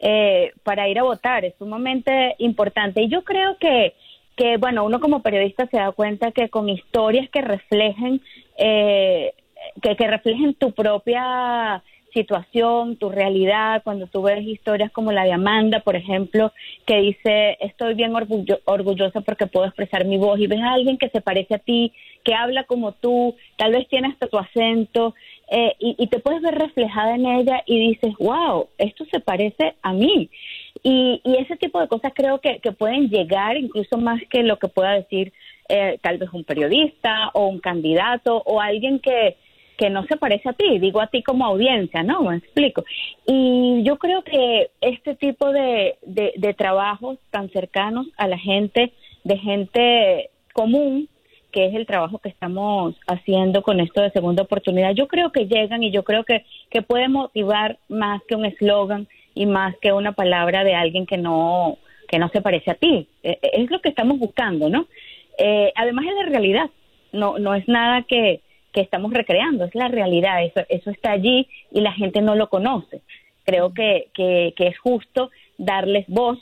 Eh, 0.00 0.52
para 0.62 0.88
ir 0.88 0.98
a 0.98 1.02
votar, 1.02 1.44
es 1.44 1.54
sumamente 1.58 2.34
importante. 2.38 3.02
Y 3.02 3.08
yo 3.10 3.24
creo 3.24 3.58
que, 3.58 3.92
que, 4.36 4.56
bueno, 4.56 4.86
uno 4.86 5.00
como 5.00 5.20
periodista 5.20 5.66
se 5.66 5.76
da 5.76 5.92
cuenta 5.92 6.32
que 6.32 6.48
con 6.48 6.70
historias 6.70 7.28
que 7.28 7.42
reflejen, 7.42 8.22
eh, 8.56 9.34
que, 9.82 9.96
que 9.96 10.06
reflejen 10.06 10.54
tu 10.54 10.72
propia 10.72 11.82
situación, 12.14 12.96
tu 12.96 13.10
realidad, 13.10 13.82
cuando 13.84 14.06
tú 14.06 14.22
ves 14.22 14.42
historias 14.42 14.90
como 14.92 15.12
la 15.12 15.24
de 15.24 15.32
Amanda, 15.32 15.80
por 15.80 15.96
ejemplo, 15.96 16.52
que 16.86 17.00
dice, 17.00 17.58
estoy 17.60 17.94
bien 17.94 18.14
orgullosa 18.14 19.20
porque 19.20 19.46
puedo 19.46 19.66
expresar 19.66 20.06
mi 20.06 20.16
voz, 20.16 20.38
y 20.40 20.46
ves 20.46 20.60
a 20.62 20.72
alguien 20.72 20.96
que 20.96 21.10
se 21.10 21.20
parece 21.20 21.56
a 21.56 21.58
ti, 21.58 21.92
que 22.24 22.34
habla 22.34 22.64
como 22.64 22.92
tú, 22.92 23.36
tal 23.56 23.72
vez 23.72 23.86
tiene 23.88 24.08
hasta 24.08 24.28
tu 24.28 24.38
acento, 24.38 25.14
eh, 25.50 25.74
y, 25.78 26.06
te 26.06 26.20
puedes 26.20 26.40
ver 26.40 26.54
reflejada 26.54 27.16
en 27.16 27.26
ella 27.26 27.62
y 27.66 27.90
dices, 27.90 28.14
wow, 28.18 28.68
esto 28.78 29.04
se 29.10 29.20
parece 29.20 29.74
a 29.82 29.92
mí. 29.92 30.30
Y, 30.82 31.20
ese 31.38 31.56
tipo 31.56 31.80
de 31.80 31.88
cosas 31.88 32.12
creo 32.14 32.40
que, 32.40 32.60
pueden 32.72 33.10
llegar 33.10 33.56
incluso 33.56 33.98
más 33.98 34.20
que 34.30 34.42
lo 34.42 34.58
que 34.58 34.68
pueda 34.68 34.92
decir 34.92 35.32
eh, 35.68 35.98
tal 36.02 36.18
vez 36.18 36.30
un 36.32 36.44
periodista 36.44 37.30
o 37.34 37.46
un 37.48 37.58
candidato 37.58 38.42
o 38.46 38.60
alguien 38.60 39.00
que, 39.00 39.36
que 39.76 39.90
no 39.90 40.04
se 40.06 40.16
parece 40.16 40.48
a 40.48 40.52
ti, 40.52 40.78
digo 40.78 41.00
a 41.00 41.08
ti 41.08 41.22
como 41.22 41.44
audiencia, 41.44 42.02
¿no? 42.02 42.22
Me 42.22 42.36
explico. 42.36 42.84
Y 43.26 43.82
yo 43.82 43.98
creo 43.98 44.22
que 44.22 44.70
este 44.80 45.14
tipo 45.14 45.50
de, 45.52 45.96
de, 46.04 46.54
trabajos 46.54 47.18
tan 47.30 47.50
cercanos 47.50 48.06
a 48.16 48.28
la 48.28 48.38
gente, 48.38 48.92
de 49.24 49.38
gente 49.38 50.30
común, 50.52 51.08
que 51.50 51.66
es 51.66 51.74
el 51.74 51.86
trabajo 51.86 52.18
que 52.18 52.28
estamos 52.28 52.94
haciendo 53.06 53.62
con 53.62 53.80
esto 53.80 54.00
de 54.00 54.10
segunda 54.10 54.42
oportunidad, 54.42 54.92
yo 54.92 55.08
creo 55.08 55.30
que 55.32 55.46
llegan 55.46 55.82
y 55.82 55.90
yo 55.90 56.04
creo 56.04 56.24
que, 56.24 56.44
que 56.70 56.82
puede 56.82 57.08
motivar 57.08 57.78
más 57.88 58.22
que 58.24 58.36
un 58.36 58.44
eslogan 58.44 59.08
y 59.34 59.46
más 59.46 59.74
que 59.80 59.92
una 59.92 60.12
palabra 60.12 60.62
de 60.64 60.74
alguien 60.74 61.06
que 61.06 61.16
no, 61.16 61.78
que 62.08 62.18
no 62.18 62.28
se 62.28 62.40
parece 62.40 62.70
a 62.70 62.74
ti. 62.74 63.08
E, 63.22 63.38
e, 63.42 63.62
es 63.62 63.70
lo 63.70 63.80
que 63.80 63.88
estamos 63.88 64.18
buscando, 64.18 64.68
¿no? 64.68 64.86
Eh, 65.38 65.72
además 65.74 66.04
es 66.06 66.14
la 66.14 66.30
realidad, 66.30 66.70
no, 67.12 67.38
no 67.38 67.54
es 67.54 67.66
nada 67.66 68.02
que, 68.02 68.40
que 68.74 68.80
estamos 68.80 69.12
recreando, 69.12 69.64
es 69.64 69.74
la 69.74 69.88
realidad, 69.88 70.44
eso, 70.44 70.60
eso 70.68 70.90
está 70.90 71.12
allí 71.12 71.48
y 71.70 71.80
la 71.80 71.92
gente 71.92 72.20
no 72.20 72.34
lo 72.34 72.48
conoce. 72.48 73.00
Creo 73.44 73.72
que, 73.72 74.08
que, 74.12 74.52
es 74.58 74.78
justo 74.78 75.30
darles 75.56 76.06
voz, 76.08 76.38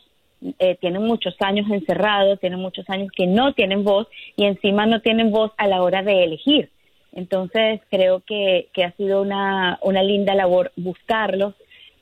eh, 0.58 0.76
tienen 0.80 1.02
muchos 1.02 1.36
años 1.40 1.70
encerrados, 1.70 2.40
tienen 2.40 2.58
muchos 2.58 2.88
años 2.88 3.10
que 3.14 3.26
no 3.26 3.52
tienen 3.52 3.84
voz 3.84 4.08
y 4.36 4.46
encima 4.46 4.86
no 4.86 5.00
tienen 5.00 5.30
voz 5.30 5.52
a 5.58 5.68
la 5.68 5.82
hora 5.82 6.02
de 6.02 6.24
elegir. 6.24 6.70
Entonces 7.12 7.80
creo 7.90 8.20
que, 8.20 8.68
que 8.72 8.84
ha 8.84 8.92
sido 8.92 9.20
una, 9.20 9.78
una 9.82 10.02
linda 10.02 10.34
labor 10.34 10.72
buscarlos, 10.76 11.54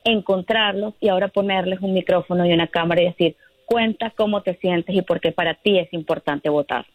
encontrarlos 0.05 0.93
y 1.01 1.09
ahora 1.09 1.27
ponerles 1.27 1.81
un 1.81 1.93
micrófono 1.93 2.45
y 2.45 2.53
una 2.53 2.67
cámara 2.67 3.01
y 3.01 3.05
decir, 3.05 3.35
cuenta 3.65 4.11
cómo 4.11 4.41
te 4.41 4.55
sientes 4.55 4.95
y 4.95 5.01
por 5.01 5.19
qué 5.19 5.33
para 5.33 5.55
ti 5.55 5.77
es 5.77 5.91
importante 5.93 6.47
votar. 6.49 6.85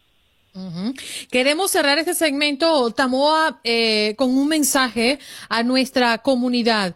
Queremos 1.31 1.71
cerrar 1.71 1.99
este 1.99 2.13
segmento, 2.13 2.91
Tamoa, 2.91 3.59
eh, 3.63 4.15
con 4.17 4.37
un 4.37 4.47
mensaje 4.47 5.19
a 5.49 5.63
nuestra 5.63 6.17
comunidad. 6.19 6.95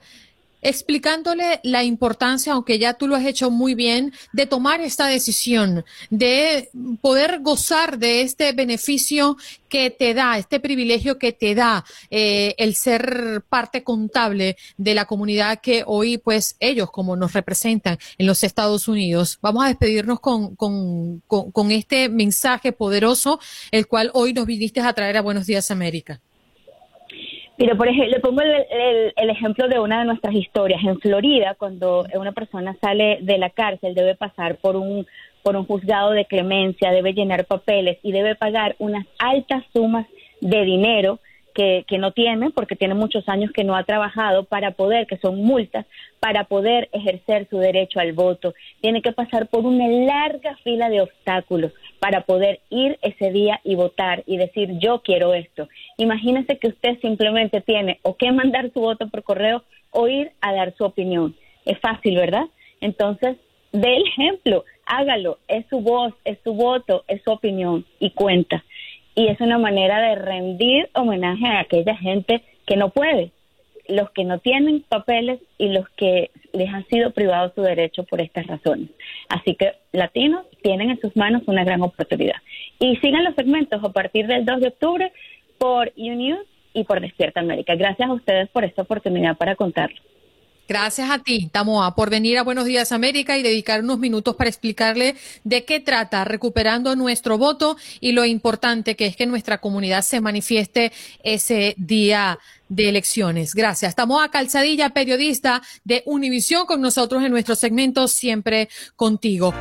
Explicándole 0.62 1.59
la 1.64 1.84
importancia, 1.84 2.53
aunque 2.53 2.80
ya 2.80 2.93
tú 2.93 3.07
lo 3.07 3.16
has 3.16 3.26
hecho 3.26 3.51
muy 3.51 3.76
bien, 3.76 4.14
de 4.34 4.45
tomar 4.45 4.82
esta 4.82 5.07
decisión, 5.07 5.86
de 6.09 6.70
poder 7.01 7.39
gozar 7.41 7.97
de 7.97 8.22
este 8.22 8.51
beneficio 8.53 9.38
que 9.70 9.89
te 9.89 10.14
da, 10.14 10.38
este 10.38 10.59
privilegio 10.59 11.18
que 11.18 11.32
te 11.32 11.55
da 11.55 11.86
eh, 12.09 12.55
el 12.57 12.76
ser 12.76 13.43
parte 13.47 13.84
contable 13.84 14.57
de 14.78 14.93
la 14.93 15.05
comunidad 15.05 15.62
que 15.62 15.84
hoy, 15.88 16.18
pues 16.18 16.57
ellos 16.59 16.91
como 16.91 17.16
nos 17.16 17.34
representan 17.34 17.97
en 18.18 18.28
los 18.28 18.43
Estados 18.43 18.88
Unidos. 18.88 19.39
Vamos 19.41 19.64
a 19.64 19.70
despedirnos 19.70 20.20
con, 20.20 20.55
con, 20.55 21.22
con, 21.28 21.72
este 21.72 22.09
mensaje 22.09 22.74
poderoso, 22.74 23.39
el 23.72 23.88
cual 23.88 24.12
hoy 24.14 24.34
nos 24.34 24.45
viniste 24.45 24.82
a 24.82 24.93
traer 24.93 25.18
a 25.18 25.22
Buenos 25.22 25.47
Días 25.47 25.72
América. 25.72 26.22
Mira, 27.62 27.76
por 27.76 27.88
ejemplo, 27.88 28.09
le 28.09 28.20
pongo 28.20 28.41
el, 28.41 29.14
el, 29.16 29.30
ejemplo 29.30 29.68
de 29.68 29.78
una 29.78 29.99
de 29.99 30.05
nuestras 30.05 30.34
historias. 30.34 30.84
En 30.84 30.99
Florida, 30.99 31.53
cuando 31.53 32.07
una 32.16 32.32
persona 32.32 32.76
sale 32.82 33.20
de 33.22 33.38
la 33.38 33.51
cárcel, 33.51 33.93
debe 33.93 34.16
pasar 34.16 34.55
por 34.55 34.76
un 34.76 35.05
por 35.43 35.55
un 35.55 35.66
juzgado 35.66 36.09
de 36.09 36.26
clemencia, 36.26 36.91
debe 36.91 37.14
llenar 37.14 37.45
papeles 37.45 37.99
y 38.01 38.14
debe 38.14 38.34
pagar 38.36 38.76
unas 38.80 39.05
altas 39.20 39.64
sumas 39.74 40.07
de 40.39 40.64
dinero 40.66 41.20
que, 41.54 41.86
que, 41.88 41.97
no 41.97 42.12
tiene, 42.12 42.49
porque 42.52 42.76
tiene 42.76 42.93
muchos 42.93 43.28
años 43.30 43.52
que 43.52 43.64
no 43.64 43.76
ha 43.76 43.84
trabajado 43.84 44.45
para 44.45 44.72
poder, 44.72 45.08
que 45.08 45.18
son 45.18 45.43
multas, 45.43 45.86
para 46.20 46.45
poder 46.45 46.89
ejercer 46.91 47.47
su 47.49 47.58
derecho 47.58 47.99
al 47.99 48.14
voto. 48.14 48.54
Tiene 48.82 49.02
que 49.02 49.12
pasar 49.12 49.47
por 49.47 49.66
una 49.66 49.88
larga 49.88 50.56
fila 50.64 50.89
de 50.89 51.02
obstáculos 51.02 51.72
para 51.99 52.22
poder 52.22 52.62
ir 52.70 52.97
ese 53.02 53.32
día 53.32 53.60
y 53.64 53.76
votar 53.76 54.24
y 54.26 54.38
decir 54.38 54.78
yo 54.80 55.02
quiero 55.04 55.34
esto. 55.34 55.68
Imagínese 55.97 56.58
que 56.58 56.70
usted 56.70 56.99
simplemente 57.02 57.62
tiene 57.62 57.99
o 58.04 58.16
que 58.18 58.32
mandar 58.32 58.72
su 58.74 58.82
voto 58.82 59.08
por 59.10 59.24
correo 59.24 59.64
o 59.91 60.08
ir 60.08 60.32
a 60.41 60.54
dar 60.54 60.76
su 60.76 60.84
opinión. 60.84 61.36
Es 61.66 61.80
fácil, 61.80 62.16
¿verdad? 62.16 62.45
Entonces, 62.80 63.38
dé 63.72 63.97
el 63.97 64.08
ejemplo, 64.08 64.66
hágalo, 64.86 65.39
es 65.47 65.66
su 65.70 65.80
voz, 65.80 66.14
es 66.26 66.38
su 66.43 66.54
voto, 66.54 67.04
es 67.08 67.22
su 67.24 67.32
opinión 67.32 67.86
y 67.99 68.12
cuenta. 68.12 68.64
Y 69.16 69.28
es 69.28 69.39
una 69.41 69.57
manera 69.57 69.99
de 69.99 70.16
rendir 70.16 70.89
homenaje 70.93 71.45
a 71.45 71.59
aquella 71.59 71.95
gente 71.97 72.41
que 72.66 72.78
no 72.78 72.89
puede, 72.89 73.32
los 73.88 74.09
que 74.12 74.24
no 74.24 74.39
tienen 74.39 74.84
papeles 74.88 75.39
y 75.57 75.70
los 75.70 75.89
que 75.89 76.32
les 76.53 76.70
han 76.70 76.86
sido 76.88 77.12
privados 77.12 77.53
su 77.55 77.62
derecho 77.62 78.03
por 78.03 78.22
estas 78.22 78.47
razones. 78.47 78.89
Así 79.30 79.55
que 79.55 79.74
latinos 79.91 80.45
tienen 80.62 80.91
en 80.91 80.99
sus 81.01 81.16
manos 81.16 81.43
una 81.47 81.64
gran 81.64 81.82
oportunidad. 81.82 82.38
Y 82.80 82.95
sigan 82.97 83.24
los 83.24 83.36
segmentos 83.36 83.84
a 83.84 83.89
partir 83.89 84.28
del 84.28 84.45
2 84.45 84.62
de 84.62 84.68
octubre 84.68 85.12
por 85.57 85.91
UNews 85.97 86.47
y 86.74 86.84
por 86.86 87.01
Despierta 87.01 87.41
América. 87.41 87.76
Gracias 87.76 88.09
a 88.09 88.14
ustedes 88.14 88.49
por 88.49 88.64
esta 88.64 88.84
oportunidad 88.84 89.38
para 89.38 89.55
contarlo. 89.55 89.99
Gracias 90.68 91.09
a 91.09 91.20
ti, 91.20 91.49
Tamoa, 91.51 91.95
por 91.95 92.09
venir 92.09 92.38
a 92.38 92.43
Buenos 92.43 92.66
Días 92.66 92.91
América 92.91 93.38
y 93.38 93.43
dedicar 93.43 93.82
unos 93.82 93.99
minutos 93.99 94.36
para 94.36 94.49
explicarle 94.49 95.16
de 95.43 95.66
qué 95.66 95.80
trata 95.80 96.24
recuperando 96.24 96.95
nuestro 96.95 97.38
voto 97.38 97.76
y 97.99 98.14
lo 98.14 98.24
importante 98.24 98.95
que 98.95 99.05
es 99.05 99.16
que 99.18 99.26
nuestra 99.26 99.59
comunidad 99.59 100.01
se 100.01 100.22
manifieste 100.22 100.93
ese 101.24 101.76
día 101.78 102.39
de 102.70 102.88
elecciones. 102.88 103.53
Gracias. 103.53 103.95
Tamoa 103.95 104.32
Calzadilla, 104.32 104.91
periodista 104.91 105.62
de 105.84 106.03
Univisión, 106.05 106.66
con 106.66 106.80
nosotros 106.80 107.22
en 107.24 107.32
nuestro 107.32 107.55
segmento 107.55 108.07
Siempre 108.07 108.70
Contigo. 108.95 109.53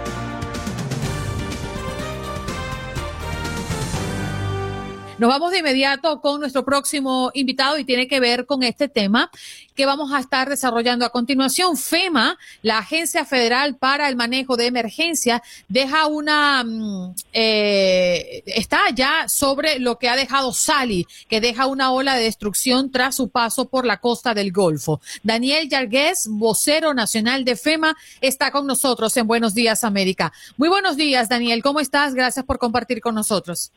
Nos 5.20 5.28
vamos 5.28 5.50
de 5.50 5.58
inmediato 5.58 6.22
con 6.22 6.40
nuestro 6.40 6.64
próximo 6.64 7.30
invitado 7.34 7.76
y 7.76 7.84
tiene 7.84 8.08
que 8.08 8.20
ver 8.20 8.46
con 8.46 8.62
este 8.62 8.88
tema 8.88 9.30
que 9.74 9.84
vamos 9.84 10.14
a 10.14 10.18
estar 10.18 10.48
desarrollando 10.48 11.04
a 11.04 11.10
continuación. 11.10 11.76
FEMA, 11.76 12.38
la 12.62 12.78
Agencia 12.78 13.26
Federal 13.26 13.76
para 13.76 14.08
el 14.08 14.16
Manejo 14.16 14.56
de 14.56 14.64
Emergencia, 14.64 15.42
deja 15.68 16.06
una, 16.06 16.64
mm, 16.64 17.14
eh, 17.34 18.42
está 18.46 18.88
ya 18.94 19.28
sobre 19.28 19.78
lo 19.78 19.98
que 19.98 20.08
ha 20.08 20.16
dejado 20.16 20.54
Sally, 20.54 21.06
que 21.28 21.42
deja 21.42 21.66
una 21.66 21.92
ola 21.92 22.14
de 22.14 22.24
destrucción 22.24 22.90
tras 22.90 23.16
su 23.16 23.28
paso 23.28 23.68
por 23.68 23.84
la 23.84 23.98
costa 23.98 24.32
del 24.32 24.52
Golfo. 24.52 25.02
Daniel 25.22 25.68
Yargués, 25.68 26.28
vocero 26.30 26.94
nacional 26.94 27.44
de 27.44 27.56
FEMA, 27.56 27.94
está 28.22 28.50
con 28.50 28.66
nosotros 28.66 29.14
en 29.18 29.26
Buenos 29.26 29.52
Días 29.52 29.84
América. 29.84 30.32
Muy 30.56 30.70
buenos 30.70 30.96
días, 30.96 31.28
Daniel. 31.28 31.62
¿Cómo 31.62 31.80
estás? 31.80 32.14
Gracias 32.14 32.46
por 32.46 32.58
compartir 32.58 33.02
con 33.02 33.14
nosotros. 33.14 33.70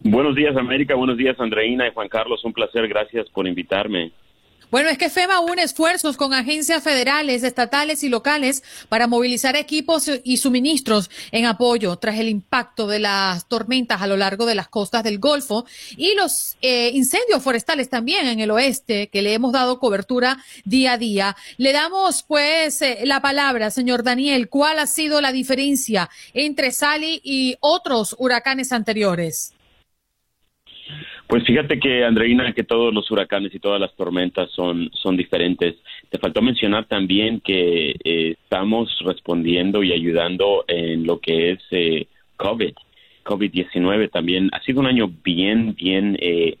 Buenos 0.00 0.34
días, 0.34 0.56
América. 0.56 0.94
Buenos 0.94 1.16
días, 1.16 1.38
Andreina 1.40 1.88
y 1.88 1.92
Juan 1.92 2.08
Carlos. 2.08 2.44
Un 2.44 2.52
placer. 2.52 2.86
Gracias 2.88 3.28
por 3.30 3.46
invitarme. 3.46 4.12
Bueno, 4.68 4.88
es 4.88 4.98
que 4.98 5.10
FEMA 5.10 5.38
une 5.40 5.62
esfuerzos 5.62 6.16
con 6.16 6.34
agencias 6.34 6.82
federales, 6.82 7.44
estatales 7.44 8.02
y 8.02 8.08
locales 8.08 8.64
para 8.88 9.06
movilizar 9.06 9.54
equipos 9.54 10.10
y 10.24 10.38
suministros 10.38 11.08
en 11.30 11.44
apoyo 11.46 11.94
tras 11.96 12.18
el 12.18 12.28
impacto 12.28 12.88
de 12.88 12.98
las 12.98 13.46
tormentas 13.46 14.02
a 14.02 14.08
lo 14.08 14.16
largo 14.16 14.44
de 14.44 14.56
las 14.56 14.66
costas 14.66 15.04
del 15.04 15.20
Golfo 15.20 15.66
y 15.96 16.14
los 16.16 16.56
eh, 16.62 16.90
incendios 16.92 17.44
forestales 17.44 17.88
también 17.88 18.26
en 18.26 18.40
el 18.40 18.50
oeste, 18.50 19.08
que 19.08 19.22
le 19.22 19.34
hemos 19.34 19.52
dado 19.52 19.78
cobertura 19.78 20.38
día 20.64 20.94
a 20.94 20.98
día. 20.98 21.36
Le 21.58 21.72
damos 21.72 22.24
pues 22.24 22.82
eh, 22.82 22.98
la 23.04 23.22
palabra, 23.22 23.70
señor 23.70 24.02
Daniel, 24.02 24.48
¿cuál 24.48 24.80
ha 24.80 24.86
sido 24.88 25.20
la 25.20 25.30
diferencia 25.30 26.10
entre 26.34 26.72
Sally 26.72 27.20
y 27.22 27.56
otros 27.60 28.16
huracanes 28.18 28.72
anteriores? 28.72 29.55
Pues 31.26 31.44
fíjate 31.44 31.78
que, 31.80 32.04
Andreina, 32.04 32.52
que 32.52 32.62
todos 32.62 32.94
los 32.94 33.10
huracanes 33.10 33.54
y 33.54 33.58
todas 33.58 33.80
las 33.80 33.94
tormentas 33.94 34.50
son, 34.52 34.90
son 34.92 35.16
diferentes. 35.16 35.74
Te 36.08 36.18
faltó 36.18 36.40
mencionar 36.40 36.86
también 36.86 37.40
que 37.40 37.96
eh, 38.04 38.36
estamos 38.42 38.96
respondiendo 39.04 39.82
y 39.82 39.92
ayudando 39.92 40.64
en 40.68 41.04
lo 41.04 41.18
que 41.18 41.52
es 41.52 41.58
eh, 41.72 42.06
COVID, 42.36 42.74
COVID-19 43.24 44.10
también. 44.10 44.50
Ha 44.52 44.60
sido 44.62 44.80
un 44.80 44.86
año 44.86 45.10
bien, 45.24 45.74
bien 45.74 46.16
eh, 46.20 46.58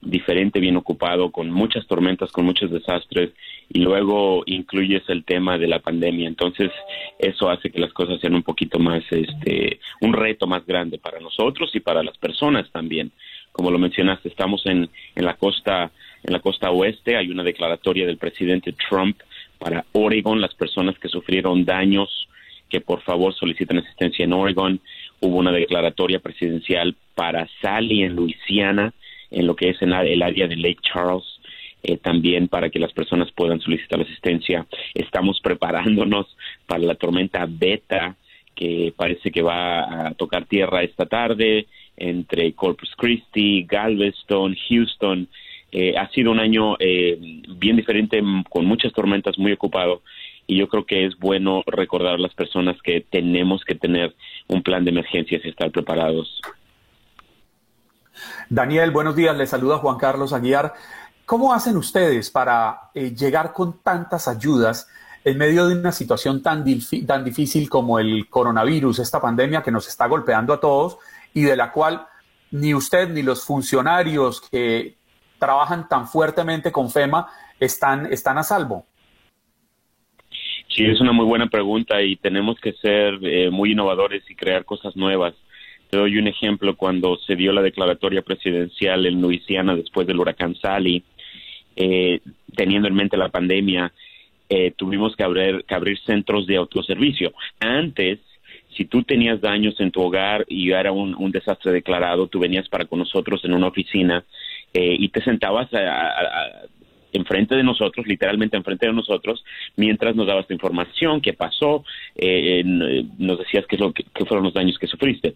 diferente, 0.00 0.60
bien 0.60 0.76
ocupado, 0.76 1.30
con 1.30 1.50
muchas 1.50 1.86
tormentas, 1.86 2.30
con 2.32 2.44
muchos 2.44 2.70
desastres, 2.70 3.32
y 3.68 3.80
luego 3.80 4.42
incluyes 4.46 5.02
el 5.08 5.24
tema 5.24 5.58
de 5.58 5.66
la 5.66 5.80
pandemia. 5.80 6.28
Entonces, 6.28 6.70
eso 7.18 7.50
hace 7.50 7.70
que 7.70 7.80
las 7.80 7.92
cosas 7.92 8.20
sean 8.20 8.34
un 8.34 8.42
poquito 8.42 8.78
más, 8.78 9.02
este, 9.10 9.80
un 10.00 10.12
reto 10.12 10.46
más 10.46 10.64
grande 10.64 10.98
para 10.98 11.20
nosotros 11.20 11.70
y 11.74 11.80
para 11.80 12.02
las 12.02 12.16
personas 12.18 12.70
también 12.70 13.12
como 13.56 13.70
lo 13.70 13.78
mencionaste, 13.78 14.28
estamos 14.28 14.66
en, 14.66 14.90
en 15.14 15.24
la 15.24 15.32
costa 15.32 15.90
en 16.22 16.32
la 16.34 16.40
costa 16.40 16.70
oeste. 16.70 17.16
Hay 17.16 17.30
una 17.30 17.42
declaratoria 17.42 18.04
del 18.04 18.18
presidente 18.18 18.74
Trump 18.74 19.18
para 19.58 19.86
Oregon, 19.92 20.42
las 20.42 20.54
personas 20.54 20.98
que 20.98 21.08
sufrieron 21.08 21.64
daños, 21.64 22.28
que 22.68 22.82
por 22.82 23.00
favor 23.00 23.32
soliciten 23.34 23.78
asistencia 23.78 24.26
en 24.26 24.34
Oregon. 24.34 24.78
Hubo 25.20 25.38
una 25.38 25.52
declaratoria 25.52 26.18
presidencial 26.18 26.94
para 27.14 27.48
Sally 27.62 28.02
en 28.02 28.14
Luisiana, 28.14 28.92
en 29.30 29.46
lo 29.46 29.56
que 29.56 29.70
es 29.70 29.80
en 29.80 29.94
el 29.94 30.22
área 30.22 30.46
de 30.46 30.56
Lake 30.56 30.80
Charles. 30.82 31.24
Eh, 31.82 31.96
también 31.96 32.48
para 32.48 32.68
que 32.68 32.78
las 32.78 32.92
personas 32.92 33.32
puedan 33.32 33.60
solicitar 33.62 33.98
asistencia. 33.98 34.66
Estamos 34.92 35.40
preparándonos 35.42 36.26
para 36.66 36.82
la 36.82 36.94
tormenta 36.94 37.46
Beta, 37.48 38.16
que 38.54 38.92
parece 38.94 39.30
que 39.30 39.40
va 39.40 40.08
a 40.08 40.14
tocar 40.14 40.44
tierra 40.44 40.82
esta 40.82 41.06
tarde 41.06 41.66
entre 41.96 42.52
Corpus 42.54 42.92
Christi, 42.96 43.64
Galveston, 43.64 44.56
Houston. 44.68 45.28
Eh, 45.72 45.94
ha 45.96 46.08
sido 46.10 46.30
un 46.30 46.40
año 46.40 46.76
eh, 46.78 47.18
bien 47.56 47.76
diferente, 47.76 48.22
con 48.48 48.64
muchas 48.64 48.92
tormentas, 48.92 49.38
muy 49.38 49.52
ocupado. 49.52 50.02
Y 50.46 50.58
yo 50.58 50.68
creo 50.68 50.86
que 50.86 51.06
es 51.06 51.18
bueno 51.18 51.62
recordar 51.66 52.14
a 52.14 52.18
las 52.18 52.34
personas 52.34 52.76
que 52.82 53.00
tenemos 53.00 53.64
que 53.64 53.74
tener 53.74 54.14
un 54.46 54.62
plan 54.62 54.84
de 54.84 54.90
emergencias 54.90 55.42
y 55.44 55.48
estar 55.48 55.70
preparados. 55.70 56.40
Daniel, 58.48 58.90
buenos 58.92 59.16
días. 59.16 59.36
Le 59.36 59.46
saluda 59.46 59.78
Juan 59.78 59.98
Carlos 59.98 60.32
Aguiar. 60.32 60.74
¿Cómo 61.24 61.52
hacen 61.52 61.76
ustedes 61.76 62.30
para 62.30 62.90
eh, 62.94 63.12
llegar 63.14 63.52
con 63.52 63.82
tantas 63.82 64.28
ayudas 64.28 64.88
en 65.24 65.36
medio 65.36 65.66
de 65.66 65.74
una 65.74 65.90
situación 65.90 66.40
tan, 66.40 66.64
tan 67.04 67.24
difícil 67.24 67.68
como 67.68 67.98
el 67.98 68.28
coronavirus, 68.30 69.00
esta 69.00 69.20
pandemia 69.20 69.60
que 69.60 69.72
nos 69.72 69.88
está 69.88 70.06
golpeando 70.06 70.52
a 70.52 70.60
todos 70.60 70.98
y 71.36 71.42
de 71.42 71.54
la 71.54 71.70
cual 71.70 72.06
ni 72.50 72.72
usted 72.72 73.10
ni 73.10 73.22
los 73.22 73.44
funcionarios 73.44 74.40
que 74.40 74.94
trabajan 75.38 75.86
tan 75.86 76.08
fuertemente 76.08 76.72
con 76.72 76.90
FEMA 76.90 77.28
están, 77.60 78.06
están 78.10 78.38
a 78.38 78.42
salvo? 78.42 78.86
Sí, 80.68 80.86
es 80.86 80.98
una 80.98 81.12
muy 81.12 81.26
buena 81.26 81.48
pregunta 81.48 82.00
y 82.00 82.16
tenemos 82.16 82.58
que 82.58 82.72
ser 82.72 83.18
eh, 83.22 83.50
muy 83.50 83.72
innovadores 83.72 84.22
y 84.30 84.34
crear 84.34 84.64
cosas 84.64 84.96
nuevas. 84.96 85.34
Te 85.90 85.98
doy 85.98 86.16
un 86.16 86.26
ejemplo, 86.26 86.74
cuando 86.74 87.18
se 87.18 87.36
dio 87.36 87.52
la 87.52 87.60
declaratoria 87.60 88.22
presidencial 88.22 89.04
en 89.04 89.20
Luisiana 89.20 89.76
después 89.76 90.06
del 90.06 90.18
huracán 90.18 90.54
Sally, 90.54 91.04
eh, 91.76 92.20
teniendo 92.56 92.88
en 92.88 92.94
mente 92.94 93.18
la 93.18 93.28
pandemia, 93.28 93.92
eh, 94.48 94.72
tuvimos 94.74 95.14
que 95.14 95.22
abrir, 95.22 95.66
que 95.68 95.74
abrir 95.74 95.98
centros 95.98 96.46
de 96.46 96.56
autoservicio. 96.56 97.34
Antes 97.60 98.20
si 98.76 98.84
tú 98.84 99.02
tenías 99.02 99.40
daños 99.40 99.78
en 99.80 99.90
tu 99.90 100.02
hogar 100.02 100.44
y 100.48 100.70
era 100.70 100.92
un, 100.92 101.30
desastre 101.30 101.72
declarado, 101.72 102.28
tú 102.28 102.38
venías 102.38 102.68
para 102.68 102.84
con 102.84 102.98
nosotros 102.98 103.44
en 103.44 103.54
una 103.54 103.68
oficina 103.68 104.24
eh, 104.72 104.96
y 104.98 105.08
te 105.08 105.22
sentabas 105.22 105.68
enfrente 107.16 107.56
de 107.56 107.62
nosotros, 107.62 108.06
literalmente 108.06 108.56
enfrente 108.56 108.86
de 108.86 108.92
nosotros, 108.92 109.44
mientras 109.76 110.14
nos 110.14 110.26
dabas 110.26 110.46
tu 110.46 110.54
información, 110.54 111.20
qué 111.20 111.32
pasó, 111.32 111.84
eh, 112.14 112.62
nos 112.64 113.38
decías 113.38 113.66
qué, 113.66 113.76
es 113.76 113.80
lo 113.80 113.92
que, 113.92 114.04
qué 114.04 114.24
fueron 114.24 114.44
los 114.44 114.54
daños 114.54 114.78
que 114.78 114.86
sufriste. 114.86 115.34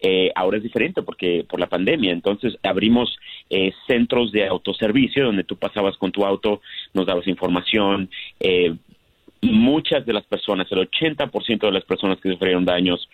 Eh, 0.00 0.30
ahora 0.34 0.58
es 0.58 0.62
diferente 0.62 1.02
porque 1.02 1.44
por 1.48 1.60
la 1.60 1.68
pandemia, 1.68 2.12
entonces 2.12 2.56
abrimos 2.62 3.16
eh, 3.50 3.72
centros 3.86 4.32
de 4.32 4.46
autoservicio 4.46 5.24
donde 5.24 5.44
tú 5.44 5.56
pasabas 5.56 5.96
con 5.96 6.12
tu 6.12 6.24
auto, 6.24 6.60
nos 6.94 7.06
dabas 7.06 7.26
información. 7.26 8.08
Eh, 9.42 9.46
muchas 9.52 10.04
de 10.04 10.12
las 10.12 10.24
personas, 10.24 10.66
el 10.70 10.78
80% 10.78 11.60
de 11.60 11.72
las 11.72 11.84
personas 11.84 12.18
que 12.20 12.30
sufrieron 12.32 12.64
daños 12.64 13.08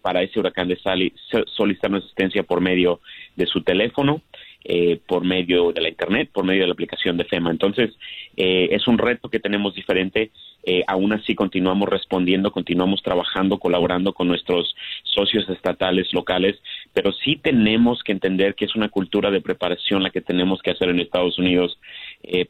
para 0.00 0.22
ese 0.22 0.38
huracán 0.38 0.68
de 0.68 0.76
Sally 0.76 1.12
solicitaron 1.46 1.96
asistencia 1.96 2.44
por 2.44 2.60
medio 2.60 3.00
de 3.34 3.46
su 3.46 3.62
teléfono. 3.62 4.22
Eh, 4.68 4.98
por 5.06 5.24
medio 5.24 5.70
de 5.70 5.80
la 5.80 5.88
Internet, 5.88 6.30
por 6.32 6.44
medio 6.44 6.62
de 6.62 6.66
la 6.66 6.72
aplicación 6.72 7.16
de 7.16 7.24
FEMA. 7.24 7.52
Entonces, 7.52 7.92
eh, 8.36 8.70
es 8.72 8.88
un 8.88 8.98
reto 8.98 9.28
que 9.28 9.38
tenemos 9.38 9.76
diferente. 9.76 10.32
Eh, 10.64 10.82
aún 10.88 11.12
así, 11.12 11.36
continuamos 11.36 11.88
respondiendo, 11.88 12.50
continuamos 12.50 13.00
trabajando, 13.00 13.60
colaborando 13.60 14.12
con 14.12 14.26
nuestros 14.26 14.74
socios 15.04 15.48
estatales, 15.48 16.12
locales, 16.12 16.56
pero 16.92 17.12
sí 17.12 17.36
tenemos 17.36 18.02
que 18.02 18.10
entender 18.10 18.56
que 18.56 18.64
es 18.64 18.74
una 18.74 18.88
cultura 18.88 19.30
de 19.30 19.40
preparación 19.40 20.02
la 20.02 20.10
que 20.10 20.20
tenemos 20.20 20.60
que 20.62 20.72
hacer 20.72 20.88
en 20.88 20.98
Estados 20.98 21.38
Unidos 21.38 21.78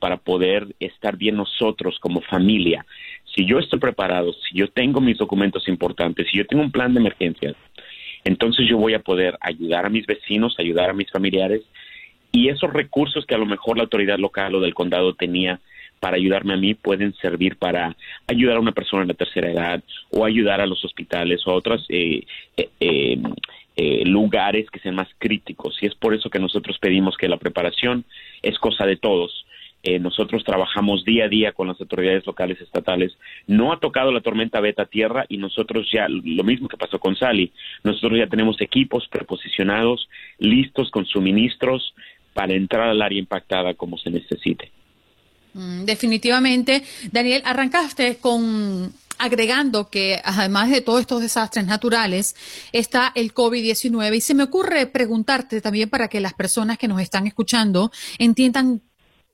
para 0.00 0.16
poder 0.16 0.74
estar 0.80 1.16
bien 1.16 1.36
nosotros 1.36 1.98
como 2.00 2.20
familia. 2.22 2.86
Si 3.34 3.44
yo 3.44 3.58
estoy 3.58 3.78
preparado, 3.78 4.32
si 4.32 4.56
yo 4.56 4.68
tengo 4.68 5.00
mis 5.00 5.18
documentos 5.18 5.68
importantes, 5.68 6.28
si 6.30 6.38
yo 6.38 6.46
tengo 6.46 6.62
un 6.62 6.70
plan 6.70 6.94
de 6.94 7.00
emergencias, 7.00 7.54
entonces 8.24 8.66
yo 8.68 8.76
voy 8.76 8.94
a 8.94 9.00
poder 9.00 9.36
ayudar 9.40 9.86
a 9.86 9.90
mis 9.90 10.06
vecinos, 10.06 10.56
ayudar 10.58 10.90
a 10.90 10.94
mis 10.94 11.10
familiares 11.10 11.62
y 12.32 12.48
esos 12.48 12.72
recursos 12.72 13.24
que 13.24 13.34
a 13.34 13.38
lo 13.38 13.46
mejor 13.46 13.76
la 13.78 13.84
autoridad 13.84 14.18
local 14.18 14.54
o 14.56 14.60
del 14.60 14.74
condado 14.74 15.14
tenía 15.14 15.60
para 16.00 16.16
ayudarme 16.16 16.52
a 16.52 16.58
mí 16.58 16.74
pueden 16.74 17.14
servir 17.14 17.56
para 17.56 17.96
ayudar 18.26 18.56
a 18.56 18.60
una 18.60 18.72
persona 18.72 19.02
en 19.02 19.08
la 19.08 19.14
tercera 19.14 19.50
edad 19.50 19.82
o 20.10 20.24
ayudar 20.24 20.60
a 20.60 20.66
los 20.66 20.84
hospitales 20.84 21.46
o 21.46 21.52
a 21.52 21.54
otros 21.54 21.86
eh, 21.88 22.26
eh, 22.56 22.68
em, 22.80 23.22
eh, 23.76 24.04
lugares 24.04 24.68
que 24.70 24.80
sean 24.80 24.96
más 24.96 25.08
críticos. 25.18 25.78
Y 25.80 25.86
es 25.86 25.94
por 25.94 26.12
eso 26.12 26.28
que 26.28 26.38
nosotros 26.38 26.78
pedimos 26.78 27.16
que 27.16 27.28
la 27.28 27.38
preparación 27.38 28.04
es 28.42 28.58
cosa 28.58 28.84
de 28.84 28.96
todos. 28.96 29.45
Nosotros 29.98 30.44
trabajamos 30.44 31.04
día 31.04 31.24
a 31.24 31.28
día 31.28 31.52
con 31.52 31.68
las 31.68 31.80
autoridades 31.80 32.26
locales 32.26 32.60
estatales. 32.60 33.12
No 33.46 33.72
ha 33.72 33.80
tocado 33.80 34.12
la 34.12 34.20
tormenta 34.20 34.60
beta 34.60 34.86
tierra 34.86 35.26
y 35.28 35.36
nosotros 35.38 35.88
ya, 35.92 36.06
lo 36.08 36.44
mismo 36.44 36.68
que 36.68 36.76
pasó 36.76 36.98
con 36.98 37.16
Sally, 37.16 37.52
nosotros 37.84 38.18
ya 38.18 38.26
tenemos 38.26 38.60
equipos 38.60 39.06
preposicionados, 39.08 40.08
listos 40.38 40.90
con 40.90 41.06
suministros, 41.06 41.94
para 42.34 42.52
entrar 42.52 42.88
al 42.88 43.00
área 43.00 43.18
impactada 43.18 43.74
como 43.74 43.96
se 43.96 44.10
necesite. 44.10 44.70
Mm, 45.54 45.84
definitivamente. 45.84 46.82
Daniel, 47.10 47.42
arrancaste 47.44 48.18
con 48.18 48.92
agregando 49.18 49.88
que 49.88 50.20
además 50.22 50.70
de 50.70 50.82
todos 50.82 51.00
estos 51.00 51.22
desastres 51.22 51.66
naturales 51.66 52.36
está 52.72 53.12
el 53.14 53.32
COVID-19 53.32 54.16
y 54.16 54.20
se 54.20 54.34
me 54.34 54.42
ocurre 54.42 54.86
preguntarte 54.86 55.62
también 55.62 55.88
para 55.88 56.08
que 56.08 56.20
las 56.20 56.34
personas 56.34 56.76
que 56.76 56.88
nos 56.88 57.00
están 57.00 57.26
escuchando 57.26 57.90
entiendan 58.18 58.82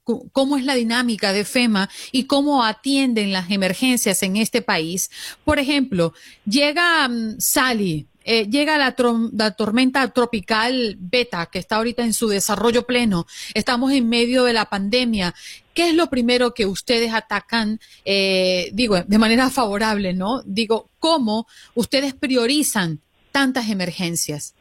cómo 0.05 0.57
es 0.57 0.65
la 0.65 0.75
dinámica 0.75 1.33
de 1.33 1.45
FEMA 1.45 1.89
y 2.11 2.25
cómo 2.25 2.65
atienden 2.65 3.33
las 3.33 3.51
emergencias 3.51 4.23
en 4.23 4.37
este 4.37 4.63
país. 4.63 5.11
Por 5.45 5.59
ejemplo, 5.59 6.13
llega 6.45 7.09
mm, 7.09 7.39
Sally, 7.39 8.07
eh, 8.25 8.49
llega 8.49 8.79
la, 8.79 8.95
tormenta 8.95 10.09
tropical 10.13 10.97
Beta, 10.99 11.47
que 11.47 11.59
está 11.59 11.77
ahorita 11.77 12.05
en 12.05 12.13
su 12.13 12.29
desarrollo 12.29 12.87
pleno. 12.87 13.27
Estamos 13.55 13.93
en 13.93 14.09
medio 14.09 14.45
de 14.45 14.53
la 14.53 14.67
pandemia. 14.67 15.35
¿Qué 15.75 15.89
es 15.89 15.95
lo 15.95 16.09
primero 16.09 16.55
que 16.55 16.67
ustedes 16.67 17.13
atacan, 17.13 17.81
eh, 18.05 18.71
digo, 18.73 19.01
de 19.01 19.19
manera 19.19 19.51
favorable, 19.51 20.13
¿no? 20.13 20.43
Digo, 20.45 20.91
¿cómo 20.99 21.47
ustedes 21.75 22.15
priorizan 22.15 23.01
tantas 23.33 23.69
emergencias? 23.71 24.55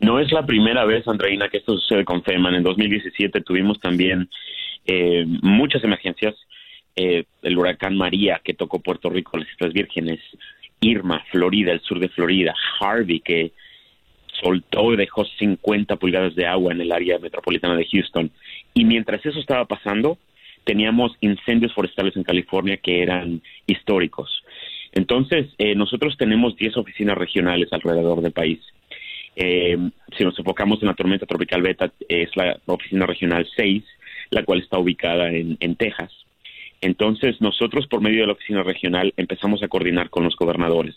No 0.00 0.20
es 0.20 0.30
la 0.32 0.46
primera 0.46 0.84
vez, 0.84 1.06
Andreina, 1.08 1.48
que 1.48 1.58
esto 1.58 1.76
sucede 1.78 2.04
con 2.04 2.22
FEMA. 2.22 2.56
En 2.56 2.62
2017 2.62 3.40
tuvimos 3.40 3.80
también 3.80 4.28
eh, 4.86 5.24
muchas 5.42 5.82
emergencias. 5.84 6.34
el 6.94 7.56
huracán 7.56 7.96
María, 7.96 8.40
que 8.42 8.54
tocó 8.54 8.80
Puerto 8.80 9.08
Rico, 9.08 9.38
las 9.38 9.48
Islas 9.48 9.72
Vírgenes, 9.72 10.20
Irma, 10.80 11.24
Florida, 11.30 11.72
el 11.72 11.80
sur 11.80 12.00
de 12.00 12.08
Florida, 12.08 12.54
Harvey, 12.80 13.20
que 13.20 13.52
soltó 14.40 14.92
y 14.92 14.96
dejó 14.96 15.24
50 15.24 15.96
pulgadas 15.96 16.34
de 16.34 16.46
agua 16.46 16.72
en 16.72 16.80
el 16.80 16.92
área 16.92 17.18
metropolitana 17.18 17.76
de 17.76 17.86
Houston. 17.86 18.30
Y 18.74 18.84
mientras 18.84 19.24
eso 19.24 19.38
estaba 19.38 19.64
pasando, 19.64 20.18
teníamos 20.64 21.12
incendios 21.20 21.72
forestales 21.72 22.16
en 22.16 22.24
California 22.24 22.76
que 22.76 23.02
eran 23.02 23.42
históricos. 23.66 24.42
Entonces, 24.92 25.46
eh, 25.58 25.74
nosotros 25.74 26.16
tenemos 26.16 26.56
10 26.56 26.76
oficinas 26.76 27.16
regionales 27.16 27.72
alrededor 27.72 28.20
del 28.20 28.32
país. 28.32 28.60
Eh, 29.40 29.78
si 30.16 30.24
nos 30.24 30.36
enfocamos 30.36 30.82
en 30.82 30.88
la 30.88 30.94
tormenta 30.94 31.24
tropical 31.24 31.62
Beta, 31.62 31.92
es 32.08 32.28
la 32.36 32.58
oficina 32.66 33.06
regional 33.06 33.48
6, 33.54 33.84
la 34.30 34.42
cual 34.42 34.60
está 34.60 34.78
ubicada 34.78 35.30
en 35.30 35.76
Texas. 35.76 36.12
Entonces, 36.80 37.40
nosotros 37.40 37.86
por 37.86 38.00
medio 38.00 38.20
de 38.20 38.26
la 38.26 38.32
oficina 38.32 38.62
regional 38.64 39.12
empezamos 39.16 39.62
a 39.62 39.68
coordinar 39.68 40.10
con 40.10 40.24
los 40.24 40.36
gobernadores. 40.36 40.94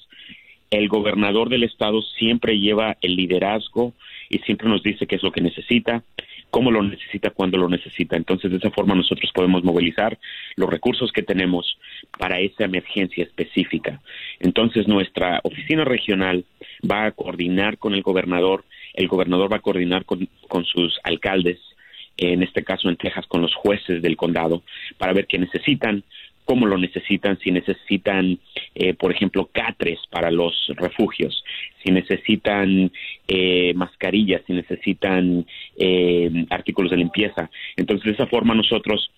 El 0.72 0.88
gobernador 0.88 1.50
del 1.50 1.64
estado 1.64 2.02
siempre 2.02 2.60
lleva 2.60 2.98
el 3.02 3.16
liderazgo 3.16 3.94
y 4.30 4.40
siempre 4.40 4.70
nos 4.70 4.82
dice 4.82 5.06
qué 5.06 5.18
es 5.18 5.24
lo 5.24 5.32
que 5.32 5.42
necesita, 5.42 6.04
cómo 6.52 6.70
lo 6.70 6.84
necesita, 6.84 7.32
cuándo 7.32 7.58
lo 7.58 7.70
necesita. 7.70 8.16
Entonces, 8.16 8.52
de 8.52 8.58
esa 8.58 8.70
forma 8.70 8.94
nosotros 8.94 9.32
podemos 9.34 9.64
movilizar 9.64 10.20
los 10.56 10.70
recursos 10.70 11.12
que 11.12 11.24
tenemos 11.24 11.78
para 12.20 12.40
esa 12.40 12.66
emergencia 12.66 13.24
específica. 13.24 14.02
Entonces, 14.40 14.88
nuestra 14.88 15.40
oficina 15.44 15.86
regional 15.86 16.46
va 16.90 17.06
a 17.06 17.12
coordinar 17.12 17.78
con 17.78 17.94
el 17.94 18.04
gobernador, 18.04 18.66
el 18.94 19.08
gobernador 19.08 19.52
va 19.52 19.58
a 19.58 19.62
coordinar 19.62 20.06
con, 20.06 20.28
con 20.48 20.66
sus 20.66 21.00
alcaldes, 21.04 21.58
en 22.18 22.44
este 22.44 22.64
caso 22.64 22.90
en 22.90 22.98
Texas 22.98 23.26
con 23.28 23.42
los 23.42 23.56
jueces 23.56 24.02
del 24.02 24.18
condado, 24.18 24.62
para 24.98 25.14
ver 25.14 25.26
qué 25.28 25.40
necesitan, 25.40 26.04
cómo 26.46 26.66
lo 26.66 26.78
necesitan, 26.78 27.40
si 27.40 27.52
necesitan, 27.52 28.40
eh, 28.76 28.94
por 28.94 29.12
ejemplo, 29.12 29.50
catres 29.52 30.00
para 30.10 30.32
los 30.32 30.54
refugios, 30.76 31.44
si 31.84 31.92
necesitan 31.92 32.92
eh, 33.28 33.74
mascarillas, 33.76 34.42
si 34.46 34.54
necesitan 34.54 35.46
eh, 35.78 36.46
artículos 36.50 36.92
de 36.92 36.98
limpieza. 36.98 37.50
Entonces, 37.78 38.06
de 38.06 38.12
esa 38.12 38.28
forma 38.28 38.56
nosotros 38.56 39.12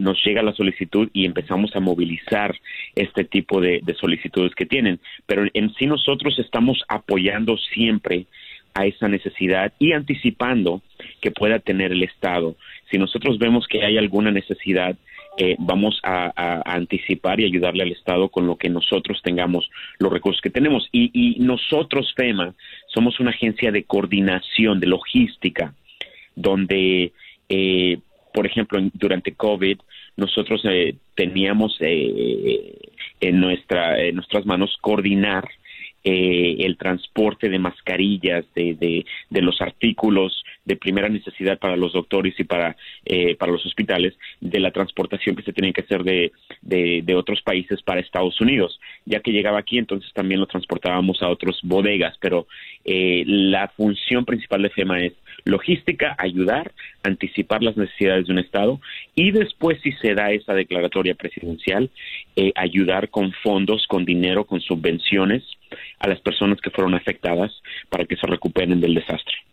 nos 0.00 0.20
llega 0.24 0.42
la 0.42 0.54
solicitud 0.54 1.08
y 1.12 1.24
empezamos 1.24 1.70
a 1.76 1.78
movilizar 1.78 2.52
este 2.96 3.22
tipo 3.22 3.60
de, 3.60 3.78
de 3.80 3.94
solicitudes 3.94 4.52
que 4.56 4.66
tienen. 4.66 4.98
Pero 5.24 5.46
en 5.54 5.72
sí 5.74 5.86
nosotros 5.86 6.36
estamos 6.40 6.82
apoyando 6.88 7.56
siempre 7.56 8.26
a 8.74 8.86
esa 8.86 9.08
necesidad 9.08 9.72
y 9.78 9.92
anticipando 9.92 10.82
que 11.20 11.30
pueda 11.30 11.58
tener 11.58 11.92
el 11.92 12.02
Estado. 12.02 12.56
Si 12.90 12.98
nosotros 12.98 13.38
vemos 13.38 13.66
que 13.66 13.84
hay 13.84 13.98
alguna 13.98 14.30
necesidad, 14.30 14.96
eh, 15.40 15.54
vamos 15.60 16.00
a, 16.02 16.62
anticipar 16.66 17.38
y 17.38 17.44
ayudarle 17.44 17.84
al 17.84 17.92
Estado 17.92 18.28
con 18.28 18.48
lo 18.48 18.56
que 18.56 18.68
nosotros 18.68 19.20
tengamos, 19.22 19.70
los 20.00 20.12
recursos 20.12 20.42
que 20.42 20.50
tenemos. 20.50 20.88
Y, 20.90 21.36
nosotros, 21.38 22.12
FEMA, 22.16 22.54
somos 22.88 23.20
una 23.20 23.30
agencia 23.30 23.70
de 23.70 23.84
coordinación, 23.84 24.80
de 24.80 24.88
logística, 24.88 25.74
donde, 26.34 27.12
eh, 27.48 27.98
por 28.34 28.46
ejemplo, 28.46 28.80
durante 28.94 29.34
COVID, 29.34 29.78
nosotros 30.16 30.60
eh, 30.64 30.96
teníamos 31.14 31.76
en, 31.80 33.40
nuestra, 33.40 34.00
en 34.02 34.16
nuestras 34.16 34.44
manos 34.44 34.76
coordinar 34.80 35.48
eh, 36.10 36.56
el 36.60 36.78
transporte 36.78 37.48
de 37.48 37.58
mascarillas, 37.58 38.44
de, 38.54 39.04
de, 39.30 39.42
los 39.42 39.60
artículos 39.60 40.44
de 40.68 40.76
primera 40.76 41.08
necesidad 41.08 41.58
para 41.58 41.76
los 41.76 41.94
doctores 41.94 42.38
y 42.38 42.44
para, 42.44 42.76
eh, 43.06 43.34
para 43.36 43.50
los 43.50 43.64
hospitales, 43.64 44.14
de 44.40 44.60
la 44.60 44.70
transportación 44.70 45.34
que 45.34 45.42
se 45.42 45.54
tiene 45.54 45.72
que 45.72 45.80
hacer 45.80 46.04
de, 46.04 46.30
de, 46.60 47.14
otros 47.14 47.40
países 47.40 47.80
para 47.82 48.00
Estados 48.00 48.38
Unidos. 48.40 48.78
Ya 49.06 49.20
que 49.20 49.32
llegaba 49.32 49.58
aquí, 49.58 49.78
entonces 49.78 50.12
también 50.12 50.40
lo 50.40 50.46
transportábamos 50.46 51.22
a 51.22 51.28
otras 51.28 51.58
bodegas, 51.62 52.16
pero 52.20 52.46
eh, 52.84 53.24
la 53.26 53.68
función 53.68 54.26
principal 54.26 54.62
de 54.62 54.68
FEMA 54.68 55.00
es 55.00 55.14
logística, 55.44 56.14
ayudar, 56.18 56.72
anticipar 57.02 57.62
las 57.62 57.76
necesidades 57.76 58.26
de 58.26 58.32
un 58.34 58.38
Estado 58.38 58.78
y 59.14 59.30
después, 59.30 59.80
si 59.82 59.92
se 59.92 60.14
da 60.14 60.30
esa 60.32 60.52
declaratoria 60.52 61.14
presidencial, 61.14 61.88
eh, 62.36 62.52
ayudar 62.54 63.08
con 63.08 63.32
fondos, 63.42 63.86
con 63.86 64.04
dinero, 64.04 64.44
con 64.44 64.60
subvenciones 64.60 65.42
a 65.98 66.08
las 66.08 66.20
personas 66.20 66.60
que 66.60 66.70
fueron 66.70 66.94
afectadas 66.94 67.52
para 67.88 68.04
que 68.04 68.16
se 68.16 68.26
recuperen 68.26 68.80
del 68.80 68.94
desastre. 68.94 69.47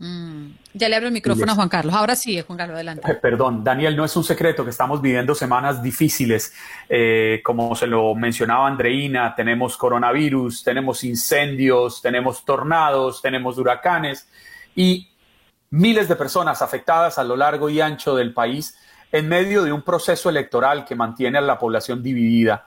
Mm. 0.00 0.52
Ya 0.72 0.88
le 0.88 0.96
abro 0.96 1.08
el 1.08 1.12
micrófono 1.12 1.52
a 1.52 1.54
Juan 1.54 1.68
Carlos. 1.68 1.94
Ahora 1.94 2.16
sí, 2.16 2.40
Juan 2.40 2.56
Carlos, 2.56 2.74
adelante. 2.74 3.10
Eh, 3.10 3.14
perdón, 3.16 3.62
Daniel, 3.62 3.94
no 3.94 4.04
es 4.04 4.16
un 4.16 4.24
secreto 4.24 4.64
que 4.64 4.70
estamos 4.70 5.02
viviendo 5.02 5.34
semanas 5.34 5.82
difíciles. 5.82 6.54
Eh, 6.88 7.42
como 7.44 7.74
se 7.76 7.86
lo 7.86 8.14
mencionaba 8.14 8.66
Andreina, 8.66 9.34
tenemos 9.34 9.76
coronavirus, 9.76 10.64
tenemos 10.64 11.04
incendios, 11.04 12.00
tenemos 12.00 12.44
tornados, 12.46 13.20
tenemos 13.20 13.58
huracanes. 13.58 14.26
Y 14.74 15.10
miles 15.68 16.08
de 16.08 16.16
personas 16.16 16.62
afectadas 16.62 17.18
a 17.18 17.24
lo 17.24 17.36
largo 17.36 17.68
y 17.68 17.82
ancho 17.82 18.16
del 18.16 18.32
país 18.32 18.76
en 19.12 19.28
medio 19.28 19.64
de 19.64 19.72
un 19.72 19.82
proceso 19.82 20.30
electoral 20.30 20.86
que 20.86 20.94
mantiene 20.94 21.36
a 21.36 21.42
la 21.42 21.58
población 21.58 22.02
dividida. 22.02 22.66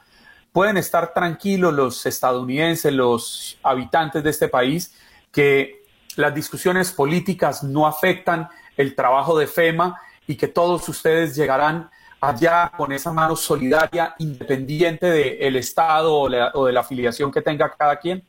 Pueden 0.52 0.78
estar 0.78 1.14
tranquilos 1.16 1.74
los 1.74 2.06
estadounidenses, 2.06 2.94
los 2.94 3.58
habitantes 3.64 4.24
de 4.24 4.30
este 4.30 4.50
país, 4.50 4.94
que 5.32 5.83
las 6.18 6.34
discusiones 6.34 6.92
políticas 6.92 7.64
no 7.64 7.88
afectan 7.88 8.48
el 8.78 8.96
trabajo 8.96 9.38
de 9.38 9.48
FEMA 9.48 10.00
y 10.28 10.36
que 10.36 10.48
todos 10.48 10.88
ustedes 10.90 11.36
llegarán 11.36 11.90
allá 12.22 12.72
con 12.76 12.92
esa 12.92 13.12
mano 13.12 13.36
solidaria, 13.36 14.16
independiente 14.20 15.08
del 15.08 15.56
Estado 15.58 16.14
o, 16.14 16.66
de 16.66 16.74
la 16.74 16.80
afiliación 16.80 17.32
que 17.32 17.42
tenga 17.42 17.70
cada 17.78 17.98
quien? 17.98 18.24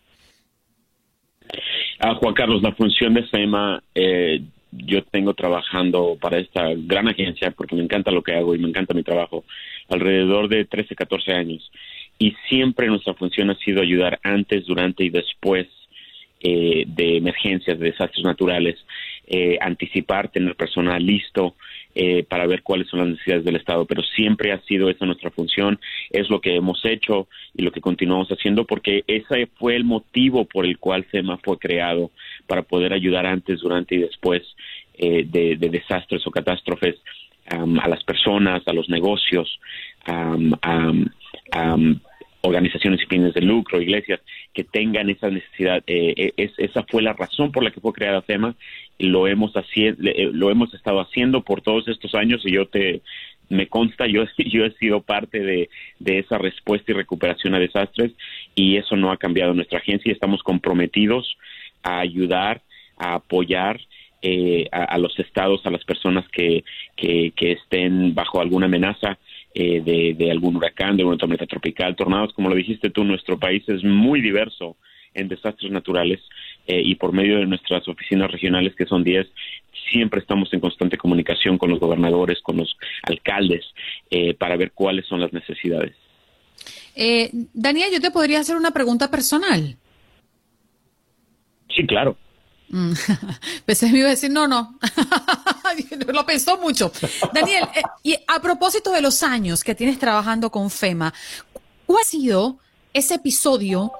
Ah, 2.01 2.15
Juan 2.17 2.35
Carlos, 2.35 2.61
la 2.63 2.73
función 2.73 3.15
de 3.15 3.23
FEMA, 3.25 3.81
eh, 3.95 4.43
yo 4.73 5.05
tengo 5.05 5.35
trabajando 5.35 6.19
para 6.21 6.39
esta 6.39 6.71
gran 6.77 7.07
agencia, 7.07 7.53
porque 7.53 7.77
me 7.77 7.85
encanta 7.85 8.11
lo 8.11 8.23
que 8.23 8.35
hago 8.35 8.55
y 8.55 8.59
me 8.59 8.69
encanta 8.69 8.95
mi 8.95 9.05
trabajo, 9.05 9.45
alrededor 9.89 10.49
de 10.49 10.65
13, 10.65 10.97
14 10.97 11.33
años. 11.33 11.71
Y 12.19 12.35
siempre 12.49 12.89
nuestra 12.89 13.15
función 13.15 13.51
ha 13.51 13.59
sido 13.59 13.81
ayudar 13.81 14.19
antes, 14.25 14.67
durante 14.67 15.05
y 15.05 15.11
después 15.11 15.69
eh, 16.47 16.85
de 16.87 17.17
emergencias, 17.17 17.79
de 17.79 17.91
desastres 17.91 18.23
naturales, 18.23 18.77
eh, 19.27 19.57
anticipar, 19.63 20.29
tener 20.29 20.55
personal 20.57 21.03
listo, 21.03 21.55
eh, 21.95 22.23
para 22.25 22.47
ver 22.47 22.63
cuáles 22.63 22.87
son 22.89 23.01
las 23.01 23.09
necesidades 23.09 23.47
del 23.47 23.57
Estado, 23.57 23.87
pero 23.87 24.03
siempre 24.03 24.53
ha 24.53 24.61
sido 24.61 24.91
esa 24.91 25.07
nuestra 25.07 25.31
función, 25.31 25.81
es 26.11 26.29
lo 26.29 26.43
que 26.43 26.55
hemos 26.55 26.85
hecho 26.85 27.29
y 27.55 27.63
lo 27.63 27.73
que 27.73 27.81
continuamos 27.81 28.29
haciendo, 28.29 28.67
porque 28.67 29.05
ese 29.07 29.49
fue 29.59 29.75
el 29.75 29.85
motivo 29.85 30.45
por 30.45 30.67
el 30.67 30.77
cual 30.77 31.07
SEMA 31.11 31.39
fue 31.39 31.59
creado, 31.59 32.11
para 32.47 32.61
poder 32.61 32.93
ayudar 32.93 33.25
antes, 33.25 33.61
durante 33.61 33.95
y 33.95 33.99
después 34.01 34.43
eh, 34.99 35.25
de, 35.27 35.57
desastres 35.57 36.27
o 36.27 36.31
catástrofes 36.31 36.97
a 37.47 37.89
las 37.89 38.05
personas, 38.05 38.63
a 38.67 38.73
los 38.75 38.91
negocios, 38.91 39.59
a 40.05 40.37
organizaciones 42.45 43.03
y 43.03 43.07
fines 43.07 43.35
de 43.35 43.41
lucro, 43.41 43.81
iglesias, 43.81 44.21
que 44.53 44.65
tengan 44.65 45.11
esa 45.11 45.31
necesidad. 45.31 45.83
Eh, 45.87 46.33
es, 46.37 46.53
esa 46.59 46.85
fue 46.85 47.03
la 47.03 47.15
razón 47.15 47.53
por 47.53 47.65
la 47.65 47.71
que 47.71 47.81
fue 47.81 47.93
creada 47.93 48.23
FEMA 48.23 48.55
lo 48.99 49.27
hemos, 49.27 49.53
eh, 49.57 50.31
lo 50.33 50.51
hemos 50.51 50.73
estado 50.73 51.01
haciendo 51.01 51.43
por 51.43 51.63
todos 51.63 51.89
estos 51.89 52.15
años 52.15 52.43
y 52.45 52.53
yo 52.53 52.67
te 52.67 53.03
me 53.51 53.67
consta, 53.67 54.07
yo, 54.07 54.25
yo 54.39 54.65
he 54.65 54.73
sido 54.73 55.03
parte 55.03 55.41
de, 55.41 55.69
esa 56.05 56.39
respuesta 56.39 56.93
y 56.93 56.95
recuperación 56.95 57.55
a 57.55 57.59
desastres 57.59 58.13
y 58.55 58.77
eso 58.77 58.97
no 58.97 59.11
ha 59.11 59.17
cambiado 59.17 59.55
nuestra 59.55 59.79
agencia 59.79 60.11
y 60.11 60.13
estamos 60.13 60.43
comprometidos 60.43 61.37
a 61.83 62.01
ayudar, 62.01 62.63
a 62.97 63.15
apoyar 63.15 63.81
eh, 64.23 64.69
a, 64.73 64.97
los 64.97 65.19
estados, 65.19 65.67
a 65.67 65.71
las 65.71 65.85
personas 65.85 66.27
que, 66.31 66.65
que, 66.97 67.33
estén 67.37 68.15
bajo 68.15 68.41
alguna 68.41 68.67
amenaza 68.67 69.19
eh, 69.55 69.81
de, 69.81 70.15
de, 70.19 70.31
algún 70.31 70.57
huracán, 70.57 70.97
de 70.97 71.05
una 71.05 71.17
tormenta 71.17 71.47
tropical, 71.47 71.97
tornados, 71.97 72.33
como 72.33 72.49
lo 72.49 72.57
dijiste 72.57 72.91
tú, 72.91 73.05
nuestro 73.05 73.39
país 73.39 73.63
es 73.69 73.85
muy 73.85 74.21
diverso 74.21 74.77
en 75.15 75.29
desastres 75.29 75.71
naturales 75.71 76.21
eh, 76.67 76.83
y 76.85 76.95
por 76.97 77.13
medio 77.13 77.39
de 77.39 77.47
nuestras 77.47 77.87
oficinas 77.89 78.31
regionales, 78.31 78.75
que 78.75 78.87
son 78.87 79.05
10, 79.05 79.27
siempre 79.91 80.21
estamos 80.21 80.53
en 80.53 80.61
constante 80.61 80.97
comunicación 80.97 81.57
con 81.57 81.71
los 81.71 81.79
gobernadores, 81.79 82.41
con 82.43 82.57
los 82.57 82.77
alcaldes, 83.05 83.65
eh, 84.11 84.35
para 84.35 84.57
ver 84.57 84.73
cuáles 84.73 85.07
son 85.07 85.21
las 85.21 85.33
necesidades. 85.33 85.95
Eh, 86.97 87.31
Daniel, 87.53 87.91
yo 87.93 88.01
te 88.01 88.11
podría 88.11 88.41
hacer 88.41 88.57
una 88.57 88.73
pregunta 88.73 89.11
personal. 89.11 89.77
Sí, 91.75 91.87
claro. 91.87 92.17
Pensé 93.67 93.91
me 93.93 93.99
iba 93.99 94.09
a 94.09 94.11
decir, 94.11 94.31
no, 94.31 94.49
no. 94.49 94.79
Lo 96.13 96.27
pensó 96.27 96.59
mucho. 96.59 96.93
Daniel, 97.33 97.65
y 98.03 98.17
a 98.27 98.41
propósito 98.41 98.93
de 98.93 99.03
los 99.03 99.23
años 99.23 99.65
que 99.65 99.75
tienes 99.75 99.99
trabajando 99.99 100.51
con 100.51 100.71
FEMA, 100.71 101.13
¿cuál 101.87 102.01
ha 102.03 102.05
sido 102.05 102.59
ese 102.93 103.15
episodio 103.15 103.93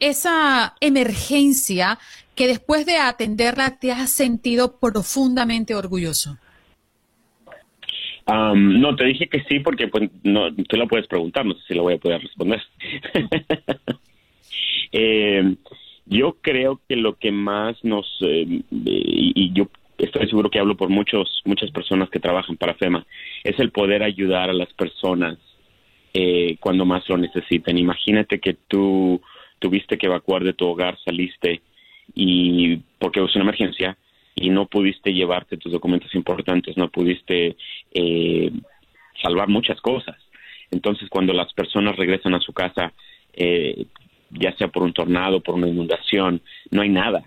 esa 0.00 0.74
emergencia 0.80 1.98
que 2.34 2.46
después 2.46 2.86
de 2.86 2.96
atenderla 2.96 3.78
te 3.78 3.92
has 3.92 4.10
sentido 4.10 4.78
profundamente 4.78 5.74
orgulloso? 5.74 6.38
no, 8.54 8.94
te 8.94 9.06
dije 9.06 9.28
que 9.28 9.42
sí 9.48 9.58
porque 9.58 9.88
pues, 9.88 10.08
no, 10.22 10.54
tú 10.54 10.76
la 10.76 10.86
puedes 10.86 11.08
preguntar, 11.08 11.44
no 11.44 11.54
sé 11.54 11.60
si 11.66 11.74
la 11.74 11.82
voy 11.82 11.94
a 11.94 11.98
poder 11.98 12.20
responder. 12.20 12.62
Eh, 14.92 15.54
yo 16.06 16.38
creo 16.40 16.80
que 16.88 16.96
lo 16.96 17.14
que 17.14 17.30
más 17.30 17.76
nos, 17.84 18.04
eh, 18.22 18.44
y, 18.70 19.52
yo 19.52 19.68
estoy 20.04 20.28
seguro 20.28 20.50
que 20.50 20.58
hablo 20.58 20.76
por 20.76 20.88
muchos, 20.88 21.42
muchas 21.44 21.70
personas 21.70 22.10
que 22.10 22.20
trabajan 22.20 22.56
para 22.56 22.74
FEMA, 22.74 23.06
es 23.44 23.58
el 23.58 23.70
poder 23.70 24.02
ayudar 24.02 24.50
a 24.50 24.54
las 24.54 24.72
personas 24.72 25.38
eh, 26.12 26.56
cuando 26.60 26.84
más 26.84 27.08
lo 27.08 27.16
necesiten. 27.16 27.78
Imagínate 27.78 28.40
que 28.40 28.54
tú 28.54 29.20
tuviste 29.58 29.98
que 29.98 30.06
evacuar 30.06 30.42
de 30.42 30.54
tu 30.54 30.66
hogar, 30.66 30.98
saliste 31.04 31.62
y 32.14 32.76
porque 32.98 33.22
es 33.22 33.34
una 33.36 33.44
emergencia 33.44 33.96
y 34.34 34.50
no 34.50 34.66
pudiste 34.66 35.12
llevarte 35.12 35.56
tus 35.56 35.72
documentos 35.72 36.14
importantes, 36.14 36.76
no 36.76 36.88
pudiste 36.88 37.56
eh, 37.92 38.50
salvar 39.22 39.48
muchas 39.48 39.80
cosas. 39.80 40.16
Entonces, 40.70 41.08
cuando 41.08 41.32
las 41.32 41.52
personas 41.52 41.96
regresan 41.96 42.34
a 42.34 42.40
su 42.40 42.52
casa, 42.52 42.92
eh, 43.34 43.86
ya 44.30 44.56
sea 44.56 44.68
por 44.68 44.82
un 44.82 44.92
tornado, 44.92 45.40
por 45.40 45.56
una 45.56 45.68
inundación, 45.68 46.40
no 46.70 46.82
hay 46.82 46.88
nada. 46.88 47.24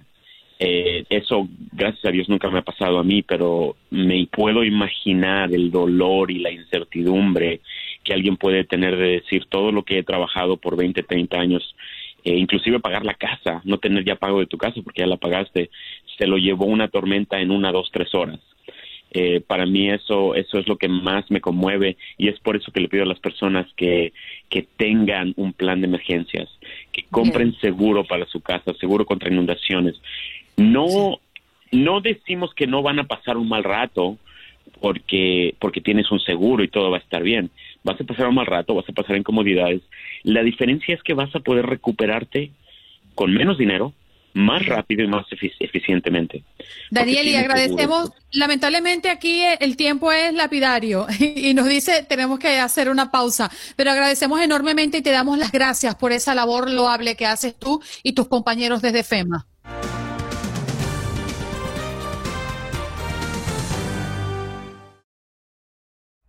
Eh, 0.59 1.03
eso, 1.09 1.47
gracias 1.71 2.05
a 2.05 2.11
Dios, 2.11 2.29
nunca 2.29 2.49
me 2.49 2.59
ha 2.59 2.63
pasado 2.63 2.99
a 2.99 3.03
mí, 3.03 3.21
pero 3.21 3.75
me 3.89 4.27
puedo 4.31 4.63
imaginar 4.63 5.53
el 5.53 5.71
dolor 5.71 6.31
y 6.31 6.39
la 6.39 6.51
incertidumbre 6.51 7.61
que 8.03 8.13
alguien 8.13 8.37
puede 8.37 8.63
tener 8.63 8.95
de 8.95 9.21
decir 9.21 9.45
todo 9.49 9.71
lo 9.71 9.83
que 9.83 9.99
he 9.99 10.03
trabajado 10.03 10.57
por 10.57 10.77
20, 10.77 11.03
30 11.03 11.37
años 11.37 11.75
eh, 12.25 12.37
inclusive 12.37 12.79
pagar 12.79 13.03
la 13.03 13.15
casa, 13.15 13.61
no 13.65 13.79
tener 13.79 14.05
ya 14.05 14.15
pago 14.15 14.39
de 14.39 14.45
tu 14.45 14.57
casa 14.57 14.79
porque 14.81 15.01
ya 15.01 15.07
la 15.07 15.17
pagaste, 15.17 15.69
se 16.17 16.25
lo 16.25 16.37
llevó 16.37 16.65
una 16.65 16.87
tormenta 16.87 17.41
en 17.41 17.51
una, 17.51 17.71
dos, 17.71 17.89
tres 17.91 18.15
horas. 18.15 18.39
Eh, 19.11 19.41
para 19.45 19.65
mí 19.65 19.91
eso, 19.91 20.33
eso 20.33 20.57
es 20.57 20.67
lo 20.67 20.77
que 20.77 20.87
más 20.87 21.29
me 21.29 21.41
conmueve 21.41 21.97
y 22.17 22.29
es 22.29 22.39
por 22.39 22.55
eso 22.55 22.71
que 22.71 22.79
le 22.79 22.87
pido 22.87 23.03
a 23.03 23.07
las 23.07 23.19
personas 23.19 23.67
que, 23.75 24.13
que 24.49 24.65
tengan 24.77 25.33
un 25.35 25.53
plan 25.53 25.81
de 25.81 25.87
emergencias, 25.87 26.49
que 26.91 27.03
compren 27.11 27.53
seguro 27.59 28.05
para 28.05 28.25
su 28.25 28.39
casa, 28.39 28.73
seguro 28.79 29.05
contra 29.05 29.29
inundaciones. 29.29 29.95
No, 30.57 31.19
no 31.71 32.01
decimos 32.01 32.53
que 32.53 32.67
no 32.67 32.81
van 32.81 32.99
a 32.99 33.05
pasar 33.05 33.37
un 33.37 33.49
mal 33.49 33.63
rato 33.63 34.17
porque, 34.81 35.55
porque 35.59 35.81
tienes 35.81 36.11
un 36.11 36.19
seguro 36.19 36.63
y 36.63 36.67
todo 36.67 36.91
va 36.91 36.97
a 36.97 37.01
estar 37.01 37.23
bien 37.23 37.49
vas 37.83 37.99
a 37.99 38.03
pasar 38.03 38.27
un 38.27 38.35
mal 38.35 38.45
rato, 38.45 38.73
vas 38.73 38.89
a 38.89 38.93
pasar 38.93 39.15
incomodidades. 39.15 39.81
La 40.23 40.41
diferencia 40.41 40.95
es 40.95 41.03
que 41.03 41.13
vas 41.13 41.33
a 41.35 41.39
poder 41.39 41.65
recuperarte 41.65 42.51
con 43.13 43.33
menos 43.33 43.57
dinero, 43.57 43.93
más 44.33 44.65
rápido 44.65 45.03
y 45.03 45.07
más 45.07 45.25
eficientemente. 45.59 46.43
Daniel, 46.89 47.27
y 47.27 47.35
agradecemos, 47.35 48.11
lamentablemente 48.31 49.09
aquí 49.09 49.43
el 49.59 49.77
tiempo 49.77 50.11
es 50.11 50.33
lapidario 50.33 51.05
y 51.19 51.53
nos 51.53 51.67
dice 51.67 52.03
tenemos 52.07 52.39
que 52.39 52.57
hacer 52.57 52.89
una 52.89 53.11
pausa, 53.11 53.51
pero 53.75 53.91
agradecemos 53.91 54.41
enormemente 54.41 54.97
y 54.97 55.01
te 55.03 55.11
damos 55.11 55.37
las 55.37 55.51
gracias 55.51 55.93
por 55.95 56.11
esa 56.11 56.33
labor 56.33 56.71
loable 56.71 57.15
que 57.15 57.27
haces 57.27 57.55
tú 57.59 57.81
y 58.01 58.13
tus 58.13 58.27
compañeros 58.27 58.81
desde 58.81 59.03
FEMA. 59.03 59.45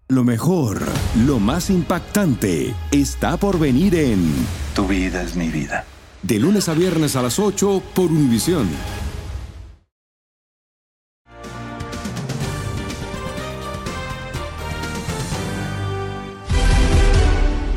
Lo 0.09 0.23
mejor, 0.23 0.83
lo 1.25 1.39
más 1.39 1.71
impactante, 1.71 2.75
está 2.93 3.39
por 3.39 3.59
venir 3.59 3.95
en 3.95 4.35
Tu 4.75 4.87
vida 4.87 5.23
es 5.23 5.35
mi 5.35 5.49
vida. 5.49 5.87
De 6.21 6.39
lunes 6.39 6.69
a 6.69 6.75
viernes 6.75 7.17
a 7.17 7.23
las 7.23 7.39
8 7.39 7.83
por 7.95 8.11
Univisión. 8.11 8.69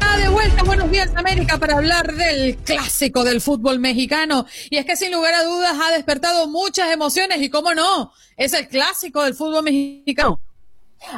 Ah, 0.02 0.18
de 0.18 0.28
vuelta, 0.28 0.64
buenos 0.64 0.92
días 0.92 1.10
América 1.16 1.58
para 1.58 1.78
hablar 1.78 2.14
del 2.14 2.58
clásico 2.58 3.24
del 3.24 3.40
fútbol 3.40 3.80
mexicano. 3.80 4.46
Y 4.70 4.76
es 4.76 4.86
que 4.86 4.98
sin 4.98 5.14
lugar 5.14 5.34
a 5.34 5.46
dudas 5.46 5.78
ha 5.82 5.94
despertado 5.94 6.50
muchas 6.50 6.92
emociones 6.92 7.42
y 7.42 7.50
cómo 7.50 7.74
no, 7.74 8.12
es 8.36 8.52
el 8.52 8.68
clásico 8.68 9.24
del 9.24 9.34
fútbol 9.34 9.64
mexicano. 9.64 10.42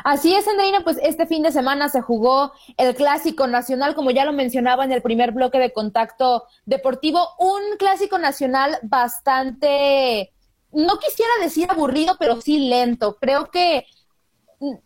Así 0.03 0.33
es, 0.33 0.47
Andreina, 0.47 0.81
pues 0.81 0.99
este 1.01 1.25
fin 1.25 1.43
de 1.43 1.51
semana 1.51 1.89
se 1.89 2.01
jugó 2.01 2.51
el 2.77 2.95
Clásico 2.95 3.47
Nacional, 3.47 3.95
como 3.95 4.11
ya 4.11 4.25
lo 4.25 4.33
mencionaba 4.33 4.83
en 4.83 4.91
el 4.91 5.01
primer 5.01 5.31
bloque 5.31 5.57
de 5.57 5.71
contacto 5.71 6.45
deportivo, 6.65 7.27
un 7.39 7.77
Clásico 7.77 8.17
Nacional 8.17 8.77
bastante, 8.83 10.33
no 10.71 10.99
quisiera 10.99 11.31
decir 11.41 11.69
aburrido, 11.69 12.17
pero 12.19 12.41
sí 12.41 12.69
lento. 12.69 13.17
Creo 13.19 13.49
que 13.49 13.85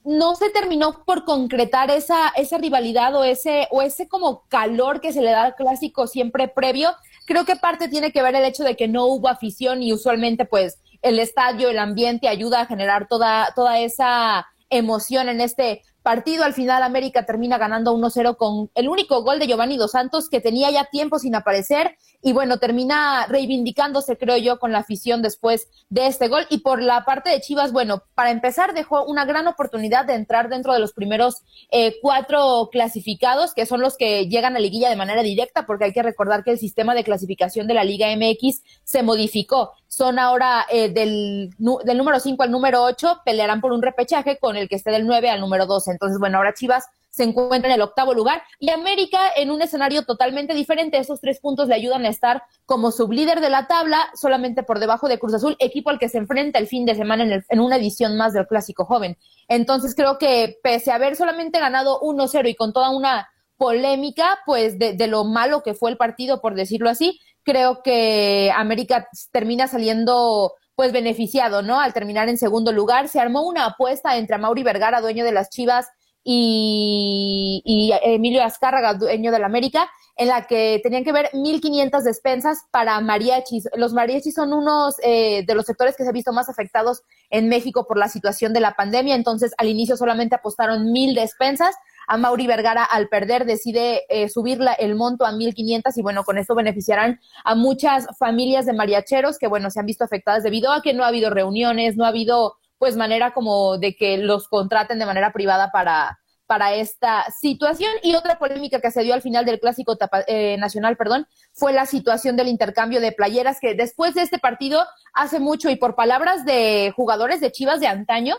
no 0.03 0.35
se 0.35 0.49
terminó 0.49 1.03
por 1.03 1.25
concretar 1.25 1.89
esa, 1.89 2.29
esa 2.35 2.57
rivalidad 2.57 3.15
o 3.15 3.23
ese, 3.23 3.67
o 3.71 3.81
ese 3.81 4.07
como 4.07 4.45
calor 4.47 5.01
que 5.01 5.13
se 5.13 5.21
le 5.21 5.31
da 5.31 5.43
al 5.43 5.55
clásico 5.55 6.05
siempre 6.07 6.47
previo. 6.47 6.91
Creo 7.25 7.45
que 7.45 7.55
parte 7.55 7.87
tiene 7.87 8.11
que 8.11 8.21
ver 8.21 8.35
el 8.35 8.45
hecho 8.45 8.63
de 8.63 8.75
que 8.75 8.87
no 8.87 9.05
hubo 9.05 9.27
afición 9.27 9.81
y 9.81 9.91
usualmente 9.91 10.45
pues 10.45 10.79
el 11.01 11.19
estadio, 11.19 11.69
el 11.69 11.79
ambiente 11.79 12.27
ayuda 12.27 12.61
a 12.61 12.65
generar 12.65 13.07
toda, 13.07 13.51
toda 13.55 13.79
esa 13.79 14.45
emoción 14.77 15.29
en 15.29 15.41
este 15.41 15.81
partido. 16.01 16.43
Al 16.43 16.53
final 16.53 16.83
América 16.83 17.25
termina 17.25 17.57
ganando 17.57 17.95
1-0 17.95 18.37
con 18.37 18.69
el 18.75 18.89
único 18.89 19.23
gol 19.23 19.39
de 19.39 19.47
Giovanni 19.47 19.77
Dos 19.77 19.91
Santos 19.91 20.29
que 20.29 20.41
tenía 20.41 20.69
ya 20.71 20.85
tiempo 20.85 21.19
sin 21.19 21.35
aparecer 21.35 21.97
y 22.23 22.31
bueno, 22.31 22.57
termina 22.57 23.27
reivindicándose 23.27 24.17
creo 24.17 24.37
yo 24.37 24.57
con 24.57 24.71
la 24.71 24.79
afición 24.79 25.21
después 25.21 25.67
de 25.89 26.07
este 26.07 26.29
gol 26.29 26.47
y 26.49 26.59
por 26.59 26.81
la 26.81 27.03
parte 27.03 27.29
de 27.29 27.41
Chivas, 27.41 27.73
bueno, 27.73 28.03
para 28.15 28.31
empezar 28.31 28.73
dejó 28.73 29.03
una 29.05 29.25
gran 29.25 29.45
oportunidad 29.47 30.05
de 30.05 30.13
entrar 30.13 30.49
dentro 30.49 30.73
de 30.73 30.79
los 30.79 30.93
primeros 30.93 31.43
eh, 31.69 31.95
cuatro 32.01 32.69
clasificados 32.71 33.53
que 33.53 33.65
son 33.65 33.81
los 33.81 33.97
que 33.97 34.27
llegan 34.29 34.55
a 34.55 34.59
liguilla 34.59 34.89
de 34.89 34.95
manera 34.95 35.21
directa 35.21 35.65
porque 35.65 35.85
hay 35.85 35.93
que 35.93 36.01
recordar 36.01 36.43
que 36.43 36.51
el 36.51 36.59
sistema 36.59 36.95
de 36.95 37.03
clasificación 37.03 37.67
de 37.67 37.73
la 37.73 37.83
Liga 37.83 38.07
MX 38.15 38.63
se 38.83 39.03
modificó. 39.03 39.73
Son 39.87 40.17
ahora 40.17 40.65
eh, 40.71 40.89
del, 40.89 41.53
del 41.57 41.97
número 41.97 42.19
5 42.19 42.41
al 42.41 42.51
número 42.51 42.83
8, 42.83 43.21
pelearán 43.25 43.59
por 43.59 43.73
un 43.73 43.81
repechaje 43.81 44.39
con 44.39 44.55
el 44.55 44.69
que 44.69 44.75
esté 44.75 44.91
del 44.91 45.05
9 45.05 45.29
al 45.29 45.41
número 45.41 45.65
12 45.65 45.91
entonces, 45.91 46.19
bueno, 46.19 46.37
ahora 46.37 46.53
Chivas 46.53 46.85
se 47.13 47.23
encuentra 47.23 47.69
en 47.69 47.75
el 47.75 47.81
octavo 47.81 48.15
lugar 48.15 48.41
y 48.57 48.71
América 48.71 49.19
en 49.35 49.51
un 49.51 49.61
escenario 49.61 50.03
totalmente 50.03 50.55
diferente. 50.55 50.97
Esos 50.97 51.21
tres 51.21 51.39
puntos 51.39 51.67
le 51.67 51.75
ayudan 51.75 52.05
a 52.05 52.09
estar 52.09 52.41
como 52.65 52.91
sublíder 52.91 53.39
de 53.39 53.51
la 53.51 53.67
tabla, 53.67 54.09
solamente 54.19 54.63
por 54.63 54.79
debajo 54.79 55.07
de 55.07 55.19
Cruz 55.19 55.35
Azul, 55.35 55.55
equipo 55.59 55.91
al 55.91 55.99
que 55.99 56.09
se 56.09 56.17
enfrenta 56.17 56.57
el 56.57 56.65
fin 56.65 56.87
de 56.87 56.95
semana 56.95 57.23
en, 57.23 57.45
en 57.47 57.59
una 57.59 57.75
edición 57.75 58.17
más 58.17 58.33
del 58.33 58.47
Clásico 58.47 58.85
Joven. 58.85 59.15
Entonces 59.47 59.93
creo 59.93 60.17
que 60.17 60.57
pese 60.63 60.91
a 60.91 60.95
haber 60.95 61.15
solamente 61.15 61.59
ganado 61.59 62.01
1-0 62.01 62.49
y 62.49 62.55
con 62.55 62.73
toda 62.73 62.89
una 62.89 63.29
polémica, 63.57 64.39
pues 64.47 64.79
de, 64.79 64.93
de, 64.93 65.05
lo 65.05 65.23
malo 65.23 65.61
que 65.61 65.75
fue 65.75 65.91
el 65.91 65.97
partido, 65.97 66.41
por 66.41 66.55
decirlo 66.55 66.89
así, 66.89 67.19
creo 67.43 67.83
que 67.83 68.51
América 68.55 69.07
termina 69.31 69.67
saliendo 69.67 70.53
pues 70.73 70.91
beneficiado, 70.91 71.61
¿no? 71.61 71.79
Al 71.79 71.93
terminar 71.93 72.27
en 72.27 72.39
segundo 72.39 72.71
lugar, 72.71 73.07
se 73.07 73.19
armó 73.19 73.43
una 73.43 73.65
apuesta 73.65 74.17
entre 74.17 74.39
Mauri 74.39 74.63
Vergara, 74.63 74.99
dueño 74.99 75.23
de 75.23 75.31
las 75.31 75.51
Chivas, 75.51 75.89
y, 76.23 77.61
y 77.65 77.91
Emilio 78.03 78.43
Azcárraga, 78.43 78.93
dueño 78.93 79.31
del 79.31 79.43
América, 79.43 79.89
en 80.15 80.27
la 80.27 80.45
que 80.45 80.79
tenían 80.83 81.03
que 81.03 81.11
ver 81.11 81.29
1.500 81.33 82.03
despensas 82.03 82.65
para 82.71 82.99
mariachis. 83.01 83.67
Los 83.75 83.93
mariachis 83.93 84.35
son 84.35 84.53
unos 84.53 84.95
eh, 85.03 85.43
de 85.45 85.55
los 85.55 85.65
sectores 85.65 85.95
que 85.95 86.03
se 86.03 86.09
han 86.09 86.13
visto 86.13 86.33
más 86.33 86.49
afectados 86.49 87.03
en 87.29 87.49
México 87.49 87.87
por 87.87 87.97
la 87.97 88.09
situación 88.09 88.53
de 88.53 88.59
la 88.59 88.75
pandemia, 88.75 89.15
entonces 89.15 89.53
al 89.57 89.67
inicio 89.67 89.97
solamente 89.97 90.35
apostaron 90.35 90.87
1.000 90.87 91.15
despensas, 91.15 91.75
a 92.07 92.17
Mauri 92.17 92.47
Vergara 92.47 92.83
al 92.83 93.07
perder 93.07 93.45
decide 93.45 94.03
eh, 94.09 94.29
subirla 94.29 94.73
el 94.73 94.95
monto 94.95 95.25
a 95.25 95.31
1.500 95.31 95.93
y 95.95 96.01
bueno, 96.01 96.23
con 96.23 96.37
esto 96.37 96.53
beneficiarán 96.53 97.19
a 97.43 97.55
muchas 97.55 98.07
familias 98.17 98.65
de 98.65 98.73
mariacheros 98.73 99.37
que 99.37 99.47
bueno, 99.47 99.69
se 99.69 99.79
han 99.79 99.85
visto 99.85 100.03
afectadas 100.03 100.43
debido 100.43 100.71
a 100.71 100.81
que 100.81 100.93
no 100.93 101.03
ha 101.03 101.07
habido 101.07 101.29
reuniones, 101.29 101.95
no 101.95 102.05
ha 102.05 102.09
habido 102.09 102.55
pues 102.83 102.97
manera 102.97 103.33
como 103.33 103.77
de 103.77 103.95
que 103.95 104.17
los 104.17 104.49
contraten 104.49 104.99
de 104.99 105.05
manera 105.05 105.31
privada 105.31 105.71
para, 105.71 106.19
para 106.45 106.73
esta 106.73 107.23
situación. 107.31 107.89
Y 108.03 108.15
otra 108.15 108.37
polémica 108.37 108.81
que 108.81 108.91
se 108.91 109.03
dio 109.03 109.13
al 109.13 109.21
final 109.21 109.45
del 109.45 109.61
clásico 109.61 109.97
eh, 110.27 110.57
nacional, 110.57 110.97
perdón, 110.97 111.25
fue 111.53 111.71
la 111.71 111.85
situación 111.85 112.35
del 112.35 112.49
intercambio 112.49 112.99
de 112.99 113.13
playeras 113.13 113.61
que 113.61 113.73
después 113.73 114.15
de 114.15 114.23
este 114.23 114.37
partido, 114.37 114.83
hace 115.13 115.39
mucho 115.39 115.69
y 115.69 115.77
por 115.77 115.95
palabras 115.95 116.43
de 116.43 116.91
jugadores 116.93 117.39
de 117.39 117.53
Chivas 117.53 117.79
de 117.79 117.87
antaño, 117.87 118.35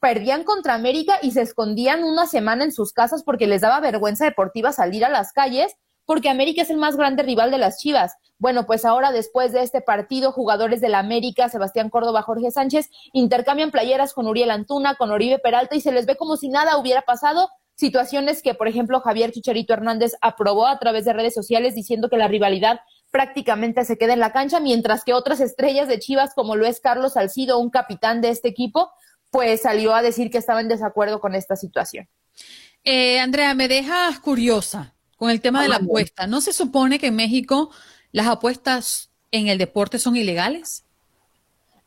perdían 0.00 0.42
contra 0.42 0.74
América 0.74 1.20
y 1.22 1.30
se 1.30 1.42
escondían 1.42 2.02
una 2.02 2.26
semana 2.26 2.64
en 2.64 2.72
sus 2.72 2.92
casas 2.92 3.22
porque 3.22 3.46
les 3.46 3.60
daba 3.60 3.78
vergüenza 3.78 4.24
deportiva 4.24 4.72
salir 4.72 5.04
a 5.04 5.10
las 5.10 5.32
calles, 5.32 5.76
porque 6.06 6.30
América 6.30 6.62
es 6.62 6.70
el 6.70 6.78
más 6.78 6.96
grande 6.96 7.22
rival 7.22 7.50
de 7.50 7.58
las 7.58 7.78
Chivas. 7.78 8.14
Bueno, 8.38 8.66
pues 8.66 8.84
ahora 8.84 9.12
después 9.12 9.52
de 9.52 9.62
este 9.62 9.80
partido, 9.80 10.32
jugadores 10.32 10.80
de 10.80 10.88
la 10.88 11.00
América, 11.00 11.48
Sebastián 11.48 11.90
Córdoba, 11.90 12.22
Jorge 12.22 12.50
Sánchez, 12.50 12.90
intercambian 13.12 13.70
playeras 13.70 14.14
con 14.14 14.26
Uriel 14.26 14.50
Antuna, 14.50 14.94
con 14.94 15.10
Oribe 15.10 15.38
Peralta 15.38 15.74
y 15.74 15.80
se 15.80 15.92
les 15.92 16.06
ve 16.06 16.16
como 16.16 16.36
si 16.36 16.48
nada 16.48 16.78
hubiera 16.78 17.02
pasado. 17.02 17.50
Situaciones 17.74 18.42
que, 18.42 18.54
por 18.54 18.68
ejemplo, 18.68 19.00
Javier 19.00 19.32
Chicharito 19.32 19.74
Hernández 19.74 20.12
aprobó 20.22 20.66
a 20.66 20.78
través 20.78 21.04
de 21.04 21.12
redes 21.12 21.34
sociales 21.34 21.74
diciendo 21.74 22.08
que 22.08 22.16
la 22.16 22.28
rivalidad 22.28 22.80
prácticamente 23.10 23.84
se 23.84 23.98
queda 23.98 24.14
en 24.14 24.20
la 24.20 24.32
cancha, 24.32 24.60
mientras 24.60 25.04
que 25.04 25.12
otras 25.12 25.40
estrellas 25.40 25.88
de 25.88 25.98
Chivas, 25.98 26.34
como 26.34 26.56
lo 26.56 26.66
es 26.66 26.80
Carlos 26.80 27.14
Salcido, 27.14 27.58
un 27.58 27.70
capitán 27.70 28.20
de 28.20 28.30
este 28.30 28.48
equipo, 28.48 28.90
pues 29.30 29.62
salió 29.62 29.94
a 29.94 30.02
decir 30.02 30.30
que 30.30 30.38
estaba 30.38 30.60
en 30.60 30.68
desacuerdo 30.68 31.20
con 31.20 31.34
esta 31.34 31.56
situación. 31.56 32.08
Eh, 32.84 33.18
Andrea, 33.20 33.54
me 33.54 33.68
dejas 33.68 34.20
curiosa 34.20 34.95
con 35.16 35.30
el 35.30 35.40
tema 35.40 35.62
de 35.62 35.68
la 35.68 35.76
apuesta. 35.76 36.26
¿No 36.26 36.40
se 36.40 36.52
supone 36.52 36.98
que 36.98 37.08
en 37.08 37.16
México 37.16 37.70
las 38.12 38.26
apuestas 38.26 39.10
en 39.30 39.48
el 39.48 39.58
deporte 39.58 39.98
son 39.98 40.16
ilegales? 40.16 40.84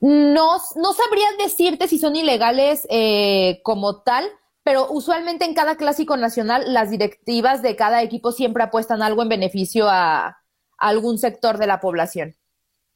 No, 0.01 0.57
no 0.75 0.93
sabría 0.93 1.27
decirte 1.39 1.87
si 1.87 1.99
son 1.99 2.15
ilegales 2.15 2.87
eh, 2.89 3.59
como 3.63 4.01
tal, 4.01 4.29
pero 4.63 4.87
usualmente 4.91 5.45
en 5.45 5.53
cada 5.53 5.75
clásico 5.75 6.15
nacional 6.15 6.73
las 6.73 6.89
directivas 6.89 7.61
de 7.61 7.75
cada 7.75 8.01
equipo 8.01 8.31
siempre 8.31 8.63
apuestan 8.63 9.01
algo 9.01 9.23
en 9.23 9.29
beneficio 9.29 9.89
a, 9.89 10.27
a 10.27 10.37
algún 10.77 11.17
sector 11.17 11.57
de 11.57 11.67
la 11.67 11.81
población. 11.81 12.35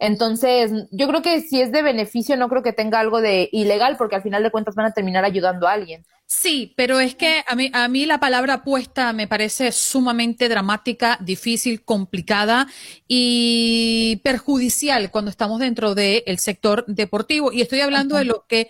Entonces, 0.04 0.70
yo 0.92 1.08
creo 1.08 1.22
que 1.22 1.40
si 1.40 1.62
es 1.62 1.72
de 1.72 1.82
beneficio, 1.82 2.36
no 2.36 2.50
creo 2.50 2.62
que 2.62 2.74
tenga 2.74 3.00
algo 3.00 3.22
de 3.22 3.48
ilegal, 3.54 3.96
porque 3.96 4.18
al 4.18 4.22
final 4.22 4.44
de 4.44 4.52
cuentas 4.52 4.76
van 4.76 4.88
a 4.88 4.92
terminar 4.92 5.24
ayudando 5.24 5.66
a 5.66 5.72
alguien. 5.72 6.04
Sí, 6.26 6.74
pero 6.76 7.00
es 7.00 7.16
que 7.16 7.42
a 7.48 7.56
mí, 7.56 7.72
a 7.72 7.88
mí 7.88 8.06
la 8.06 8.20
palabra 8.20 8.56
apuesta 8.56 9.14
me 9.14 9.30
parece 9.30 9.72
sumamente 9.72 10.50
dramática, 10.50 11.18
difícil, 11.22 11.86
complicada 11.86 12.68
y 13.08 14.20
perjudicial 14.26 15.10
cuando 15.10 15.32
estamos 15.32 15.62
dentro 15.62 15.96
del 15.96 16.38
sector 16.38 16.84
deportivo. 16.86 17.54
Y 17.54 17.62
estoy 17.62 17.80
hablando 17.80 18.18
de 18.18 18.26
lo 18.26 18.46
que 18.46 18.70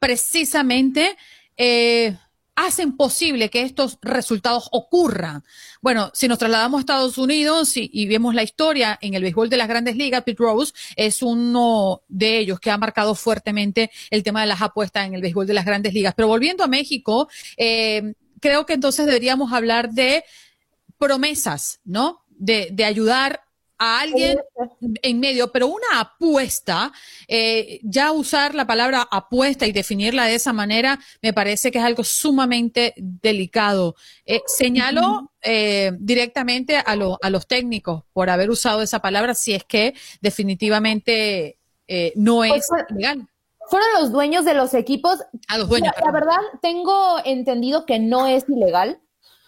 precisamente 0.00 1.16
eh, 1.56 2.16
hacen 2.54 2.96
posible 2.96 3.48
que 3.50 3.62
estos 3.62 3.98
resultados 4.02 4.68
ocurran. 4.72 5.42
Bueno, 5.80 6.10
si 6.14 6.28
nos 6.28 6.38
trasladamos 6.38 6.78
a 6.78 6.80
Estados 6.80 7.18
Unidos 7.18 7.72
y, 7.76 8.06
vemos 8.06 8.34
la 8.34 8.42
historia 8.42 8.98
en 9.00 9.14
el 9.14 9.22
béisbol 9.22 9.48
de 9.48 9.56
las 9.56 9.68
grandes 9.68 9.96
ligas, 9.96 10.22
Pete 10.22 10.42
Rose 10.42 10.72
es 10.96 11.22
uno 11.22 12.02
de 12.08 12.38
ellos 12.38 12.60
que 12.60 12.70
ha 12.70 12.76
marcado 12.76 13.14
fuertemente 13.14 13.90
el 14.10 14.22
tema 14.22 14.42
de 14.42 14.48
las 14.48 14.60
apuestas 14.60 15.06
en 15.06 15.14
el 15.14 15.22
béisbol 15.22 15.46
de 15.46 15.54
las 15.54 15.64
grandes 15.64 15.94
ligas. 15.94 16.14
Pero 16.14 16.28
volviendo 16.28 16.62
a 16.62 16.68
México, 16.68 17.28
eh, 17.56 18.14
creo 18.40 18.66
que 18.66 18.74
entonces 18.74 19.06
deberíamos 19.06 19.52
hablar 19.52 19.90
de 19.90 20.24
promesas, 20.98 21.80
¿no? 21.84 22.24
De, 22.28 22.68
de 22.72 22.84
ayudar 22.84 23.44
a 23.82 23.98
alguien 23.98 24.38
en 25.02 25.18
medio, 25.18 25.50
pero 25.50 25.66
una 25.66 25.98
apuesta, 25.98 26.92
eh, 27.26 27.80
ya 27.82 28.12
usar 28.12 28.54
la 28.54 28.64
palabra 28.64 29.08
apuesta 29.10 29.66
y 29.66 29.72
definirla 29.72 30.26
de 30.26 30.36
esa 30.36 30.52
manera, 30.52 31.00
me 31.20 31.32
parece 31.32 31.72
que 31.72 31.78
es 31.78 31.84
algo 31.84 32.04
sumamente 32.04 32.94
delicado. 32.96 33.96
Eh, 34.24 34.40
señalo 34.46 35.32
eh, 35.42 35.90
directamente 35.98 36.76
a, 36.76 36.84
a 36.84 37.30
los 37.30 37.48
técnicos 37.48 38.04
por 38.12 38.30
haber 38.30 38.50
usado 38.50 38.82
esa 38.82 39.00
palabra, 39.00 39.34
si 39.34 39.52
es 39.52 39.64
que 39.64 39.94
definitivamente 40.20 41.58
no 42.14 42.38
pues 42.38 42.62
es 42.62 42.96
legal 42.96 43.28
fueron 43.68 43.88
los 44.00 44.12
dueños 44.12 44.44
de 44.44 44.54
los 44.54 44.74
equipos. 44.74 45.20
A 45.48 45.56
los 45.56 45.68
dueños. 45.68 45.94
la, 46.04 46.12
verdad, 46.12 46.40
tengo 46.60 47.16
entendido 47.24 47.86
que 47.86 47.98
no 47.98 48.26
es 48.26 48.44
ilegal. 48.48 49.00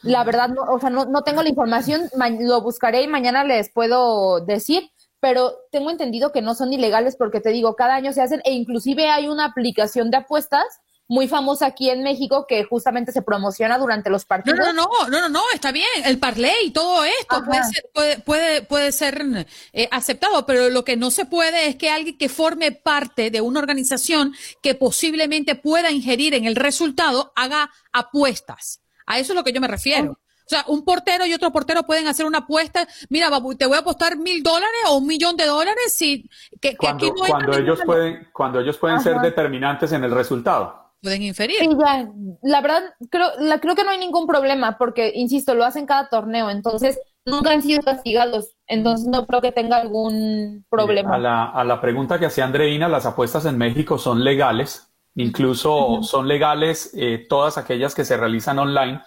La 0.05 0.22
verdad, 0.24 0.48
no, 0.48 0.62
o 0.62 0.78
sea, 0.78 0.90
no, 0.90 1.07
no 1.07 1.22
tengo 1.22 1.42
la 1.42 1.48
información, 1.48 2.02
lo 2.40 2.61
buscaré 2.61 3.02
y 3.02 3.09
mañana 3.09 3.44
les 3.44 3.70
puedo 3.70 4.40
decir, 4.40 4.90
pero 5.20 5.57
tengo 5.72 5.90
entendido 5.90 6.32
que 6.32 6.42
no 6.42 6.55
son 6.55 6.72
ilegales 6.72 7.16
porque 7.16 7.40
te 7.40 7.50
digo, 7.50 7.74
cada 7.76 7.94
año 7.94 8.12
se 8.12 8.20
hacen 8.20 8.42
e 8.44 8.52
inclusive 8.52 9.09
hay 9.09 9.28
una 9.28 9.46
aplicación 9.46 10.11
de 10.11 10.18
apuestas 10.18 10.64
muy 11.07 11.28
famosa 11.28 11.66
aquí 11.66 11.90
en 11.90 12.02
México 12.02 12.46
que 12.46 12.64
justamente 12.64 13.12
se 13.12 13.22
promociona 13.22 13.78
durante 13.78 14.11
los 14.11 14.24
partidos. 14.24 14.59
No, 14.59 14.72
no, 14.72 14.84
no, 14.84 15.09
no, 15.09 15.20
no, 15.20 15.28
no 15.28 15.40
está 15.52 15.70
bien, 15.70 15.86
el 16.05 16.18
parlay, 16.18 16.70
todo 16.72 17.05
esto 17.05 17.44
puede 17.44 17.64
ser, 17.64 17.84
puede, 17.92 18.18
puede, 18.18 18.62
puede 18.62 18.92
ser 18.92 19.46
eh, 19.72 19.88
aceptado, 19.90 20.46
pero 20.46 20.70
lo 20.70 20.84
que 20.84 20.96
no 20.96 21.11
se 21.11 21.26
puede 21.26 21.68
es 21.68 21.76
que 21.76 21.90
alguien 21.90 22.16
que 22.16 22.28
forme 22.28 22.72
parte 22.72 23.30
de 23.30 23.40
una 23.40 23.61
organización 23.61 24.34
que 24.62 24.74
posiblemente 24.74 25.55
pueda 25.55 25.90
ingerir 25.90 26.34
en 26.34 26.46
el 26.46 26.57
resultado 26.57 27.32
haga 27.36 27.70
apuestas. 27.92 28.80
A 29.07 29.18
eso 29.18 29.32
es 29.32 29.36
lo 29.36 29.44
que 29.44 29.52
yo 29.52 29.61
me 29.61 29.68
refiero. 29.68 30.18
O 30.44 30.48
sea, 30.48 30.64
un 30.68 30.84
portero 30.84 31.24
y 31.24 31.32
otro 31.32 31.50
portero 31.50 31.84
pueden 31.84 32.07
hacer 32.07 32.26
una 32.26 32.38
apuesta. 32.38 32.86
Mira, 33.09 33.28
te 33.59 33.66
voy 33.66 33.76
a 33.76 33.80
apostar 33.80 34.18
mil 34.18 34.42
dólares 34.42 34.80
o 34.88 34.98
un 34.98 35.07
millón 35.07 35.36
de 35.36 35.46
dólares 35.46 35.94
si 35.94 36.28
que, 36.61 36.76
cuando, 36.76 37.07
aquí 37.07 37.14
no 37.18 37.26
cuando 37.26 37.57
ellos 37.57 37.80
pueden 37.86 38.28
cuando 38.32 38.61
ellos 38.61 38.76
pueden 38.76 39.00
ser 39.00 39.20
determinantes 39.20 39.92
en 39.92 40.05
el 40.05 40.11
resultado. 40.11 40.92
Pueden 41.00 41.22
inferir. 41.22 41.59
Sí, 41.61 41.68
ya. 41.78 42.09
La 42.42 42.61
verdad 42.61 42.82
creo 43.11 43.30
la, 43.38 43.59
creo 43.59 43.74
que 43.74 43.84
no 43.84 43.90
hay 43.90 43.98
ningún 43.98 44.26
problema 44.26 44.76
porque 44.76 45.12
insisto 45.14 45.55
lo 45.55 45.64
hacen 45.64 45.86
cada 45.86 46.09
torneo, 46.11 46.50
entonces 46.50 46.98
nunca 47.24 47.50
han 47.50 47.62
sido 47.62 47.82
castigados, 47.82 48.55
entonces 48.66 49.07
no 49.07 49.26
creo 49.26 49.40
que 49.40 49.52
tenga 49.52 49.78
algún 49.78 50.66
problema. 50.68 51.14
A 51.14 51.18
la, 51.18 51.44
a 51.44 51.64
la 51.64 51.80
pregunta 51.80 52.18
que 52.18 52.26
hacía 52.26 52.44
Andreina, 52.44 52.88
las 52.88 53.07
apuestas 53.07 53.46
en 53.46 53.57
México 53.57 53.96
son 53.96 54.24
legales 54.24 54.93
Incluso 55.16 56.02
son 56.02 56.26
legales 56.26 56.92
eh, 56.94 57.26
todas 57.28 57.56
aquellas 57.56 57.94
que 57.94 58.04
se 58.04 58.16
realizan 58.16 58.58
online. 58.58 59.00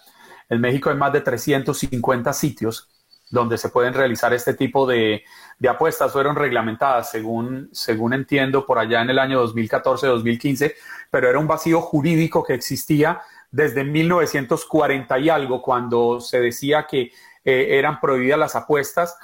En 0.49 0.61
México 0.61 0.89
hay 0.89 0.95
más 0.95 1.11
de 1.11 1.21
350 1.21 2.31
sitios 2.33 2.89
donde 3.29 3.57
se 3.57 3.69
pueden 3.69 3.93
realizar 3.93 4.33
este 4.33 4.53
tipo 4.53 4.87
de, 4.87 5.23
apuestas 5.67 6.11
fueron 6.11 6.35
reglamentadas, 6.35 7.11
según, 7.11 7.69
según 7.73 8.13
entiendo, 8.13 8.65
por 8.65 8.79
allá 8.79 9.01
en 9.01 9.09
el 9.09 9.19
año 9.19 9.45
2014-2015, 9.45 10.73
pero 11.11 11.29
era 11.29 11.39
un 11.39 11.47
vacío 11.47 11.81
jurídico 11.81 12.43
que 12.43 12.53
existía 12.53 13.21
desde 13.51 13.83
1940 13.83 15.19
y 15.19 15.29
algo, 15.29 15.61
cuando 15.61 16.19
se 16.21 16.39
decía 16.39 16.85
que 16.87 17.11
eh, 17.43 17.77
eran 17.77 17.99
prohibidas 17.99 18.39
las 18.39 18.55
apuestas, 18.55 19.17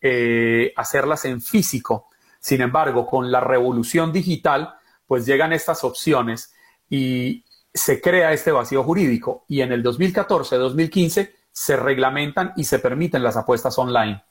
eh, 0.00 0.72
hacerlas 0.76 1.24
en 1.24 1.40
físico. 1.40 2.08
Sin 2.40 2.60
embargo, 2.60 3.06
con 3.06 3.30
la 3.30 3.40
revolución 3.40 4.12
digital, 4.12 4.74
pues 5.06 5.26
llegan 5.26 5.52
estas 5.52 5.84
opciones 5.84 6.52
y 6.88 7.44
se 7.72 8.00
crea 8.00 8.32
este 8.32 8.52
vacío 8.52 8.82
jurídico. 8.84 9.44
Y 9.48 9.60
en 9.60 9.72
el 9.72 9.82
2014-2015 9.82 11.32
se 11.50 11.76
reglamentan 11.76 12.52
y 12.56 12.64
se 12.64 12.78
permiten 12.78 13.22
las 13.22 13.36
apuestas 13.36 13.78
online. 13.78 14.22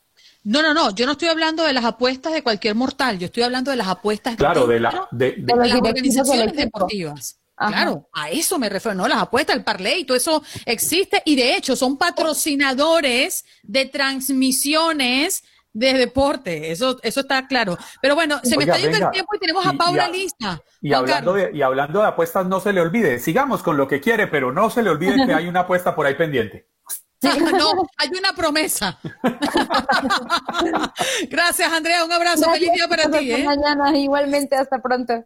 No, 0.43 0.61
no, 0.61 0.73
no, 0.73 0.93
yo 0.93 1.05
no 1.05 1.13
estoy 1.13 1.29
hablando 1.29 1.63
de 1.63 1.71
las 1.71 1.85
apuestas 1.85 2.33
de 2.33 2.43
cualquier 2.43 2.75
mortal, 2.75 3.17
yo 3.17 3.27
estoy 3.27 3.43
hablando 3.43 3.71
de 3.71 3.77
las 3.77 3.87
apuestas 3.87 4.35
claro, 4.35 4.67
de, 4.67 4.79
la, 4.79 5.07
de, 5.11 5.35
las 5.37 5.73
organizaciones 5.73 6.53
deportivas. 6.53 7.39
Claro, 7.55 8.09
a 8.11 8.29
eso 8.29 8.59
me 8.59 8.67
refiero, 8.67 8.95
¿no? 8.95 9.07
Las 9.07 9.21
apuestas, 9.21 9.55
el 9.55 9.63
parlay, 9.63 10.03
todo 10.03 10.17
eso 10.17 10.43
existe 10.65 11.21
y 11.23 11.35
de 11.35 11.55
hecho 11.55 11.77
son 11.77 11.97
patrocinadores 11.97 13.45
de 13.61 13.85
transmisiones 13.85 15.43
de 15.73 15.93
deporte, 15.93 16.71
eso, 16.71 16.97
eso 17.01 17.21
está 17.21 17.47
claro. 17.47 17.77
Pero 18.01 18.15
bueno, 18.15 18.39
se 18.43 18.57
me 18.57 18.63
está 18.63 18.77
yendo 18.77 18.97
el 18.97 19.11
tiempo 19.11 19.35
y 19.35 19.39
tenemos 19.39 19.65
a 19.65 19.73
Paula 19.73 20.07
lista. 20.07 20.61
Y 20.81 20.93
hablando, 20.93 21.33
de, 21.33 21.51
y 21.53 21.61
hablando 21.61 21.99
de 21.99 22.07
apuestas, 22.07 22.45
no 22.45 22.59
se 22.59 22.73
le 22.73 22.81
olvide, 22.81 23.19
sigamos 23.19 23.63
con 23.63 23.75
lo 23.75 23.87
que 23.87 23.99
quiere, 23.99 24.27
pero 24.27 24.51
no 24.51 24.69
se 24.69 24.83
le 24.83 24.91
olvide 24.91 25.25
que 25.25 25.33
hay 25.33 25.47
una 25.47 25.61
apuesta 25.61 25.95
por 25.95 26.05
ahí 26.05 26.15
pendiente. 26.15 26.67
no, 27.23 27.87
hay 27.97 28.09
una 28.17 28.33
promesa. 28.35 28.99
Gracias, 31.29 31.71
Andrea. 31.71 32.03
Un 32.03 32.11
abrazo. 32.11 32.51
Feliz 32.51 32.73
día 32.73 32.87
para 32.87 33.09
ti. 33.09 33.31
¿eh? 33.31 33.45
Mañana, 33.45 33.97
igualmente. 33.97 34.57
Hasta 34.57 34.81
pronto. 34.81 35.23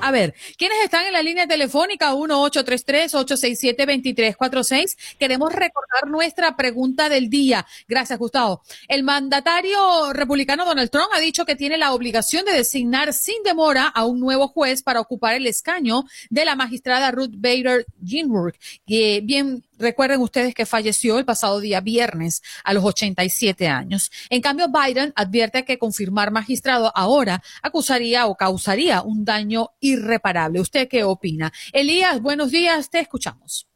A 0.00 0.12
ver, 0.12 0.34
¿quiénes 0.56 0.78
están 0.84 1.06
en 1.06 1.12
la 1.12 1.22
línea 1.22 1.46
telefónica 1.46 2.14
1-833-867-2346? 2.14 4.96
Queremos 5.18 5.52
recordar 5.52 6.06
nuestra 6.06 6.56
pregunta 6.56 7.08
del 7.08 7.28
día. 7.28 7.66
Gracias, 7.88 8.18
Gustavo. 8.18 8.62
El 8.86 9.02
mandatario 9.02 10.12
republicano 10.12 10.64
Donald 10.64 10.90
Trump 10.90 11.08
ha 11.12 11.20
dicho 11.20 11.44
que 11.44 11.56
tiene 11.56 11.78
la 11.78 11.92
obligación 11.92 12.44
de 12.46 12.52
designar 12.52 13.12
sin 13.12 13.42
demora 13.42 13.86
a 13.86 14.04
un 14.04 14.20
nuevo 14.20 14.48
juez 14.48 14.82
para 14.82 15.00
ocupar 15.00 15.34
el 15.34 15.46
escaño 15.46 16.04
de 16.30 16.44
la 16.44 16.54
magistrada 16.54 17.10
Ruth 17.10 17.34
Bader 17.34 17.86
Ginsburg. 18.02 18.54
Bien 18.86 19.64
Recuerden 19.78 20.20
ustedes 20.20 20.54
que 20.54 20.66
falleció 20.66 21.18
el 21.18 21.24
pasado 21.24 21.60
día 21.60 21.80
viernes 21.80 22.42
a 22.64 22.74
los 22.74 22.84
87 22.84 23.68
años. 23.68 24.10
En 24.30 24.40
cambio, 24.40 24.66
Biden 24.68 25.12
advierte 25.14 25.64
que 25.64 25.78
confirmar 25.78 26.30
magistrado 26.30 26.92
ahora 26.94 27.40
acusaría 27.62 28.26
o 28.26 28.34
causaría 28.34 29.02
un 29.02 29.24
daño 29.24 29.68
irreparable. 29.80 30.60
¿Usted 30.60 30.88
qué 30.88 31.04
opina? 31.04 31.52
Elías, 31.72 32.20
buenos 32.20 32.50
días, 32.50 32.90
te 32.90 33.00
escuchamos. 33.00 33.68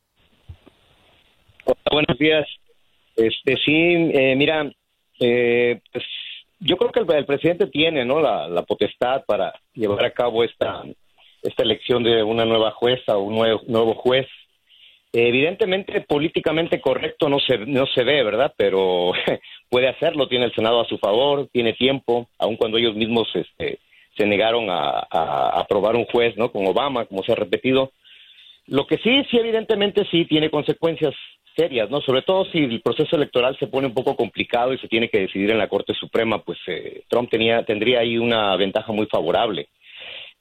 Buenos 1.90 2.18
días. 2.18 2.46
Este 3.16 3.56
sí, 3.64 3.72
eh, 3.72 4.34
mira, 4.36 4.70
eh, 5.20 5.80
pues 5.92 6.04
yo 6.58 6.76
creo 6.76 6.90
que 6.90 7.16
el, 7.16 7.26
presidente 7.26 7.66
tiene, 7.66 8.04
¿no? 8.04 8.20
La, 8.20 8.62
potestad 8.62 9.24
para 9.26 9.52
llevar 9.74 10.04
a 10.04 10.12
cabo 10.12 10.44
esta 10.44 10.82
esta 11.42 11.64
elección 11.64 12.04
de 12.04 12.22
una 12.22 12.44
nueva 12.44 12.70
jueza 12.70 13.16
o 13.16 13.24
un 13.24 13.34
nuevo, 13.34 13.62
nuevo 13.66 13.94
juez 13.94 14.28
Evidentemente, 15.14 16.00
políticamente 16.00 16.80
correcto 16.80 17.28
no 17.28 17.38
se, 17.38 17.58
no 17.58 17.86
se 17.86 18.02
ve, 18.02 18.22
¿verdad? 18.22 18.54
Pero 18.56 19.12
puede 19.68 19.88
hacerlo, 19.88 20.26
tiene 20.26 20.46
el 20.46 20.54
Senado 20.54 20.80
a 20.80 20.88
su 20.88 20.96
favor, 20.96 21.48
tiene 21.52 21.74
tiempo, 21.74 22.28
aun 22.38 22.56
cuando 22.56 22.78
ellos 22.78 22.94
mismos 22.94 23.28
este, 23.34 23.78
se 24.16 24.26
negaron 24.26 24.70
a, 24.70 25.00
aprobar 25.60 25.96
un 25.96 26.06
juez, 26.06 26.34
¿no? 26.38 26.50
Con 26.50 26.66
Obama, 26.66 27.04
como 27.04 27.22
se 27.22 27.32
ha 27.32 27.36
repetido. 27.36 27.92
Lo 28.66 28.86
que 28.86 28.96
sí, 28.98 29.22
sí, 29.30 29.36
evidentemente 29.36 30.06
sí 30.10 30.24
tiene 30.24 30.50
consecuencias 30.50 31.14
serias, 31.54 31.90
¿no? 31.90 32.00
Sobre 32.00 32.22
todo 32.22 32.46
si 32.46 32.58
el 32.58 32.80
proceso 32.80 33.16
electoral 33.16 33.54
se 33.58 33.66
pone 33.66 33.88
un 33.88 33.94
poco 33.94 34.16
complicado 34.16 34.72
y 34.72 34.78
se 34.78 34.88
tiene 34.88 35.10
que 35.10 35.20
decidir 35.20 35.50
en 35.50 35.58
la 35.58 35.68
Corte 35.68 35.92
Suprema, 35.92 36.42
pues 36.42 36.58
eh, 36.68 37.02
Trump 37.08 37.28
tenía, 37.28 37.64
tendría 37.64 38.00
ahí 38.00 38.16
una 38.16 38.56
ventaja 38.56 38.92
muy 38.92 39.06
favorable. 39.06 39.68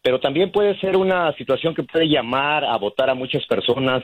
Pero 0.01 0.21
también 0.21 0.51
puede 0.51 0.79
ser 0.79 0.95
una 0.95 1.33
situación 1.33 1.75
que 1.75 1.83
puede 1.83 2.07
llamar 2.07 2.63
a 2.63 2.77
votar 2.77 3.09
a 3.09 3.15
muchas 3.15 3.45
personas 3.45 4.03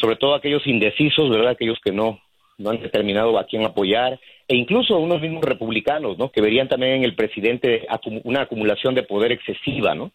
sobre 0.00 0.16
todo 0.16 0.34
aquellos 0.34 0.66
indecisos, 0.66 1.28
¿verdad? 1.30 1.50
Aquellos 1.50 1.78
que 1.84 1.92
no, 1.92 2.20
no 2.58 2.70
han 2.70 2.80
determinado 2.80 3.38
a 3.38 3.44
quién 3.44 3.64
apoyar, 3.64 4.18
e 4.48 4.56
incluso 4.56 4.98
unos 4.98 5.20
mismos 5.20 5.44
republicanos, 5.44 6.18
¿no? 6.18 6.30
Que 6.30 6.40
verían 6.40 6.68
también 6.68 6.94
en 6.94 7.04
el 7.04 7.14
presidente 7.14 7.86
una 8.24 8.42
acumulación 8.42 8.94
de 8.94 9.02
poder 9.02 9.32
excesiva, 9.32 9.94
¿no? 9.94 10.10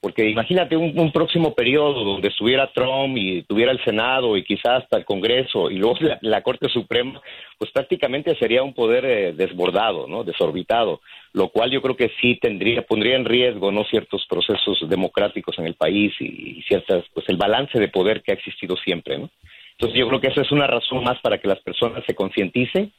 Porque 0.00 0.28
imagínate 0.28 0.76
un, 0.76 1.10
próximo 1.10 1.54
periodo 1.54 2.04
donde 2.04 2.28
estuviera 2.28 2.70
Trump 2.72 3.16
y 3.16 3.42
tuviera 3.42 3.72
el 3.72 3.82
Senado 3.82 4.36
y 4.36 4.44
quizás 4.44 4.84
hasta 4.84 4.96
el 4.96 5.04
Congreso 5.04 5.72
y 5.72 5.78
luego 5.78 5.96
la, 6.20 6.42
Corte 6.42 6.68
Suprema, 6.68 7.20
pues 7.58 7.72
prácticamente 7.72 8.36
sería 8.36 8.62
un 8.62 8.74
poder 8.74 9.04
eh, 9.04 9.32
desbordado, 9.32 10.06
¿no? 10.06 10.22
Desorbitado, 10.22 11.00
lo 11.32 11.48
cual 11.48 11.72
yo 11.72 11.82
creo 11.82 11.96
que 11.96 12.12
sí 12.20 12.38
tendría, 12.40 12.82
pondría 12.82 13.16
en 13.16 13.24
riesgo, 13.24 13.72
¿no? 13.72 13.82
Ciertos 13.84 14.24
procesos 14.28 14.88
democráticos 14.88 15.58
en 15.58 15.66
el 15.66 15.74
país 15.74 16.12
y, 16.20 16.62
ciertas, 16.68 17.04
pues 17.12 17.28
el 17.28 17.36
balance 17.36 17.80
de 17.80 17.88
poder 17.88 18.22
que 18.22 18.30
ha 18.30 18.36
existido 18.36 18.76
siempre, 18.76 19.18
¿no? 19.18 19.30
Entonces 19.72 19.98
yo 19.98 20.06
creo 20.06 20.20
que 20.20 20.28
esa 20.28 20.42
es 20.42 20.52
una 20.52 20.68
razón 20.68 21.02
más 21.02 21.18
para 21.20 21.38
que 21.38 21.48
las 21.48 21.60
personas 21.60 22.04
se 22.06 22.14
concienticen 22.14 22.92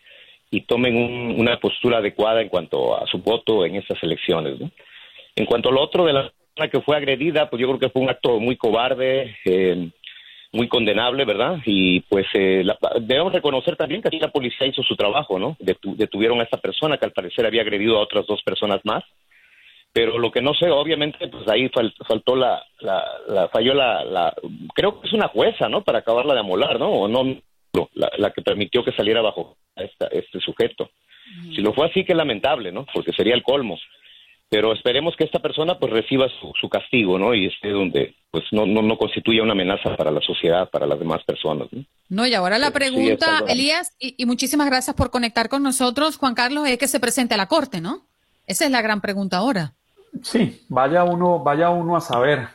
y 0.51 0.61
tomen 0.61 0.95
una 1.39 1.57
postura 1.59 1.99
adecuada 1.99 2.41
en 2.41 2.49
cuanto 2.49 3.01
a 3.01 3.07
su 3.07 3.19
voto 3.19 3.65
en 3.65 3.75
estas 3.75 4.03
elecciones, 4.03 4.59
¿no? 4.59 4.69
En 5.35 5.45
cuanto 5.45 5.69
a 5.69 5.71
lo 5.71 5.81
otro 5.81 6.05
de 6.05 6.13
la 6.13 6.31
que 6.67 6.81
fue 6.81 6.97
agredida, 6.97 7.49
pues 7.49 7.61
yo 7.61 7.67
creo 7.67 7.79
que 7.79 7.89
fue 7.89 8.01
un 8.01 8.09
acto 8.09 8.39
muy 8.39 8.57
cobarde, 8.57 9.35
eh, 9.45 9.89
muy 10.51 10.67
condenable, 10.67 11.25
¿verdad? 11.25 11.59
Y 11.65 12.01
pues 12.01 12.25
eh, 12.33 12.63
debemos 13.01 13.33
reconocer 13.33 13.75
también 13.75 14.01
que 14.01 14.07
aquí 14.07 14.19
la 14.19 14.31
policía 14.31 14.67
hizo 14.67 14.83
su 14.83 14.95
trabajo, 14.95 15.37
¿no? 15.37 15.55
detuvieron 15.59 16.39
a 16.39 16.43
esta 16.43 16.57
persona 16.57 16.97
que 16.97 17.05
al 17.05 17.11
parecer 17.11 17.45
había 17.45 17.61
agredido 17.61 17.97
a 17.97 18.01
otras 18.01 18.25
dos 18.25 18.41
personas 18.43 18.81
más. 18.83 19.03
Pero 19.91 20.19
lo 20.19 20.31
que 20.31 20.41
no 20.41 20.53
sé, 20.53 20.69
obviamente, 20.69 21.27
pues 21.29 21.47
ahí 21.47 21.69
faltó 22.07 22.35
la, 22.35 22.63
la, 22.79 23.49
falló 23.51 23.73
la, 23.73 24.03
la, 24.03 24.33
creo 24.75 25.01
que 25.01 25.07
es 25.07 25.13
una 25.13 25.29
jueza, 25.29 25.67
¿no? 25.67 25.83
Para 25.83 25.99
acabarla 25.99 26.35
de 26.35 26.41
amolar, 26.41 26.79
¿no? 26.79 26.91
O 26.91 27.07
no, 27.07 27.23
la, 27.95 28.29
que 28.31 28.43
permitió 28.43 28.83
que 28.83 28.91
saliera 28.91 29.21
bajo 29.21 29.57
este 29.75 30.39
sujeto. 30.39 30.91
Si 31.55 31.61
lo 31.61 31.73
fue 31.73 31.87
así, 31.87 32.03
que 32.03 32.13
lamentable, 32.13 32.71
¿no? 32.71 32.85
Porque 32.93 33.13
sería 33.13 33.33
el 33.33 33.43
colmo 33.43 33.79
pero 34.49 34.73
esperemos 34.73 35.15
que 35.15 35.23
esta 35.23 35.39
persona 35.39 35.77
pues 35.77 35.93
reciba 35.93 36.27
su, 36.59 36.69
castigo, 36.69 37.19
¿no? 37.19 37.35
Y 37.35 37.45
esté 37.45 37.69
donde 37.69 38.15
pues 38.31 38.43
no, 38.51 38.65
no, 38.65 38.81
no 38.81 38.97
constituya 38.97 39.43
una 39.43 39.51
amenaza 39.53 39.95
para 39.95 40.11
la 40.11 40.21
sociedad, 40.21 40.69
para 40.69 40.87
las 40.87 40.97
demás 40.97 41.23
personas. 41.23 41.67
No, 41.71 41.85
no 42.09 42.27
y 42.27 42.33
ahora 42.33 42.57
la 42.57 42.71
pregunta, 42.71 43.43
Elías, 43.47 43.93
y, 43.99 44.25
muchísimas 44.25 44.67
gracias 44.67 44.95
por 44.95 45.11
conectar 45.11 45.49
con 45.49 45.61
nosotros, 45.61 46.17
Juan 46.17 46.33
Carlos, 46.33 46.67
es 46.67 46.77
que 46.79 46.87
se 46.87 46.99
presente 46.99 47.35
a 47.35 47.37
la 47.37 47.47
Corte, 47.47 47.79
¿no? 47.79 48.05
Esa 48.47 48.65
es 48.65 48.71
la 48.71 48.81
gran 48.81 49.01
pregunta 49.01 49.37
ahora. 49.37 49.73
Sí, 50.23 50.63
vaya 50.67 51.03
uno, 51.03 51.39
vaya 51.39 51.69
uno 51.69 51.95
a 51.95 52.01
saber 52.01 52.47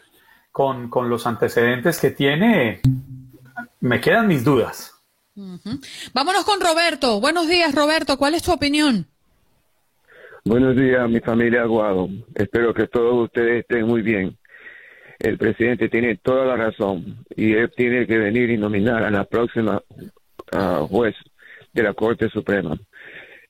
con, 0.50 0.90
con 0.90 1.08
los 1.08 1.26
antecedentes 1.26 2.00
que 2.00 2.10
tiene, 2.10 2.80
me 3.80 4.00
quedan 4.00 4.26
mis 4.26 4.42
dudas. 4.42 4.92
Vámonos 6.12 6.44
con 6.44 6.60
Roberto. 6.60 7.20
Buenos 7.20 7.48
días, 7.48 7.74
Roberto. 7.74 8.18
¿Cuál 8.18 8.34
es 8.34 8.42
tu 8.42 8.52
opinión? 8.52 9.08
Buenos 10.46 10.76
días, 10.76 11.08
mi 11.08 11.20
familia 11.20 11.62
Aguado. 11.62 12.06
Espero 12.34 12.74
que 12.74 12.86
todos 12.86 13.24
ustedes 13.24 13.60
estén 13.60 13.86
muy 13.86 14.02
bien. 14.02 14.36
El 15.18 15.38
presidente 15.38 15.88
tiene 15.88 16.16
toda 16.16 16.44
la 16.44 16.54
razón 16.54 17.24
y 17.34 17.54
él 17.54 17.72
tiene 17.74 18.06
que 18.06 18.18
venir 18.18 18.50
y 18.50 18.58
nominar 18.58 19.04
a 19.04 19.10
la 19.10 19.24
próxima 19.24 19.80
juez 20.90 21.14
de 21.72 21.82
la 21.82 21.94
Corte 21.94 22.28
Suprema. 22.28 22.76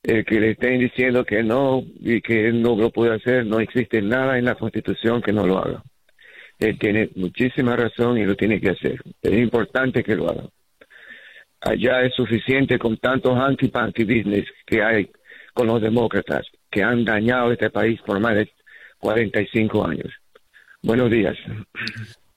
El 0.04 0.24
que 0.24 0.38
le 0.38 0.52
estén 0.52 0.78
diciendo 0.78 1.24
que 1.24 1.42
no 1.42 1.82
y 1.98 2.20
que 2.20 2.46
él 2.46 2.62
no 2.62 2.76
lo 2.76 2.90
puede 2.90 3.16
hacer, 3.16 3.44
no 3.44 3.58
existe 3.58 4.00
nada 4.00 4.38
en 4.38 4.44
la 4.44 4.54
Constitución 4.54 5.20
que 5.20 5.32
no 5.32 5.48
lo 5.48 5.58
haga. 5.58 5.82
Él 6.60 6.78
tiene 6.78 7.10
muchísima 7.16 7.74
razón 7.74 8.18
y 8.18 8.24
lo 8.24 8.36
tiene 8.36 8.60
que 8.60 8.70
hacer. 8.70 9.02
Es 9.20 9.36
importante 9.36 10.04
que 10.04 10.14
lo 10.14 10.30
haga. 10.30 10.44
Allá 11.60 12.02
es 12.02 12.14
suficiente 12.14 12.78
con 12.78 12.98
tantos 12.98 13.36
anti-panty 13.36 14.04
business 14.04 14.44
que 14.64 14.80
hay 14.80 15.10
con 15.52 15.66
los 15.66 15.82
demócratas 15.82 16.46
que 16.74 16.82
han 16.82 17.04
dañado 17.04 17.52
este 17.52 17.70
país 17.70 18.00
por 18.04 18.18
más 18.18 18.34
de 18.34 18.50
45 18.98 19.86
años. 19.86 20.12
Buenos 20.82 21.08
días. 21.08 21.36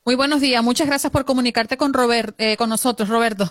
Muy 0.06 0.14
buenos 0.16 0.42
días, 0.42 0.64
muchas 0.64 0.86
gracias 0.88 1.12
por 1.12 1.26
comunicarte 1.26 1.76
con 1.76 1.92
Robert, 1.92 2.36
eh, 2.38 2.56
con 2.56 2.70
nosotros, 2.70 3.10
Roberto. 3.10 3.50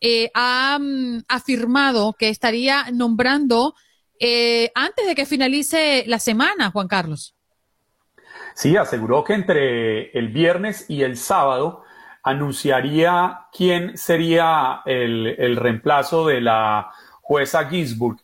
eh, 0.00 0.30
ha 0.34 0.78
afirmado 1.28 2.12
que 2.12 2.28
estaría 2.28 2.86
nombrando 2.92 3.74
eh, 4.20 4.70
antes 4.74 5.06
de 5.06 5.14
que 5.14 5.26
finalice 5.26 6.04
la 6.06 6.18
semana, 6.18 6.70
Juan 6.70 6.88
Carlos. 6.88 7.34
Sí, 8.54 8.76
aseguró 8.76 9.24
que 9.24 9.34
entre 9.34 10.10
el 10.18 10.28
viernes 10.28 10.86
y 10.88 11.02
el 11.02 11.16
sábado 11.16 11.82
anunciaría 12.22 13.46
quién 13.52 13.96
sería 13.96 14.82
el, 14.84 15.56
reemplazo 15.56 16.26
de 16.26 16.40
la 16.40 16.90
jueza 17.22 17.68
Ginsburg 17.68 18.18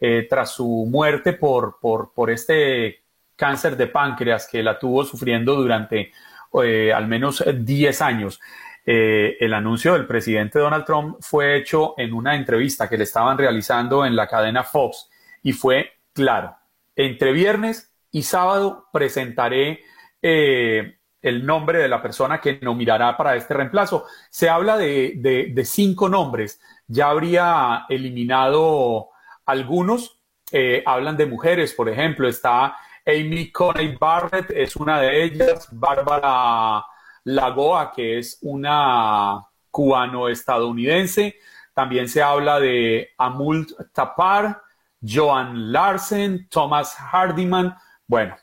eh, 0.00 0.26
tras 0.28 0.52
su 0.52 0.86
muerte 0.90 1.32
por, 1.32 1.78
por, 1.80 2.30
este 2.30 3.02
cáncer 3.36 3.76
de 3.76 3.86
páncreas 3.86 4.48
que 4.50 4.62
la 4.62 4.78
tuvo 4.78 5.04
sufriendo 5.04 5.54
durante 5.56 6.12
al 6.52 7.06
menos 7.06 7.44
10 7.46 8.02
años. 8.02 8.40
El 8.84 9.54
anuncio 9.54 9.92
del 9.92 10.06
presidente 10.06 10.58
Donald 10.58 10.84
Trump 10.84 11.18
fue 11.20 11.56
hecho 11.56 11.94
en 11.96 12.12
una 12.12 12.34
entrevista 12.34 12.88
que 12.88 12.96
le 12.96 13.04
estaban 13.04 13.38
realizando 13.38 14.04
en 14.04 14.16
la 14.16 14.26
cadena 14.26 14.64
Fox 14.64 15.08
y 15.42 15.52
fue 15.52 15.92
claro. 16.12 16.56
Entre 16.96 17.32
viernes 17.32 17.92
y 18.10 18.22
sábado 18.22 18.88
presentaré 18.92 19.80
eh, 20.22 20.98
el 21.22 21.46
nombre 21.46 21.78
de 21.78 21.88
la 21.88 22.02
persona 22.02 22.40
que 22.40 22.58
nominará 22.60 23.16
para 23.16 23.36
este 23.36 23.54
reemplazo. 23.54 24.06
Se 24.30 24.48
habla 24.48 24.76
de, 24.76 25.62
cinco 25.64 26.08
nombres. 26.08 26.60
Ya 26.86 27.10
habría 27.10 27.86
eliminado 27.88 29.10
algunos. 29.46 30.20
Eh, 30.52 30.82
hablan 30.84 31.16
de 31.16 31.26
mujeres, 31.26 31.72
por 31.74 31.88
ejemplo, 31.88 32.26
está 32.26 32.76
Amy 33.06 33.52
Coney 33.52 33.96
Barrett, 33.96 34.50
es 34.50 34.74
una 34.76 35.00
de 35.00 35.24
ellas. 35.24 35.68
Bárbara 35.70 36.84
Lagoa, 37.24 37.92
que 37.92 38.18
es 38.18 38.38
una 38.42 39.46
cubano-estadounidense. 39.70 41.36
También 41.74 42.08
se 42.08 42.22
habla 42.22 42.60
de 42.60 43.10
Amul 43.18 43.66
Tapar, 43.92 44.62
Joan 45.02 45.72
Larsen, 45.72 46.48
Thomas 46.48 46.96
Hardiman, 46.98 47.74
bueno, 48.06 48.36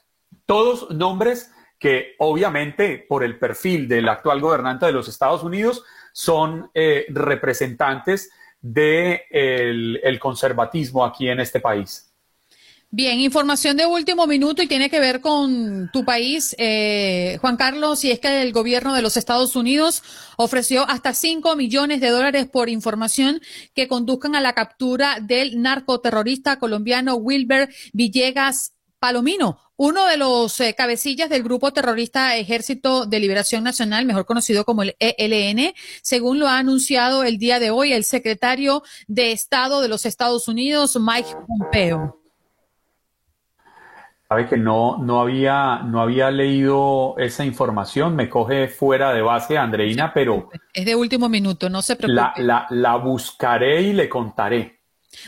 todos 0.45 0.89
nombres 0.91 1.51
que 1.77 2.15
obviamente 2.19 3.05
por 3.07 3.23
el 3.23 3.37
perfil 3.37 3.87
del 3.87 4.09
actual 4.09 4.39
gobernante 4.41 4.85
de 4.85 4.93
los 4.93 5.07
Estados 5.07 5.43
Unidos 5.43 5.83
son 6.13 6.71
eh, 6.73 7.05
representantes 7.09 8.31
del 8.61 9.21
de 9.29 9.99
el 10.03 10.19
conservatismo 10.19 11.05
aquí 11.05 11.29
en 11.29 11.39
este 11.39 11.59
país. 11.59 12.06
Bien, 12.89 13.19
información 13.19 13.75
de 13.75 13.85
último 13.85 14.27
minuto 14.27 14.63
y 14.63 14.67
tiene 14.67 14.89
que 14.89 15.01
ver 15.01 15.19
con 15.19 15.89
tu 15.91 16.05
país, 16.05 16.55
eh, 16.57 17.37
Juan 17.41 17.57
Carlos, 17.57 18.05
y 18.05 18.11
es 18.11 18.21
que 18.21 18.41
el 18.41 18.53
gobierno 18.53 18.93
de 18.93 19.01
los 19.01 19.17
Estados 19.17 19.57
Unidos 19.57 20.03
ofreció 20.37 20.87
hasta 20.87 21.13
5 21.13 21.57
millones 21.57 21.99
de 21.99 22.09
dólares 22.09 22.47
por 22.47 22.69
información 22.69 23.41
que 23.75 23.89
conduzcan 23.89 24.35
a 24.35 24.41
la 24.41 24.53
captura 24.53 25.19
del 25.21 25.61
narcoterrorista 25.61 26.59
colombiano 26.59 27.15
Wilber 27.15 27.67
Villegas 27.91 28.73
Palomino, 28.99 29.59
uno 29.75 30.05
de 30.05 30.15
los 30.15 30.57
eh, 30.61 30.73
cabecillas 30.73 31.29
del 31.29 31.43
grupo 31.43 31.73
terrorista 31.73 32.37
Ejército 32.37 33.05
de 33.05 33.19
Liberación 33.19 33.65
Nacional, 33.65 34.05
mejor 34.05 34.25
conocido 34.25 34.63
como 34.63 34.83
el 34.83 34.95
ELN, 34.99 35.73
según 36.01 36.39
lo 36.39 36.47
ha 36.47 36.57
anunciado 36.57 37.25
el 37.25 37.37
día 37.37 37.59
de 37.59 37.69
hoy 37.69 37.91
el 37.91 38.05
secretario 38.05 38.81
de 39.07 39.33
Estado 39.33 39.81
de 39.81 39.89
los 39.89 40.05
Estados 40.05 40.47
Unidos, 40.47 40.97
Mike 40.97 41.35
Pompeo 41.45 42.26
sabe 44.27 44.47
que 44.47 44.57
no, 44.57 44.97
no, 44.97 45.21
había, 45.21 45.79
no 45.83 46.01
había 46.01 46.29
leído 46.31 47.15
esa 47.17 47.45
información, 47.45 48.15
me 48.15 48.29
coge 48.29 48.67
fuera 48.67 49.13
de 49.13 49.21
base, 49.21 49.57
Andreina, 49.57 50.13
pero... 50.13 50.49
Es 50.73 50.85
de 50.85 50.95
último 50.95 51.29
minuto, 51.29 51.69
no 51.69 51.81
se 51.81 51.95
preocupe. 51.95 52.43
La, 52.43 52.67
la, 52.69 52.95
buscaré 52.97 53.81
y 53.81 53.93
le 53.93 54.09
contaré. 54.09 54.81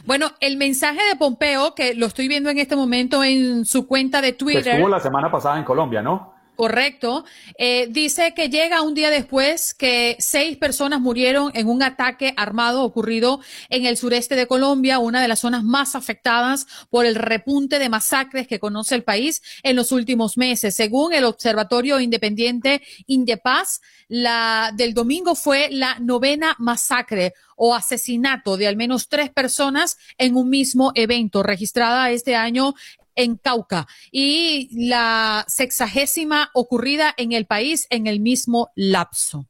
Bueno, 0.05 0.31
el 0.41 0.57
mensaje 0.57 0.99
de 1.09 1.15
Pompeo, 1.15 1.73
que 1.73 1.95
lo 1.95 2.07
estoy 2.07 2.27
viendo 2.27 2.49
en 2.49 2.59
este 2.59 2.75
momento 2.75 3.23
en 3.23 3.65
su 3.65 3.87
cuenta 3.87 4.21
de 4.21 4.33
Twitter. 4.33 4.63
Que 4.63 4.71
estuvo 4.71 4.89
la 4.89 4.99
semana 4.99 5.31
pasada 5.31 5.57
en 5.57 5.63
Colombia, 5.63 6.01
¿no? 6.01 6.33
Correcto. 6.59 7.23
Eh, 7.57 7.87
dice 7.89 8.33
que 8.35 8.49
llega 8.49 8.81
un 8.81 8.93
día 8.93 9.09
después 9.09 9.73
que 9.73 10.17
seis 10.19 10.57
personas 10.57 10.99
murieron 10.99 11.53
en 11.53 11.69
un 11.69 11.81
ataque 11.81 12.33
armado 12.35 12.83
ocurrido 12.83 13.39
en 13.69 13.85
el 13.85 13.95
sureste 13.95 14.35
de 14.35 14.45
Colombia, 14.45 14.99
una 14.99 15.21
de 15.21 15.29
las 15.29 15.39
zonas 15.39 15.63
más 15.63 15.95
afectadas 15.95 16.67
por 16.89 17.05
el 17.05 17.15
repunte 17.15 17.79
de 17.79 17.87
masacres 17.87 18.45
que 18.45 18.59
conoce 18.59 18.95
el 18.95 19.05
país 19.05 19.41
en 19.63 19.77
los 19.77 19.93
últimos 19.93 20.35
meses. 20.35 20.75
Según 20.75 21.13
el 21.13 21.23
Observatorio 21.23 22.01
Independiente 22.01 22.81
Indepaz, 23.07 23.79
la 24.09 24.73
del 24.75 24.93
domingo 24.93 25.35
fue 25.35 25.69
la 25.71 25.97
novena 25.99 26.57
masacre 26.59 27.35
o 27.55 27.73
asesinato 27.73 28.57
de 28.57 28.67
al 28.67 28.75
menos 28.75 29.07
tres 29.07 29.29
personas 29.29 29.97
en 30.17 30.35
un 30.35 30.49
mismo 30.49 30.91
evento 30.95 31.41
registrada 31.41 32.11
este 32.11 32.35
año 32.35 32.73
en 33.19 33.35
Cauca 33.35 33.85
y 34.11 34.87
la 34.89 35.43
sexagésima 35.47 36.49
ocurrida 36.53 37.13
en 37.17 37.33
el 37.33 37.45
país 37.45 37.85
en 37.89 38.07
el 38.07 38.19
mismo 38.21 38.69
lapso. 38.75 39.45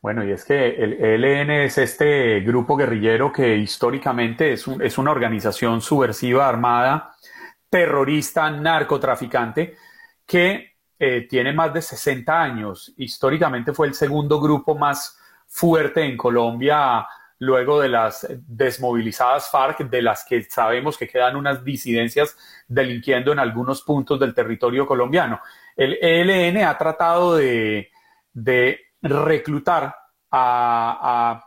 Bueno, 0.00 0.24
y 0.24 0.30
es 0.30 0.44
que 0.44 0.68
el 0.68 1.24
ELN 1.24 1.50
es 1.50 1.76
este 1.78 2.40
grupo 2.40 2.76
guerrillero 2.76 3.32
que 3.32 3.56
históricamente 3.56 4.52
es, 4.52 4.66
es 4.80 4.96
una 4.96 5.10
organización 5.10 5.80
subversiva 5.80 6.48
armada, 6.48 7.16
terrorista, 7.68 8.48
narcotraficante, 8.48 9.76
que 10.24 10.76
eh, 11.00 11.26
tiene 11.28 11.52
más 11.52 11.74
de 11.74 11.82
60 11.82 12.40
años. 12.40 12.94
Históricamente 12.96 13.72
fue 13.72 13.88
el 13.88 13.94
segundo 13.94 14.40
grupo 14.40 14.76
más 14.76 15.18
fuerte 15.48 16.04
en 16.04 16.16
Colombia 16.16 17.04
luego 17.38 17.80
de 17.80 17.88
las 17.88 18.26
desmovilizadas 18.46 19.50
FARC, 19.50 19.88
de 19.88 20.02
las 20.02 20.24
que 20.24 20.42
sabemos 20.44 20.98
que 20.98 21.06
quedan 21.06 21.36
unas 21.36 21.64
disidencias 21.64 22.36
delinquiendo 22.66 23.32
en 23.32 23.38
algunos 23.38 23.82
puntos 23.82 24.18
del 24.18 24.34
territorio 24.34 24.86
colombiano. 24.86 25.40
El 25.76 25.98
ELN 26.02 26.64
ha 26.64 26.76
tratado 26.76 27.36
de, 27.36 27.90
reclutar 29.00 29.94
a, 30.30 31.44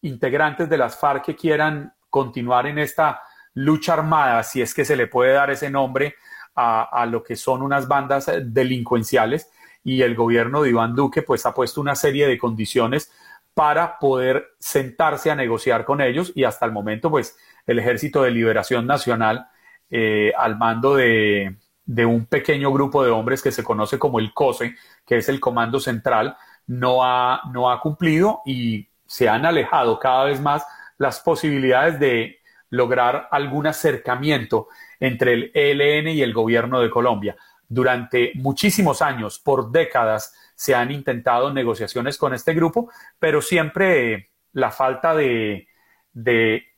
integrantes 0.00 0.68
de 0.68 0.78
las 0.78 0.98
FARC 0.98 1.24
que 1.24 1.36
quieran 1.36 1.94
continuar 2.08 2.66
en 2.66 2.78
esta 2.78 3.22
lucha 3.54 3.94
armada, 3.94 4.42
si 4.42 4.60
es 4.62 4.74
que 4.74 4.84
se 4.84 4.96
le 4.96 5.06
puede 5.06 5.32
dar 5.32 5.50
ese 5.50 5.70
nombre 5.70 6.16
a, 6.54 6.82
a, 6.82 7.06
lo 7.06 7.22
que 7.22 7.36
son 7.36 7.62
unas 7.62 7.88
bandas 7.88 8.30
delincuenciales 8.44 9.50
y 9.82 10.02
el 10.02 10.14
gobierno 10.14 10.62
de 10.62 10.70
Iván 10.70 10.94
Duque 10.94 11.22
pues 11.22 11.44
ha 11.46 11.54
puesto 11.54 11.80
una 11.80 11.94
serie 11.94 12.26
de 12.26 12.38
condiciones 12.38 13.12
para 13.54 13.98
poder 13.98 14.48
sentarse 14.58 15.30
a 15.30 15.36
negociar 15.36 15.84
con 15.84 16.00
ellos 16.00 16.32
y 16.34 16.44
hasta 16.44 16.66
el 16.66 16.72
momento 16.72 17.10
pues 17.10 17.36
el 17.66 17.78
Ejército 17.78 18.22
de 18.22 18.32
Liberación 18.32 18.86
Nacional 18.86 19.48
eh, 19.90 20.32
al 20.36 20.58
mando 20.58 20.96
de, 20.96 21.56
un 21.86 22.26
pequeño 22.26 22.72
grupo 22.72 23.04
de 23.04 23.10
hombres 23.10 23.42
que 23.42 23.52
se 23.52 23.62
conoce 23.62 23.98
como 23.98 24.18
el 24.18 24.34
COSE, 24.34 24.74
que 25.06 25.18
es 25.18 25.28
el 25.28 25.38
Comando 25.38 25.78
Central, 25.78 26.36
no 26.66 27.04
ha, 27.04 27.42
no 27.52 27.70
ha 27.70 27.80
cumplido 27.80 28.42
y 28.44 28.88
se 29.06 29.28
han 29.28 29.46
alejado 29.46 29.98
cada 29.98 30.24
vez 30.24 30.40
más 30.40 30.66
las 30.98 31.20
posibilidades 31.20 32.00
de 32.00 32.40
lograr 32.70 33.28
algún 33.30 33.66
acercamiento 33.66 34.68
entre 34.98 35.34
el 35.34 35.50
ELN 35.54 36.08
y 36.08 36.22
el 36.22 36.32
gobierno 36.32 36.80
de 36.80 36.90
Colombia. 36.90 37.36
Durante 37.68 38.32
muchísimos 38.34 39.00
años, 39.00 39.38
por 39.38 39.70
décadas, 39.70 40.34
se 40.64 40.74
han 40.74 40.90
intentado 40.90 41.52
negociaciones 41.52 42.16
con 42.16 42.32
este 42.32 42.54
grupo, 42.54 42.90
pero 43.18 43.42
siempre 43.42 44.30
la 44.54 44.70
falta 44.70 45.14
de, 45.14 45.68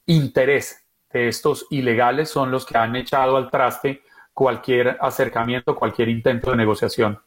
interés 0.07 0.84
de 1.12 1.28
estos 1.28 1.68
ilegales 1.70 2.28
son 2.28 2.51
los 2.51 2.66
que 2.66 2.76
han 2.76 2.97
echado 2.97 3.37
al 3.37 3.49
traste 3.49 4.03
cualquier 4.34 4.99
acercamiento, 5.01 5.76
cualquier 5.76 6.09
intento 6.09 6.51
de 6.51 6.57
negociación. 6.57 7.20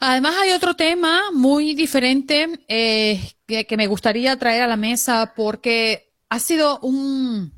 Además 0.00 0.34
hay 0.38 0.50
otro 0.50 0.76
tema 0.76 1.30
muy 1.32 1.74
diferente 1.74 2.48
eh, 2.68 3.18
que, 3.46 3.76
me 3.78 3.86
gustaría 3.86 4.36
traer 4.36 4.60
a 4.60 4.66
la 4.66 4.76
mesa 4.76 5.32
porque 5.34 6.10
ha 6.28 6.40
sido 6.40 6.78
un, 6.80 7.54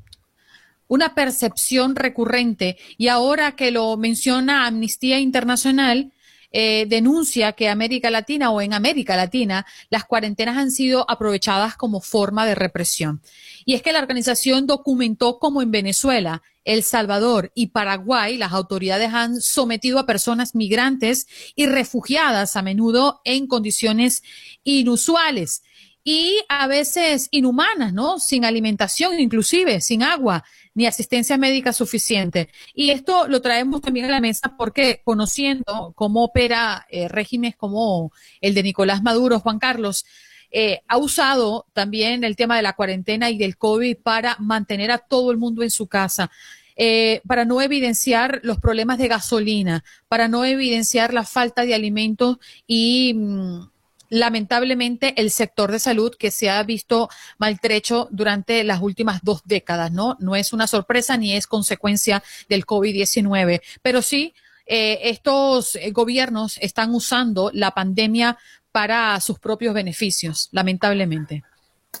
una 0.87 1.13
percepción 1.13 1.93
recurrente 1.97 2.77
y 2.97 3.09
ahora 3.09 3.57
que 3.57 3.71
lo 3.71 3.97
menciona 3.97 4.65
Amnistía 4.65 5.19
Internacional, 5.19 6.13
eh, 6.57 6.85
denuncia 6.87 7.51
que 7.51 7.67
América 7.67 8.09
Latina 8.09 8.49
o 8.49 8.61
en 8.61 8.73
América 8.73 9.17
Latina 9.17 9.65
las 9.89 10.05
cuarentenas 10.05 10.55
han 10.55 10.71
sido 10.71 11.05
aprovechadas 11.11 11.75
como 11.75 11.99
forma 11.99 12.45
de 12.45 12.55
represión. 12.55 13.21
Y 13.65 13.73
es 13.73 13.81
que 13.81 13.91
la 13.91 13.99
organización 13.99 14.65
documentó 14.65 15.37
como 15.37 15.61
en 15.61 15.71
Venezuela, 15.71 16.43
El 16.63 16.83
Salvador 16.83 17.51
y 17.55 17.67
Paraguay 17.67 18.37
las 18.37 18.53
autoridades 18.53 19.13
han 19.13 19.41
sometido 19.41 19.99
a 19.99 20.05
personas 20.05 20.55
migrantes 20.55 21.27
y 21.57 21.65
refugiadas 21.65 22.55
a 22.55 22.61
menudo 22.61 23.19
en 23.25 23.47
condiciones 23.47 24.23
inusuales 24.63 25.61
y 26.07 26.39
a 26.49 26.67
veces 26.67 27.27
inhumanas, 27.31 27.91
¿no? 27.91 28.19
Sin 28.19 28.45
alimentación, 28.45 29.19
inclusive, 29.19 29.81
sin 29.81 30.03
agua 30.03 30.45
ni 30.75 30.85
asistencia 30.85 31.35
médica 31.37 31.73
suficiente. 31.73 32.49
Y 32.75 32.91
esto 32.91 33.27
lo 33.27 33.41
traemos 33.41 33.81
también 33.81 34.05
a 34.05 34.09
la 34.09 34.21
mesa 34.21 34.55
porque 34.55 35.01
conociendo 35.03 35.93
cómo 35.95 36.23
opera 36.23 36.85
eh, 36.91 37.07
regímenes 37.07 37.55
como 37.55 38.11
el 38.39 38.53
de 38.53 38.61
Nicolás 38.61 39.01
Maduro, 39.01 39.39
Juan 39.39 39.57
Carlos, 39.57 40.05
eh, 40.51 40.81
ha 40.87 40.97
usado 40.97 41.65
también 41.73 42.23
el 42.23 42.35
tema 42.35 42.55
de 42.55 42.61
la 42.61 42.73
cuarentena 42.73 43.31
y 43.31 43.39
del 43.39 43.57
COVID 43.57 43.97
para 43.97 44.37
mantener 44.37 44.91
a 44.91 44.99
todo 44.99 45.31
el 45.31 45.37
mundo 45.37 45.63
en 45.63 45.71
su 45.71 45.87
casa. 45.87 46.29
Eh, 46.77 47.21
para 47.25 47.45
no 47.45 47.61
evidenciar 47.61 48.41
los 48.43 48.59
problemas 48.59 48.97
de 48.99 49.07
gasolina, 49.07 49.83
para 50.07 50.27
no 50.27 50.45
evidenciar 50.45 51.13
la 51.13 51.23
falta 51.23 51.63
de 51.63 51.73
alimentos 51.73 52.37
y 52.67 53.13
mm, 53.15 53.69
lamentablemente 54.09 55.13
el 55.19 55.31
sector 55.31 55.71
de 55.71 55.79
salud 55.79 56.15
que 56.17 56.31
se 56.31 56.49
ha 56.49 56.61
visto 56.63 57.09
maltrecho 57.37 58.07
durante 58.11 58.63
las 58.63 58.81
últimas 58.81 59.21
dos 59.23 59.41
décadas, 59.45 59.91
¿no? 59.91 60.17
No 60.19 60.35
es 60.35 60.53
una 60.53 60.67
sorpresa 60.67 61.17
ni 61.17 61.33
es 61.33 61.47
consecuencia 61.47 62.23
del 62.49 62.65
COVID-19, 62.65 63.61
pero 63.81 64.01
sí 64.01 64.33
eh, 64.65 64.99
estos 65.09 65.75
eh, 65.75 65.91
gobiernos 65.91 66.57
están 66.59 66.93
usando 66.93 67.51
la 67.53 67.71
pandemia 67.71 68.37
para 68.71 69.19
sus 69.21 69.39
propios 69.39 69.73
beneficios, 69.73 70.49
lamentablemente. 70.51 71.43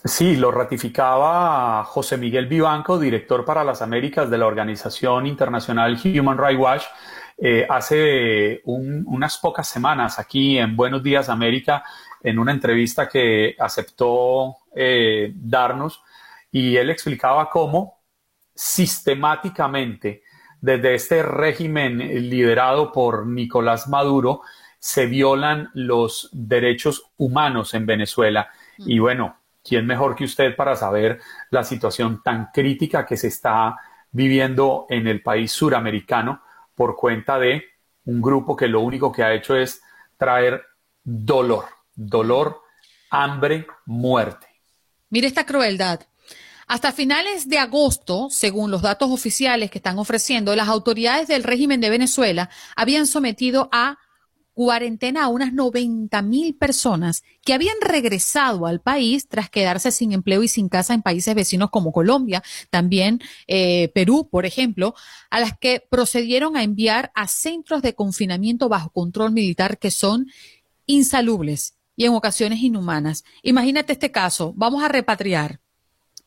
Sí, 0.03 0.35
lo 0.35 0.51
ratificaba 0.51 1.83
José 1.85 2.17
Miguel 2.17 2.47
Vivanco, 2.47 2.99
director 2.99 3.45
para 3.45 3.63
las 3.63 3.81
Américas 3.81 4.29
de 4.29 4.37
la 4.37 4.45
Organización 4.45 5.25
Internacional 5.25 5.97
Human 6.03 6.37
Rights 6.37 6.59
Watch, 6.59 6.83
eh, 7.37 7.65
hace 7.69 8.61
unas 8.65 9.37
pocas 9.37 9.67
semanas 9.67 10.19
aquí 10.19 10.57
en 10.57 10.75
Buenos 10.75 11.03
Días 11.03 11.29
América, 11.29 11.83
en 12.21 12.39
una 12.39 12.51
entrevista 12.51 13.09
que 13.09 13.55
aceptó 13.59 14.57
eh, 14.75 15.33
darnos, 15.35 16.01
y 16.51 16.77
él 16.77 16.89
explicaba 16.89 17.49
cómo 17.49 17.99
sistemáticamente 18.53 20.23
desde 20.61 20.95
este 20.95 21.21
régimen 21.23 21.97
liderado 22.29 22.91
por 22.91 23.27
Nicolás 23.27 23.87
Maduro 23.89 24.41
se 24.79 25.05
violan 25.05 25.69
los 25.73 26.29
derechos 26.31 27.11
humanos 27.17 27.73
en 27.73 27.85
Venezuela. 27.85 28.49
Mm. 28.77 28.91
Y 28.91 28.99
bueno, 28.99 29.37
¿quién 29.63 29.85
mejor 29.85 30.15
que 30.15 30.23
usted 30.23 30.55
para 30.55 30.75
saber 30.75 31.19
la 31.49 31.63
situación 31.63 32.23
tan 32.23 32.49
crítica 32.53 33.05
que 33.05 33.17
se 33.17 33.27
está 33.27 33.75
viviendo 34.11 34.85
en 34.89 35.07
el 35.07 35.21
país 35.21 35.51
suramericano? 35.51 36.41
Por 36.75 36.95
cuenta 36.95 37.39
de 37.39 37.63
un 38.05 38.21
grupo 38.21 38.55
que 38.55 38.67
lo 38.67 38.81
único 38.81 39.11
que 39.11 39.23
ha 39.23 39.33
hecho 39.33 39.55
es 39.55 39.81
traer 40.17 40.61
dolor, 41.03 41.65
dolor, 41.95 42.61
hambre, 43.09 43.65
muerte. 43.85 44.47
Mire 45.09 45.27
esta 45.27 45.45
crueldad. 45.45 46.01
Hasta 46.67 46.91
finales 46.91 47.47
de 47.47 47.59
agosto, 47.59 48.27
según 48.31 48.71
los 48.71 48.81
datos 48.81 49.11
oficiales 49.11 49.69
que 49.69 49.77
están 49.77 49.99
ofreciendo, 49.99 50.55
las 50.55 50.67
autoridades 50.67 51.27
del 51.27 51.43
régimen 51.43 51.79
de 51.79 51.91
Venezuela 51.91 52.49
habían 52.75 53.05
sometido 53.05 53.69
a 53.71 53.99
cuarentena 54.55 55.25
a 55.25 55.27
unas 55.27 55.53
90 55.53 56.21
mil 56.23 56.55
personas 56.55 57.23
que 57.43 57.53
habían 57.53 57.75
regresado 57.81 58.65
al 58.65 58.79
país 58.79 59.27
tras 59.27 59.49
quedarse 59.49 59.91
sin 59.91 60.13
empleo 60.13 60.41
y 60.43 60.47
sin 60.47 60.69
casa 60.69 60.93
en 60.93 61.01
países 61.01 61.35
vecinos 61.35 61.69
como 61.69 61.91
Colombia, 61.91 62.41
también 62.69 63.21
eh, 63.47 63.89
Perú, 63.93 64.29
por 64.31 64.45
ejemplo, 64.45 64.95
a 65.29 65.41
las 65.41 65.59
que 65.59 65.85
procedieron 65.87 66.55
a 66.55 66.63
enviar 66.63 67.11
a 67.15 67.27
centros 67.27 67.81
de 67.81 67.93
confinamiento 67.93 68.69
bajo 68.69 68.89
control 68.89 69.33
militar 69.33 69.77
que 69.77 69.91
son 69.91 70.31
insalubles 70.85 71.75
y 71.97 72.05
en 72.05 72.13
ocasiones 72.13 72.59
inhumanas. 72.59 73.25
Imagínate 73.43 73.91
este 73.91 74.11
caso, 74.11 74.53
vamos 74.55 74.83
a 74.83 74.87
repatriar 74.87 75.59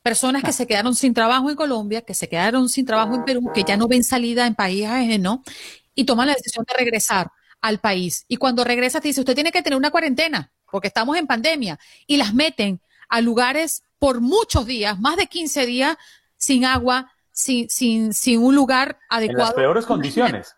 personas 0.03 0.43
que 0.43 0.53
se 0.53 0.67
quedaron 0.67 0.93
sin 0.95 1.15
trabajo 1.15 1.49
en 1.49 1.55
Colombia, 1.55 2.01
que 2.03 2.13
se 2.13 2.29
quedaron 2.29 2.69
sin 2.69 2.85
trabajo 2.85 3.15
en 3.15 3.25
Perú, 3.25 3.49
que 3.53 3.63
ya 3.63 3.75
no 3.75 3.87
ven 3.87 4.03
salida 4.03 4.45
en 4.45 4.53
países 4.53 4.87
ajenos 4.87 5.39
y 5.95 6.05
toman 6.05 6.27
la 6.27 6.35
decisión 6.35 6.63
de 6.67 6.77
regresar 6.77 7.31
al 7.61 7.79
país. 7.79 8.25
Y 8.27 8.37
cuando 8.37 8.63
regresa 8.63 9.01
te 9.01 9.09
dice, 9.09 9.21
usted 9.21 9.35
tiene 9.35 9.51
que 9.51 9.61
tener 9.61 9.77
una 9.77 9.91
cuarentena, 9.91 10.51
porque 10.71 10.87
estamos 10.87 11.17
en 11.17 11.27
pandemia, 11.27 11.79
y 12.07 12.17
las 12.17 12.33
meten 12.33 12.81
a 13.09 13.21
lugares 13.21 13.83
por 13.97 14.21
muchos 14.21 14.65
días, 14.65 14.99
más 14.99 15.17
de 15.17 15.27
15 15.27 15.65
días, 15.65 15.97
sin 16.37 16.65
agua, 16.65 17.11
sin, 17.31 17.69
sin, 17.69 18.13
sin 18.13 18.41
un 18.41 18.55
lugar 18.55 18.97
adecuado. 19.09 19.41
En 19.41 19.47
las 19.47 19.53
peores 19.53 19.85
condiciones. 19.85 20.55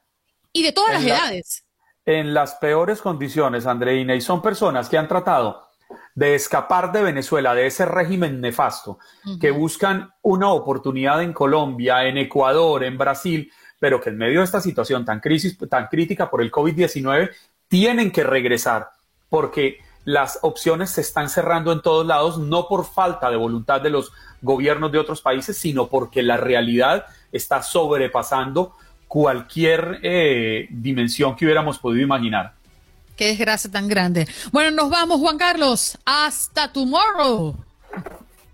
Y 0.54 0.64
de 0.64 0.72
todas 0.72 0.94
las 0.94 1.04
edades. 1.04 1.66
En 2.06 2.34
las 2.34 2.56
peores 2.56 3.02
condiciones, 3.02 3.66
Andreina, 3.66 4.16
y 4.16 4.22
son 4.22 4.42
personas 4.42 4.90
que 4.90 4.98
han 4.98 5.08
tratado 5.08 5.68
de 6.16 6.36
escapar 6.36 6.92
de 6.92 7.04
Venezuela, 7.04 7.54
de 7.54 7.68
ese 7.68 7.86
régimen 7.86 8.42
nefasto, 8.42 9.00
que 9.40 9.52
buscan 9.52 10.12
una 10.22 10.52
oportunidad 10.52 11.22
en 11.22 11.34
Colombia, 11.34 12.06
en 12.06 12.18
Ecuador, 12.18 12.84
en 12.84 12.98
Brasil, 12.98 13.52
pero 13.82 14.00
que 14.00 14.12
en 14.12 14.18
medio 14.18 14.40
de 14.40 14.46
esta 14.46 14.62
situación 14.62 15.04
tan, 15.06 15.20
crisis, 15.20 15.58
tan 15.68 15.88
crítica 15.88 16.30
por 16.30 16.44
el 16.44 16.52
COVID-19 16.52 17.32
tienen 17.68 18.12
que 18.12 18.24
regresar 18.24 18.92
porque 19.28 19.80
las 20.06 20.38
opciones 20.44 20.92
se 20.92 21.02
están 21.02 21.30
cerrando 21.30 21.72
en 21.72 21.82
todos 21.82 22.06
lados, 22.06 22.38
no 22.38 22.68
por 22.68 22.86
falta 22.86 23.32
de 23.32 23.38
voluntad 23.38 23.82
de 23.82 23.90
los 23.90 24.12
gobiernos 24.44 24.92
de 24.92 25.00
otros 25.00 25.22
países, 25.22 25.58
sino 25.58 25.88
porque 25.88 26.22
la 26.22 26.38
realidad 26.38 27.06
está 27.32 27.64
sobrepasando 27.64 28.76
cualquier 29.08 30.00
eh, 30.04 30.68
dimensión 30.70 31.36
que 31.36 31.46
hubiéramos 31.46 31.80
podido 31.80 32.04
imaginar. 32.04 32.54
Qué 33.18 33.30
desgracia 33.30 33.72
tan 33.72 33.88
grande. 33.88 34.28
Bueno, 34.52 34.70
nos 34.70 34.92
vamos, 34.92 35.20
Juan 35.20 35.40
Carlos. 35.40 35.98
Hasta 36.06 36.72
tomorrow. 36.72 37.56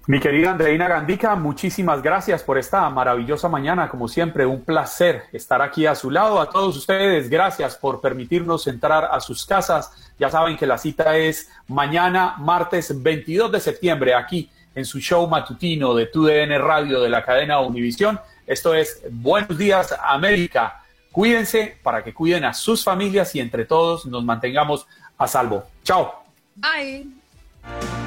Mi 0.08 0.22
querida 0.22 0.52
Andreina 0.52 0.88
Gandica, 0.88 1.36
muchísimas 1.36 2.02
gracias 2.02 2.42
por 2.42 2.58
esta 2.58 2.90
maravillosa 2.90 3.50
mañana. 3.50 3.90
Como 3.90 4.08
siempre, 4.08 4.46
un 4.46 4.64
placer 4.64 5.24
estar 5.34 5.62
aquí 5.62 5.86
a 5.86 5.96
su 5.96 6.10
lado. 6.10 6.40
A 6.40 6.50
todos 6.50 6.78
ustedes, 6.78 7.30
gracias 7.30 7.76
por 7.76 8.00
permitirnos 8.00 8.68
entrar 8.68 9.10
a 9.12 9.20
sus 9.20 9.46
casas. 9.46 10.14
Ya 10.18 10.30
saben 10.30 10.56
que 10.56 10.66
la 10.66 10.78
cita 10.78 11.18
es 11.18 11.50
mañana, 11.68 12.36
martes 12.38 13.04
22 13.04 13.52
de 13.52 13.60
septiembre, 13.60 14.16
aquí 14.16 14.50
en 14.76 14.86
su 14.86 15.02
show 15.02 15.28
matutino 15.28 15.94
de 15.94 16.06
TUDN 16.06 16.58
Radio 16.58 17.02
de 17.02 17.10
la 17.10 17.26
cadena 17.26 17.60
Univisión. 17.60 18.18
Esto 18.46 18.74
es 18.74 19.02
Buenos 19.12 19.58
Días 19.58 19.94
América. 20.02 20.84
Cuídense 21.12 21.80
para 21.84 22.02
que 22.02 22.14
cuiden 22.14 22.46
a 22.46 22.54
sus 22.54 22.82
familias 22.82 23.36
y 23.36 23.42
entre 23.42 23.66
todos 23.66 24.06
nos 24.06 24.24
mantengamos 24.24 24.88
a 25.18 25.28
salvo. 25.28 25.66
Chao. 25.84 26.24
Bye. 26.56 28.07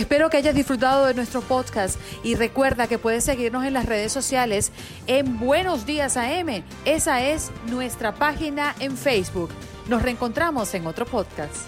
Espero 0.00 0.30
que 0.30 0.38
hayas 0.38 0.54
disfrutado 0.54 1.04
de 1.04 1.12
nuestro 1.12 1.42
podcast 1.42 2.00
y 2.24 2.34
recuerda 2.34 2.86
que 2.86 2.96
puedes 2.96 3.22
seguirnos 3.22 3.66
en 3.66 3.74
las 3.74 3.84
redes 3.84 4.10
sociales 4.10 4.72
en 5.06 5.38
Buenos 5.38 5.84
Días 5.84 6.16
AM. 6.16 6.64
Esa 6.86 7.22
es 7.22 7.50
nuestra 7.70 8.14
página 8.14 8.74
en 8.80 8.96
Facebook. 8.96 9.50
Nos 9.90 10.00
reencontramos 10.00 10.72
en 10.72 10.86
otro 10.86 11.04
podcast. 11.04 11.66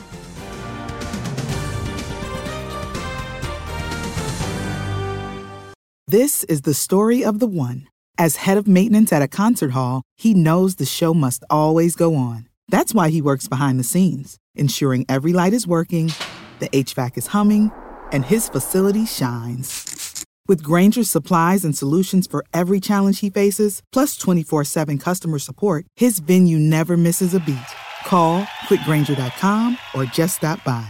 This 6.07 6.45
is 6.45 6.63
the 6.63 6.73
story 6.73 7.23
of 7.23 7.39
the 7.39 7.47
one. 7.47 7.87
As 8.17 8.47
head 8.47 8.57
of 8.57 8.67
maintenance 8.67 9.13
at 9.13 9.21
a 9.21 9.29
concert 9.29 9.73
hall, 9.73 10.01
he 10.17 10.33
knows 10.33 10.77
the 10.77 10.87
show 10.87 11.13
must 11.13 11.45
always 11.51 11.95
go 11.95 12.15
on. 12.15 12.49
That's 12.71 12.95
why 12.95 13.11
he 13.11 13.21
works 13.21 13.47
behind 13.47 13.79
the 13.79 13.85
scenes 13.85 14.39
ensuring 14.55 15.05
every 15.07 15.35
light 15.35 15.53
is 15.53 15.67
working, 15.67 16.13
the 16.61 16.71
HVAC 16.71 17.19
is 17.19 17.27
humming, 17.29 17.71
and 18.13 18.25
his 18.25 18.49
facility 18.49 19.07
shines. 19.07 20.25
With 20.49 20.63
Granger's 20.63 21.09
supplies 21.09 21.65
and 21.65 21.77
solutions 21.77 22.27
for 22.27 22.45
every 22.53 22.81
challenge 22.81 23.21
he 23.21 23.31
faces, 23.31 23.83
plus 23.93 24.17
24 24.17 24.65
7 24.65 24.99
customer 24.99 25.39
support, 25.39 25.87
his 25.97 26.19
venue 26.19 26.59
never 26.59 26.97
misses 26.97 27.35
a 27.35 27.41
beat. 27.41 27.73
Call 28.05 28.45
quickgranger.com 28.69 29.79
or 29.95 30.05
just 30.05 30.37
stop 30.37 30.63
by. 30.65 30.87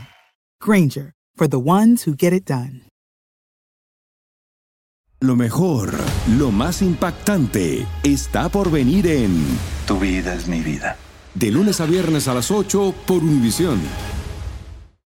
Granger, 0.60 1.12
for 1.36 1.46
the 1.46 1.58
ones 1.58 2.02
who 2.02 2.14
get 2.14 2.32
it 2.32 2.44
done. 2.44 2.82
Lo 5.20 5.36
mejor, 5.36 5.92
lo 6.36 6.50
más 6.50 6.82
impactante, 6.82 7.86
está 8.02 8.48
por 8.48 8.70
venir 8.72 9.06
en 9.06 9.30
Tu 9.86 9.96
vida 10.00 10.34
es 10.34 10.48
mi 10.48 10.60
vida. 10.62 10.96
De 11.34 11.50
lunes 11.50 11.80
a 11.80 11.86
viernes 11.86 12.26
a 12.26 12.34
las 12.34 12.50
8 12.50 12.94
por 13.06 13.22
Univisión. 13.22 13.80